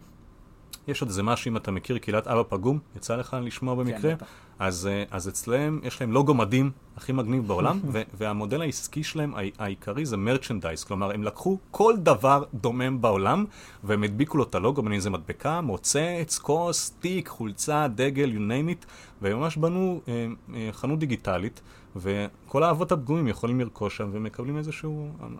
[0.89, 4.17] יש עוד איזה משהו, אם אתה מכיר קהילת אבא פגום, יצא לך לשמוע במקרה?
[4.17, 4.25] כן,
[4.59, 9.35] אז, אה, אז אצלם יש להם לוגו מדהים, הכי מגניב בעולם, ו- והמודל העסקי שלהם
[9.59, 13.45] העיקרי זה מרצ'נדייז, כלומר הם לקחו כל דבר דומם בעולם,
[13.85, 18.39] והם הדביקו לו את הלוגו, בין אם זה מדבקה, מוצץ, כוס, תיק, חולצה, דגל, you
[18.39, 18.87] name it,
[19.23, 21.61] והם ממש בנו אה, אה, חנות דיגיטלית,
[21.97, 24.91] וכל האבות הפגועים יכולים לרכוש שם ומקבלים איזושהי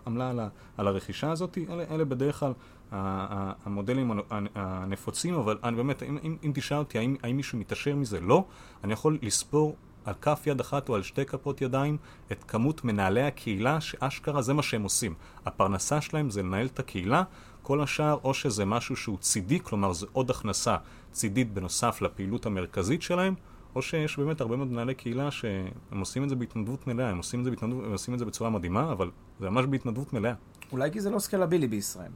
[0.07, 0.39] עמלה על,
[0.77, 2.53] על הרכישה הזאת, אלה, אלה בדרך כלל
[2.91, 4.11] המודלים
[4.55, 8.45] הנפוצים, אבל אני באמת, אם, אם, אם תשאל אותי האם, האם מישהו מתעשר מזה, לא.
[8.83, 9.75] אני יכול לספור
[10.05, 11.97] על כף יד אחת או על שתי כפות ידיים
[12.31, 15.13] את כמות מנהלי הקהילה, שאשכרה זה מה שהם עושים.
[15.45, 17.23] הפרנסה שלהם זה לנהל את הקהילה,
[17.61, 20.77] כל השאר או שזה משהו שהוא צידי, כלומר זה עוד הכנסה
[21.11, 23.33] צידית בנוסף לפעילות המרכזית שלהם,
[23.75, 27.39] או שיש באמת הרבה מאוד מנהלי קהילה שהם עושים את זה בהתנדבות מלאה, הם עושים
[27.39, 30.33] את זה, בהתנדבות, הם עושים את זה בצורה מדהימה, אבל זה ממש בהתנדבות מלאה.
[30.71, 32.11] אולי כי זה לא סקלבילי בישראל.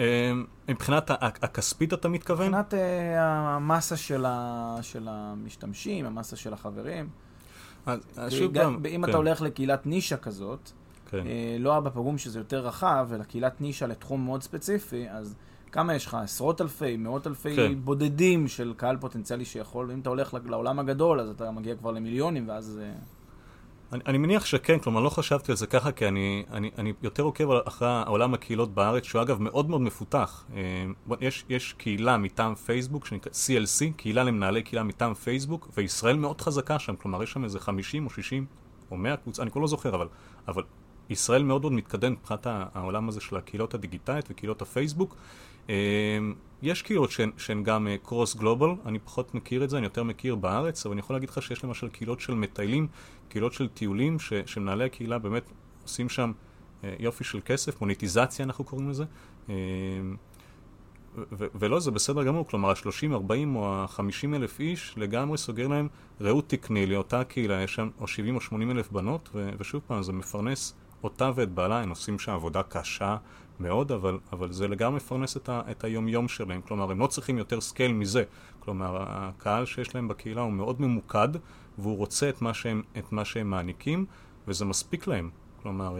[0.00, 0.32] אה,
[0.68, 2.46] מבחינת הכספית אתה מתכוון?
[2.46, 3.20] מבחינת אה,
[3.56, 4.24] המסה של,
[5.08, 7.08] המשתמשים, המסה של החברים.
[7.86, 9.18] אז שוב פעם, אם אתה כן.
[9.18, 10.70] הולך לקהילת נישה כזאת,
[11.10, 11.26] כן.
[11.26, 15.34] אה, לא אבא פגום שזה יותר רחב, אלא קהילת נישה לתחום מאוד ספציפי, אז
[15.72, 16.14] כמה יש לך?
[16.14, 17.74] עשרות אלפי, מאות אלפי כן.
[17.84, 22.48] בודדים של קהל פוטנציאלי שיכול, אם אתה הולך לעולם הגדול, אז אתה מגיע כבר למיליונים,
[22.48, 22.80] ואז...
[23.92, 27.22] אני, אני מניח שכן, כלומר לא חשבתי על זה ככה, כי אני, אני, אני יותר
[27.22, 30.44] עוקב אחרי העולם הקהילות בארץ, שהוא אגב מאוד מאוד מפותח.
[30.54, 30.84] אה,
[31.20, 36.78] יש, יש קהילה מטעם פייסבוק, שנקרא CLC, קהילה למנהלי קהילה מטעם פייסבוק, וישראל מאוד חזקה
[36.78, 38.46] שם, כלומר יש שם איזה 50 או 60
[38.90, 40.08] או 100 קבוצה, אני כבר לא זוכר, אבל,
[40.48, 40.62] אבל
[41.10, 45.16] ישראל מאוד מאוד מתקדם מבחינת העולם הזה של הקהילות הדיגיטלית וקהילות הפייסבוק.
[45.68, 45.74] אה,
[46.62, 50.02] יש קהילות שהן, שהן גם קרוס uh, גלובל, אני פחות מכיר את זה, אני יותר
[50.02, 52.88] מכיר בארץ, אבל אני יכול להגיד לך שיש למשל קהילות של מטיילים,
[53.28, 55.50] קהילות של טיולים, ש, שמנהלי הקהילה באמת
[55.82, 56.32] עושים שם
[56.82, 59.04] uh, יופי של כסף, מוניטיזציה אנחנו קוראים לזה.
[59.46, 59.50] Uh,
[61.32, 65.88] ו- ולא, זה בסדר גמור, כלומר ה-30, 40 או ה-50 אלף איש לגמרי סוגר להם,
[66.20, 70.02] ראו תקני לאותה קהילה, יש שם או 70 או 80 אלף בנות, ו- ושוב פעם,
[70.02, 70.74] זה מפרנס
[71.04, 73.16] אותה ואת בעלה, הם עושים שם עבודה קשה
[73.60, 76.60] מאוד, אבל, אבל זה לגמרי מפרנס את, ה, את היומיום שלהם.
[76.60, 78.22] כלומר, הם לא צריכים יותר scale מזה.
[78.60, 81.28] כלומר, הקהל שיש להם בקהילה הוא מאוד ממוקד,
[81.78, 84.06] והוא רוצה את מה שהם, את מה שהם מעניקים,
[84.48, 85.30] וזה מספיק להם.
[85.62, 85.96] כלומר...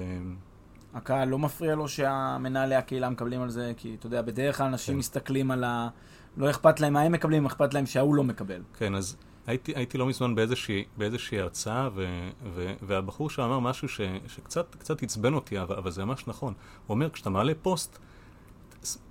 [0.94, 4.94] הקהל לא מפריע לו שהמנהלי הקהילה מקבלים על זה, כי אתה יודע, בדרך כלל אנשים
[4.94, 4.98] כן.
[4.98, 5.88] מסתכלים על ה...
[6.36, 8.62] לא אכפת להם מה הם מקבלים, אכפת להם שההוא לא מקבל.
[8.78, 9.16] כן, אז
[9.48, 15.02] הייתי, הייתי לא מזמן באיזושהי, באיזושהי הרצאה, ו, ו, והבחור שם אמר משהו ש, שקצת
[15.02, 16.52] עצבן אותי, אבל, אבל זה ממש נכון.
[16.86, 17.98] הוא אומר, כשאתה מעלה פוסט,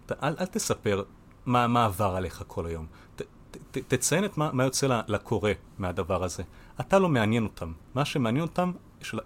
[0.05, 1.03] ת, אל, אל תספר
[1.45, 2.85] מה, מה עבר עליך כל היום.
[3.15, 3.21] ת,
[3.71, 6.43] ת, תציין את מה, מה יוצא לקורא מהדבר הזה.
[6.79, 7.71] אתה לא מעניין אותם.
[7.95, 8.71] מה שמעניין אותם,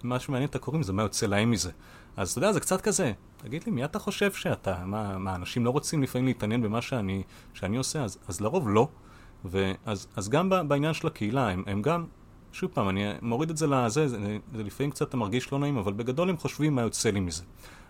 [0.04, 1.72] מה שמעניין את הקוראים זה מה יוצא להם מזה.
[2.18, 3.14] אז אתה יודע, זה קצת כזה.
[3.38, 4.86] תגיד לי, מי אתה חושב שאתה?
[4.86, 7.24] מה, מה אנשים לא רוצים לפעמים להתעניין במה שאני,
[7.54, 8.04] שאני עושה?
[8.04, 8.88] אז, אז לרוב לא.
[9.46, 12.06] ואז אז גם בעניין של הקהילה, הם, הם גם,
[12.52, 15.94] שוב פעם, אני מוריד את זה לזה, זה, זה לפעמים קצת מרגיש לא נעים, אבל
[15.94, 17.44] בגדול הם חושבים מה יוצא לי מזה.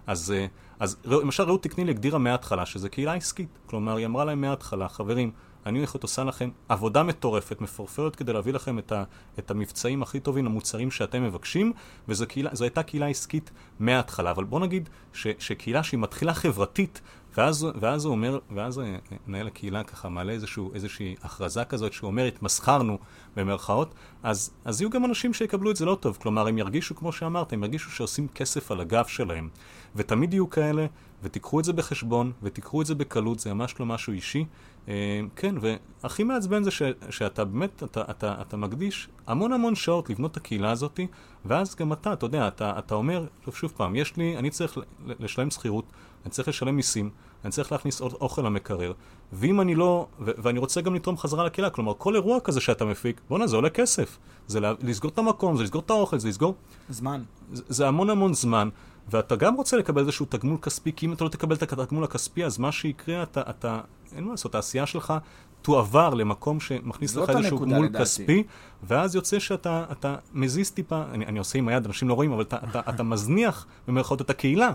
[0.07, 0.45] אז, אה,
[0.79, 3.49] אז למשל רעות תקנילי הגדירה מההתחלה שזה קהילה עסקית.
[3.65, 5.31] כלומר, היא אמרה להם מההתחלה, חברים,
[5.65, 9.03] אני הולכת עושה לכם עבודה מטורפת, מפורפרת כדי להביא לכם את, ה,
[9.39, 11.73] את המבצעים הכי טובים, המוצרים שאתם מבקשים,
[12.07, 14.31] וזו קהילה, הייתה קהילה עסקית מההתחלה.
[14.31, 17.01] אבל בוא נגיד ש, שקהילה שהיא מתחילה חברתית,
[17.37, 18.81] ואז, ואז הוא אומר, ואז
[19.27, 22.97] מנהל הקהילה ככה מעלה איזשהו, איזושהי הכרזה כזאת שהוא אומר, התמסחרנו
[23.35, 23.93] במרכאות,
[24.23, 26.17] אז, אז יהיו גם אנשים שיקבלו את זה לא טוב.
[26.21, 29.49] כלומר, הם ירגישו, כמו שאמרת, הם ירגישו שעושים כסף על הגב שלהם.
[29.95, 30.85] ותמיד יהיו כאלה,
[31.23, 34.45] ותיקחו את זה בחשבון, ותיקחו את זה בקלות, זה ממש לא משהו אישי.
[34.87, 40.09] אה, כן, והכי מעצבן זה ש, שאתה באמת, אתה, אתה, אתה מקדיש המון המון שעות
[40.09, 40.99] לבנות את הקהילה הזאת,
[41.45, 44.77] ואז גם אתה, אתה יודע, אתה, אתה אומר, שוב, שוב פעם, יש לי, אני צריך
[45.19, 45.85] לשלם שכירות,
[46.25, 47.09] אני צריך לשלם מיסים,
[47.43, 48.93] אני צריך להכניס עוד אוכל למקרר,
[49.33, 52.85] ואם אני לא, ו- ואני רוצה גם לתרום חזרה לקהילה, כלומר כל אירוע כזה שאתה
[52.85, 54.17] מפיק, בואנה זה עולה כסף,
[54.47, 56.55] זה לה, לסגור את המקום, זה לסגור את האוכל, זה לסגור...
[56.89, 57.21] זמן.
[57.53, 58.69] זה, זה המון המון זמן,
[59.09, 62.45] ואתה גם רוצה לקבל איזשהו תגמול כספי, כי אם אתה לא תקבל את התגמול הכספי,
[62.45, 63.81] אז מה שיקרה, אתה, אתה
[64.15, 65.13] אין מה לעשות, העשייה שלך
[65.61, 68.43] תועבר למקום שמכניס לך איזשהו גמול כספי,
[68.83, 72.57] ואז יוצא שאתה מזיז טיפה, אני, אני עושה עם היד, אנשים לא רואים, אבל אתה,
[72.69, 74.71] אתה, אתה מזניח במירכאות את הקהילה.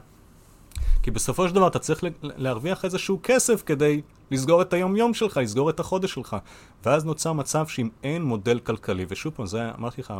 [1.02, 4.00] כי בסופו של דבר אתה צריך להרוויח איזשהו כסף כדי
[4.30, 6.36] לסגור את היום-יום שלך, לסגור את החודש שלך.
[6.84, 10.14] ואז נוצר מצב שאם אין מודל כלכלי, ושוב פעם, זה אמרתי לך,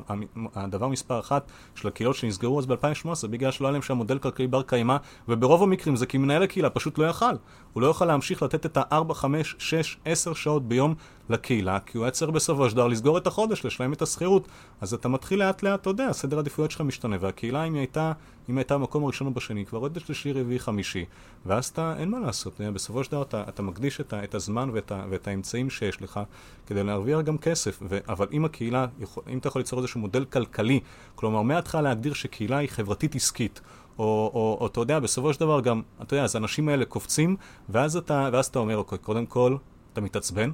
[0.54, 4.46] הדבר מספר אחת של הקהילות שנסגרו אז ב-2018, בגלל שלא היה להם שם מודל כלכלי
[4.46, 4.96] בר קיימא,
[5.28, 7.34] וברוב המקרים זה כי מנהל הקהילה פשוט לא יכל.
[7.72, 10.94] הוא לא יוכל להמשיך לתת את ה-4, 5, 6, 10 שעות ביום
[11.28, 14.48] לקהילה, כי הוא היה צריך בסופו של דבר לסגור את החודש, לשלם את השכירות.
[14.80, 18.12] אז אתה מתחיל לאט לאט, אתה יודע, סדר העדיפויות שלך משתנה, והקהילה אם היא הייתה,
[18.50, 21.04] אם הייתה במקום הראשון או בשני, כבר עוד שלישי, רביעי, חמישי,
[21.46, 24.92] ואז אתה, אין מה לעשות, בסופו של דבר אתה, אתה מקדיש את, את הזמן ואת,
[25.10, 26.20] ואת האמצעים שיש לך
[26.66, 27.78] כדי להרוויח גם כסף.
[27.88, 27.98] ו...
[28.08, 28.86] אבל אם הקהילה.
[29.28, 30.80] אם אתה יכול ליצור איזשהו מודל כלכלי,
[31.14, 33.60] כלומר, מההתחלה להגדיר שקהילה היא חברתית עסקית,
[33.98, 34.04] או,
[34.34, 37.36] או, או אתה יודע, בסופו של דבר גם, אתה יודע, אז האנשים האלה קופצים,
[37.68, 39.56] ואז אתה, ואז אתה אומר, אוקיי, קודם כל,
[39.92, 40.50] אתה מתעצבן,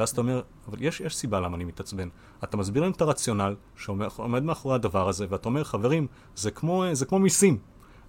[0.00, 2.08] ואז אתה אומר, אבל יש, יש סיבה למה אני מתעצבן.
[2.44, 7.06] אתה מסביר להם את הרציונל שעומד מאחורי הדבר הזה, ואתה אומר, חברים, זה כמו, זה
[7.06, 7.58] כמו מיסים.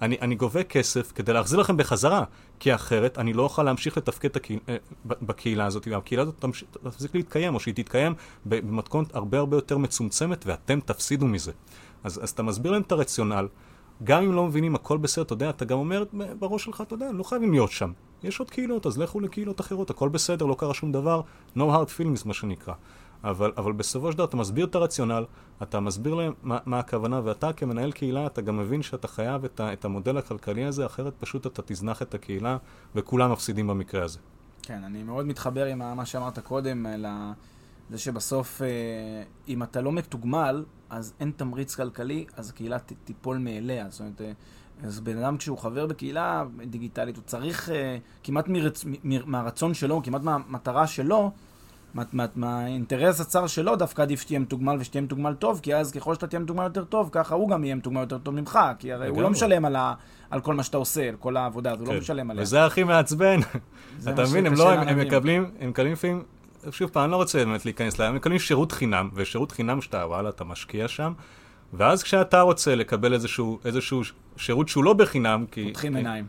[0.02, 2.24] אני, אני גובה כסף כדי להחזיר לכם בחזרה,
[2.60, 6.46] כי אחרת אני לא אוכל להמשיך לתפקד הקהיל, אה, בקהילה הזאת, והקהילה הזאת
[6.84, 8.14] תפסיק להתקיים, או שהיא תתקיים
[8.46, 11.52] במתכונת הרבה הרבה יותר מצומצמת, ואתם תפסידו מזה.
[12.04, 13.48] אז, אז אתה מסביר להם את הרציונל,
[14.04, 16.04] גם אם לא מבינים הכל בסדר, אתה יודע, אתה גם אומר
[16.40, 17.92] בראש שלך, אתה יודע, לא חייבים להיות שם.
[18.24, 21.22] יש עוד קהילות, אז לכו לקהילות אחרות, הכל בסדר, לא קרה שום דבר,
[21.56, 22.74] no hard feelings מה שנקרא.
[23.24, 25.26] אבל, אבל בסופו של דבר אתה מסביר את הרציונל,
[25.64, 29.60] אתה מסביר להם מה, מה הכוונה, ואתה כמנהל קהילה, אתה גם מבין שאתה חייב את,
[29.60, 32.58] ה, את המודל הכלכלי הזה, אחרת פשוט אתה תזנח את הקהילה,
[32.96, 34.20] וכולם מפסידים במקרה הזה.
[34.64, 36.86] כן, אני מאוד מתחבר עם מה שאמרת קודם,
[37.90, 38.68] לזה שבסוף, אה,
[39.48, 43.90] אם אתה לא מתוגמל, אז אין תמריץ כלכלי, אז הקהילה תיפול מאליה.
[43.90, 44.32] זאת אומרת, אה,
[44.84, 47.72] אז בן אדם כשהוא חבר בקהילה דיגיטלית, הוא צריך uh,
[48.24, 48.86] כמעט מרצ...
[48.86, 49.32] מ...
[49.32, 51.32] מהרצון שלו, כמעט מהמטרה שלו,
[52.36, 53.26] מהאינטרס מה...
[53.26, 56.64] הצר שלו, דווקא עדיף שתהיה מתוגמל ושתהיה מתוגמל טוב, כי אז ככל שאתה תהיה מתוגמל
[56.64, 59.66] יותר טוב, ככה הוא גם יהיה מתוגמל יותר טוב ממך, כי הרי הוא לא משלם
[59.66, 59.94] על, ה...
[60.30, 62.00] על כל מה שאתה עושה, על כל העבודה, אז הוא לא כן.
[62.00, 62.44] משלם עליה.
[62.44, 63.40] וזה הכי מעצבן.
[64.04, 66.24] אתה מבין, הם לא, הם, הם מקבלים, הם מקבלים לפעמים,
[66.72, 69.98] שוב פעם, אני לא רוצה באמת להיכנס להם, הם מקבלים שירות חינם, ושירות חינם שאתה,
[69.98, 71.14] וואלה, אתה משקיע שם.
[71.74, 74.02] ואז כשאתה רוצה לקבל איזשהו, איזשהו
[74.38, 75.68] שירות שהוא לא בחינם, כי...
[75.68, 76.26] פותחים עיניים.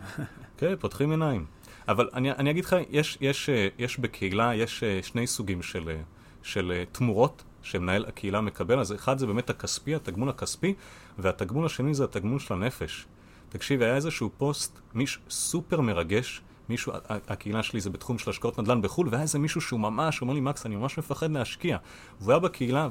[0.56, 1.44] כן, פותחים עיניים.
[1.88, 6.00] אבל אני, אני אגיד לך, יש, יש, יש בקהילה, יש אה, שני סוגים של, אה,
[6.42, 8.80] של אה, תמורות שמנהל הקהילה מקבל.
[8.80, 10.74] אז אחד זה באמת הכספי, התגמול הכספי,
[11.18, 13.06] והתגמול השני זה התגמול של הנפש.
[13.48, 18.82] תקשיב, היה איזשהו פוסט, מישהו סופר מרגש, מישהו, הקהילה שלי זה בתחום של השקעות נדל"ן
[18.82, 21.76] בחו"ל, והיה איזה מישהו שהוא ממש, הוא אומר לי, מקס, אני ממש מפחד להשקיע.
[22.20, 22.88] והוא היה בקהילה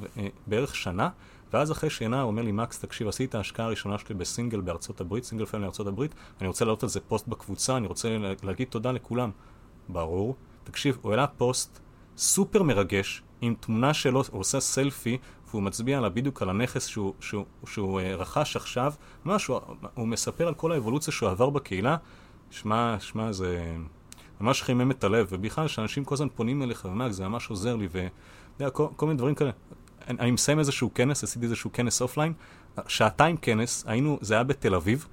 [0.47, 1.09] בערך שנה,
[1.53, 5.01] ואז אחרי שנה הוא אומר לי, מקס, תקשיב, עשיתי את ההשקעה הראשונה שלי בסינגל בארצות
[5.01, 8.67] הברית, single family בארצות הברית, אני רוצה להעלות על זה פוסט בקבוצה, אני רוצה להגיד
[8.67, 9.31] תודה לכולם.
[9.89, 10.35] ברור.
[10.63, 11.79] תקשיב, הוא העלה פוסט
[12.17, 15.17] סופר מרגש, עם תמונה שלו, הוא עושה סלפי,
[15.49, 18.93] והוא מצביע לה בדיוק על הנכס שהוא, שהוא, שהוא, שהוא אה, רכש עכשיו,
[19.25, 19.45] ממש,
[19.93, 21.97] הוא, מספר על כל האבולוציה שהוא עבר בקהילה.
[22.51, 23.75] שמע, שמע, זה
[24.41, 27.87] ממש חימם את הלב, ובכלל, שאנשים כל הזמן פונים אליך, ומקס, זה ממש עוזר לי,
[27.91, 28.09] ואתה
[28.59, 29.51] יודע, כל, כל מיני דברים כאלה.
[30.09, 32.33] אני, מסיים איזשהו כנס, עשיתי איזשהו כנס אופליין,
[32.87, 35.07] שעתיים כנס, היינו, זה היה בתל אביב,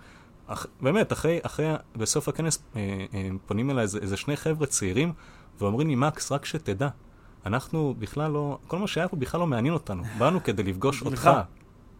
[0.47, 5.12] אח, באמת, אחרי, אחרי, בסוף הכנס אה, אה, פונים אליי איזה, איזה שני חבר'ה צעירים,
[5.60, 6.89] ואומרים לי, מקס, רק שתדע,
[7.47, 11.31] אנחנו בכלל לא, כל מה שהיה פה בכלל לא מעניין אותנו, באנו כדי לפגוש אותך.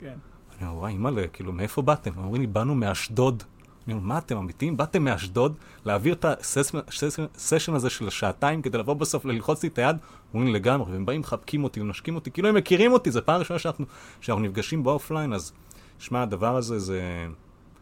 [0.01, 0.15] כן.
[0.59, 2.11] אני אומר, וואי, אימא'לה, כאילו, מאיפה באתם?
[2.17, 3.43] הם אומרים לי, באנו מאשדוד.
[3.87, 4.77] אני אומר, מה אתם אמיתיים?
[4.77, 5.55] באתם מאשדוד
[5.85, 9.97] להעביר את הסשן הזה של השעתיים כדי לבוא בסוף ללחוץ לי את היד?
[10.35, 13.39] אומרים לי לגמרי, והם באים, מחבקים אותי ומשקים אותי, כאילו הם מכירים אותי, זו פעם
[13.41, 13.87] ראשונה שאנחנו,
[14.21, 15.53] שאנחנו נפגשים באופליין, אז
[15.99, 17.27] שמע, הדבר הזה זה...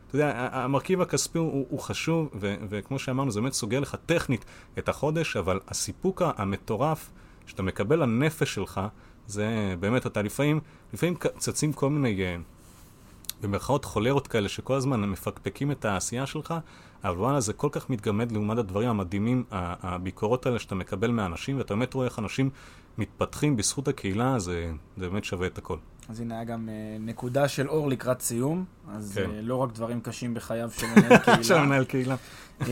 [0.06, 4.44] אתה יודע, המרכיב הכספי הוא, הוא חשוב, ו, וכמו שאמרנו, זה באמת סוגר לך טכנית
[4.78, 7.10] את החודש, אבל הסיפוק המטורף
[7.47, 8.81] שאתה מקבל לנפש שלך,
[9.27, 10.60] זה באמת, אתה לפעמים,
[10.93, 12.23] לפעמים צצים כל מיני...
[12.23, 12.36] אה,
[13.40, 16.55] במרכאות חולרות כאלה שכל הזמן מפקפקים את העשייה שלך,
[17.05, 21.74] אבל וואלה זה כל כך מתגמד לעומת הדברים המדהימים, הביקורות האלה שאתה מקבל מאנשים, ואתה
[21.74, 22.51] באמת רואה איך אנשים
[22.98, 25.77] מתפתחים בזכות הקהילה, זה, זה באמת שווה את הכל.
[26.09, 29.31] אז הנה היה גם uh, נקודה של אור לקראת סיום, אז כן.
[29.31, 31.44] uh, לא רק דברים קשים בחייו של מנהל קהילה.
[31.44, 32.16] של מנהל קהילה.
[32.60, 32.66] uh,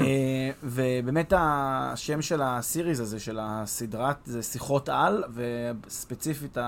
[0.63, 6.59] ובאמת השם של הסיריז הזה, של הסדרת, זה שיחות על, וספציפית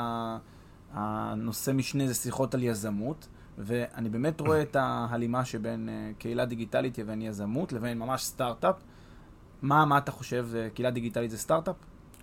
[0.92, 3.26] הנושא משנה זה שיחות על יזמות.
[3.58, 8.76] ואני באמת רואה את ההלימה שבין אה, קהילה דיגיטלית לבין יזמות, לבין ממש סטארט-אפ.
[9.62, 11.76] מה, מה אתה חושב, קהילה דיגיטלית זה סטארט-אפ?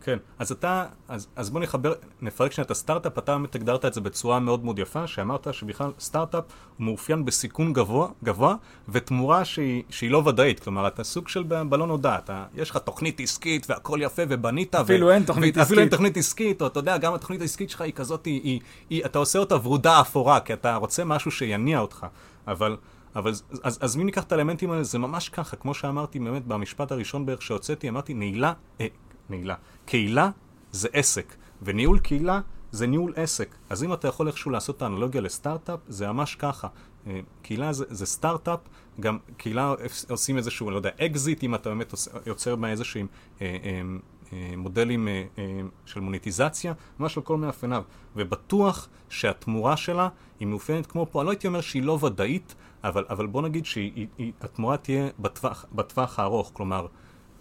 [0.04, 3.94] כן, אז אתה, אז, אז בוא נחבר, נפרק שנייה את הסטארט-אפ, אתה באמת הגדרת את
[3.94, 6.44] זה בצורה מאוד מאוד יפה, שאמרת שבכלל סטארט-אפ
[6.78, 8.56] הוא מאופיין בסיכון גבוה, גבוה
[8.90, 13.20] ותמורה שהיא, שהיא לא ודאית, כלומר אתה סוג של בלון הודעה, אתה, יש לך תוכנית
[13.20, 16.80] עסקית והכל יפה ובנית, אפילו ו, אין תוכנית עסקית, אפילו אין תוכנית עסקית, או אתה
[16.80, 18.60] יודע, גם התוכנית העסקית שלך היא כזאת, היא, היא,
[18.90, 22.06] היא, אתה עושה אותה ורודה אפורה, כי אתה רוצה משהו שיניע אותך,
[22.48, 22.78] אבל...
[23.16, 24.84] אבל אז, אז, אז אם ניקח את האלמנטים האלה?
[24.84, 28.88] זה ממש ככה, כמו שאמרתי באמת במשפט הראשון בערך שהוצאתי, אמרתי נעילה, אה,
[29.30, 29.56] נעילה.
[29.86, 30.30] קהילה
[30.72, 32.42] זה עסק, וניהול קהילה
[32.72, 33.56] זה ניהול עסק.
[33.70, 36.68] אז אם אתה יכול איכשהו לעשות את האנלוגיה לסטארט-אפ, זה ממש ככה.
[37.08, 38.60] אה, קהילה זה, זה סטארט-אפ,
[39.00, 39.74] גם קהילה
[40.10, 41.94] עושים איזשהו, לא יודע, אקזיט, אם אתה באמת
[42.26, 43.08] יוצר בה איזשהם
[43.42, 43.82] אה, אה,
[44.34, 47.84] אה, מודלים אה, אה, של מוניטיזציה, ממש על כל מאפייניו.
[48.16, 50.10] ובטוח שהתמורה שלה
[50.40, 53.66] היא מאופיינת כמו פה, אני לא הייתי אומר שהיא לא ודאית, אבל, אבל בוא נגיד
[53.66, 56.88] שהתמורה תהיה בטווח, בטווח הארוך, כלומר,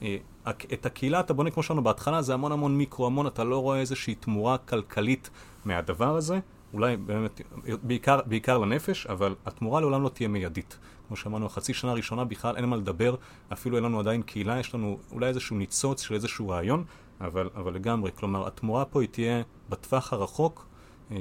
[0.02, 0.16] אה,
[0.48, 3.80] את הקהילה אתה בונה, כמו שאמרנו בהתחלה, זה המון המון מיקרו, המון, אתה לא רואה
[3.80, 5.30] איזושהי תמורה כלכלית
[5.64, 6.40] מהדבר הזה,
[6.72, 7.40] אולי באמת,
[7.82, 10.78] בעיקר, בעיקר לנפש, אבל התמורה לעולם לא תהיה מיידית.
[11.08, 13.14] כמו שאמרנו, החצי שנה הראשונה בכלל אין מה לדבר,
[13.52, 16.84] אפילו אין לנו עדיין קהילה, יש לנו אולי איזשהו ניצוץ של איזשהו רעיון,
[17.20, 20.66] אבל, אבל לגמרי, כלומר, התמורה פה היא תהיה בטווח הרחוק,
[21.10, 21.16] אה,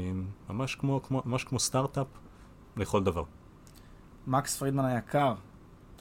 [0.49, 2.07] ממש כמו, כמו, ממש כמו סטארט-אפ
[2.77, 3.23] לכל דבר.
[4.27, 5.34] מקס פרידמן היקר,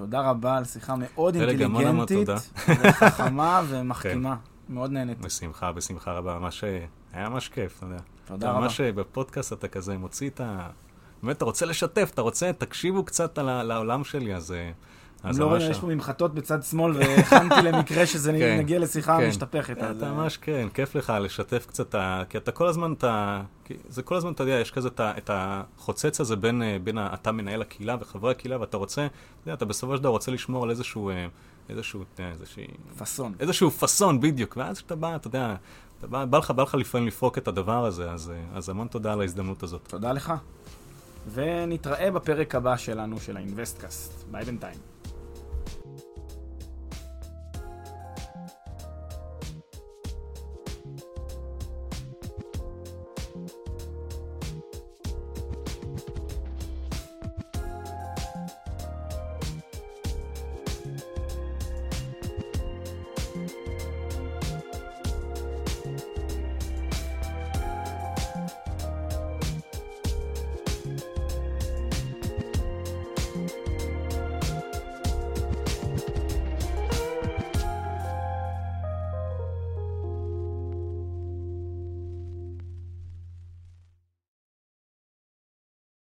[0.01, 2.29] תודה רבה על שיחה מאוד אינטליגנטית,
[2.69, 4.37] וחכמה ומחכימה.
[4.37, 4.75] כן.
[4.75, 5.23] מאוד נהניתי.
[5.23, 7.99] בשמחה, בשמחה רבה, ממש, אה, היה ממש כיף, אתה יודע.
[8.25, 8.61] תודה רבה.
[8.61, 10.69] ממש אה, בפודקאסט אתה כזה מוציא את ה...
[11.23, 14.55] באמת, אתה רוצה לשתף, אתה רוצה, תקשיבו קצת על לעולם שלי, אז...
[15.23, 19.29] אז לא רואים, יש פה ממחטות בצד שמאל, והכנתי למקרה שזה כן, נגיע לשיחה כן.
[19.29, 19.79] משתפכת.
[19.79, 21.95] אתה ממש כן, כיף לך לשתף קצת,
[22.29, 23.43] כי אתה כל הזמן, אתה,
[23.89, 27.97] זה כל הזמן, אתה יודע, יש כזה את החוצץ הזה בין, בין אתה מנהל הקהילה
[28.01, 29.15] וחברי הקהילה, ואתה רוצה, אתה
[29.47, 31.11] יודע, אתה בסופו של דבר רוצה לשמור על איזשהו,
[31.69, 32.63] איזשהו, איזשהו...
[32.99, 33.35] פאסון.
[33.41, 35.55] איזשהו פאסון, בדיוק, ואז כשאתה בא, אתה יודע,
[35.99, 39.13] אתה בא, בא לך, בא לך לפעמים לפרוק את הדבר הזה, אז, אז המון תודה
[39.13, 39.89] על ההזדמנות הזאת.
[39.89, 40.33] תודה לך.
[41.33, 44.25] ונתראה בפרק הבא שלנו, של האינבסטקאסט.
[44.31, 44.90] ביי בינתיים.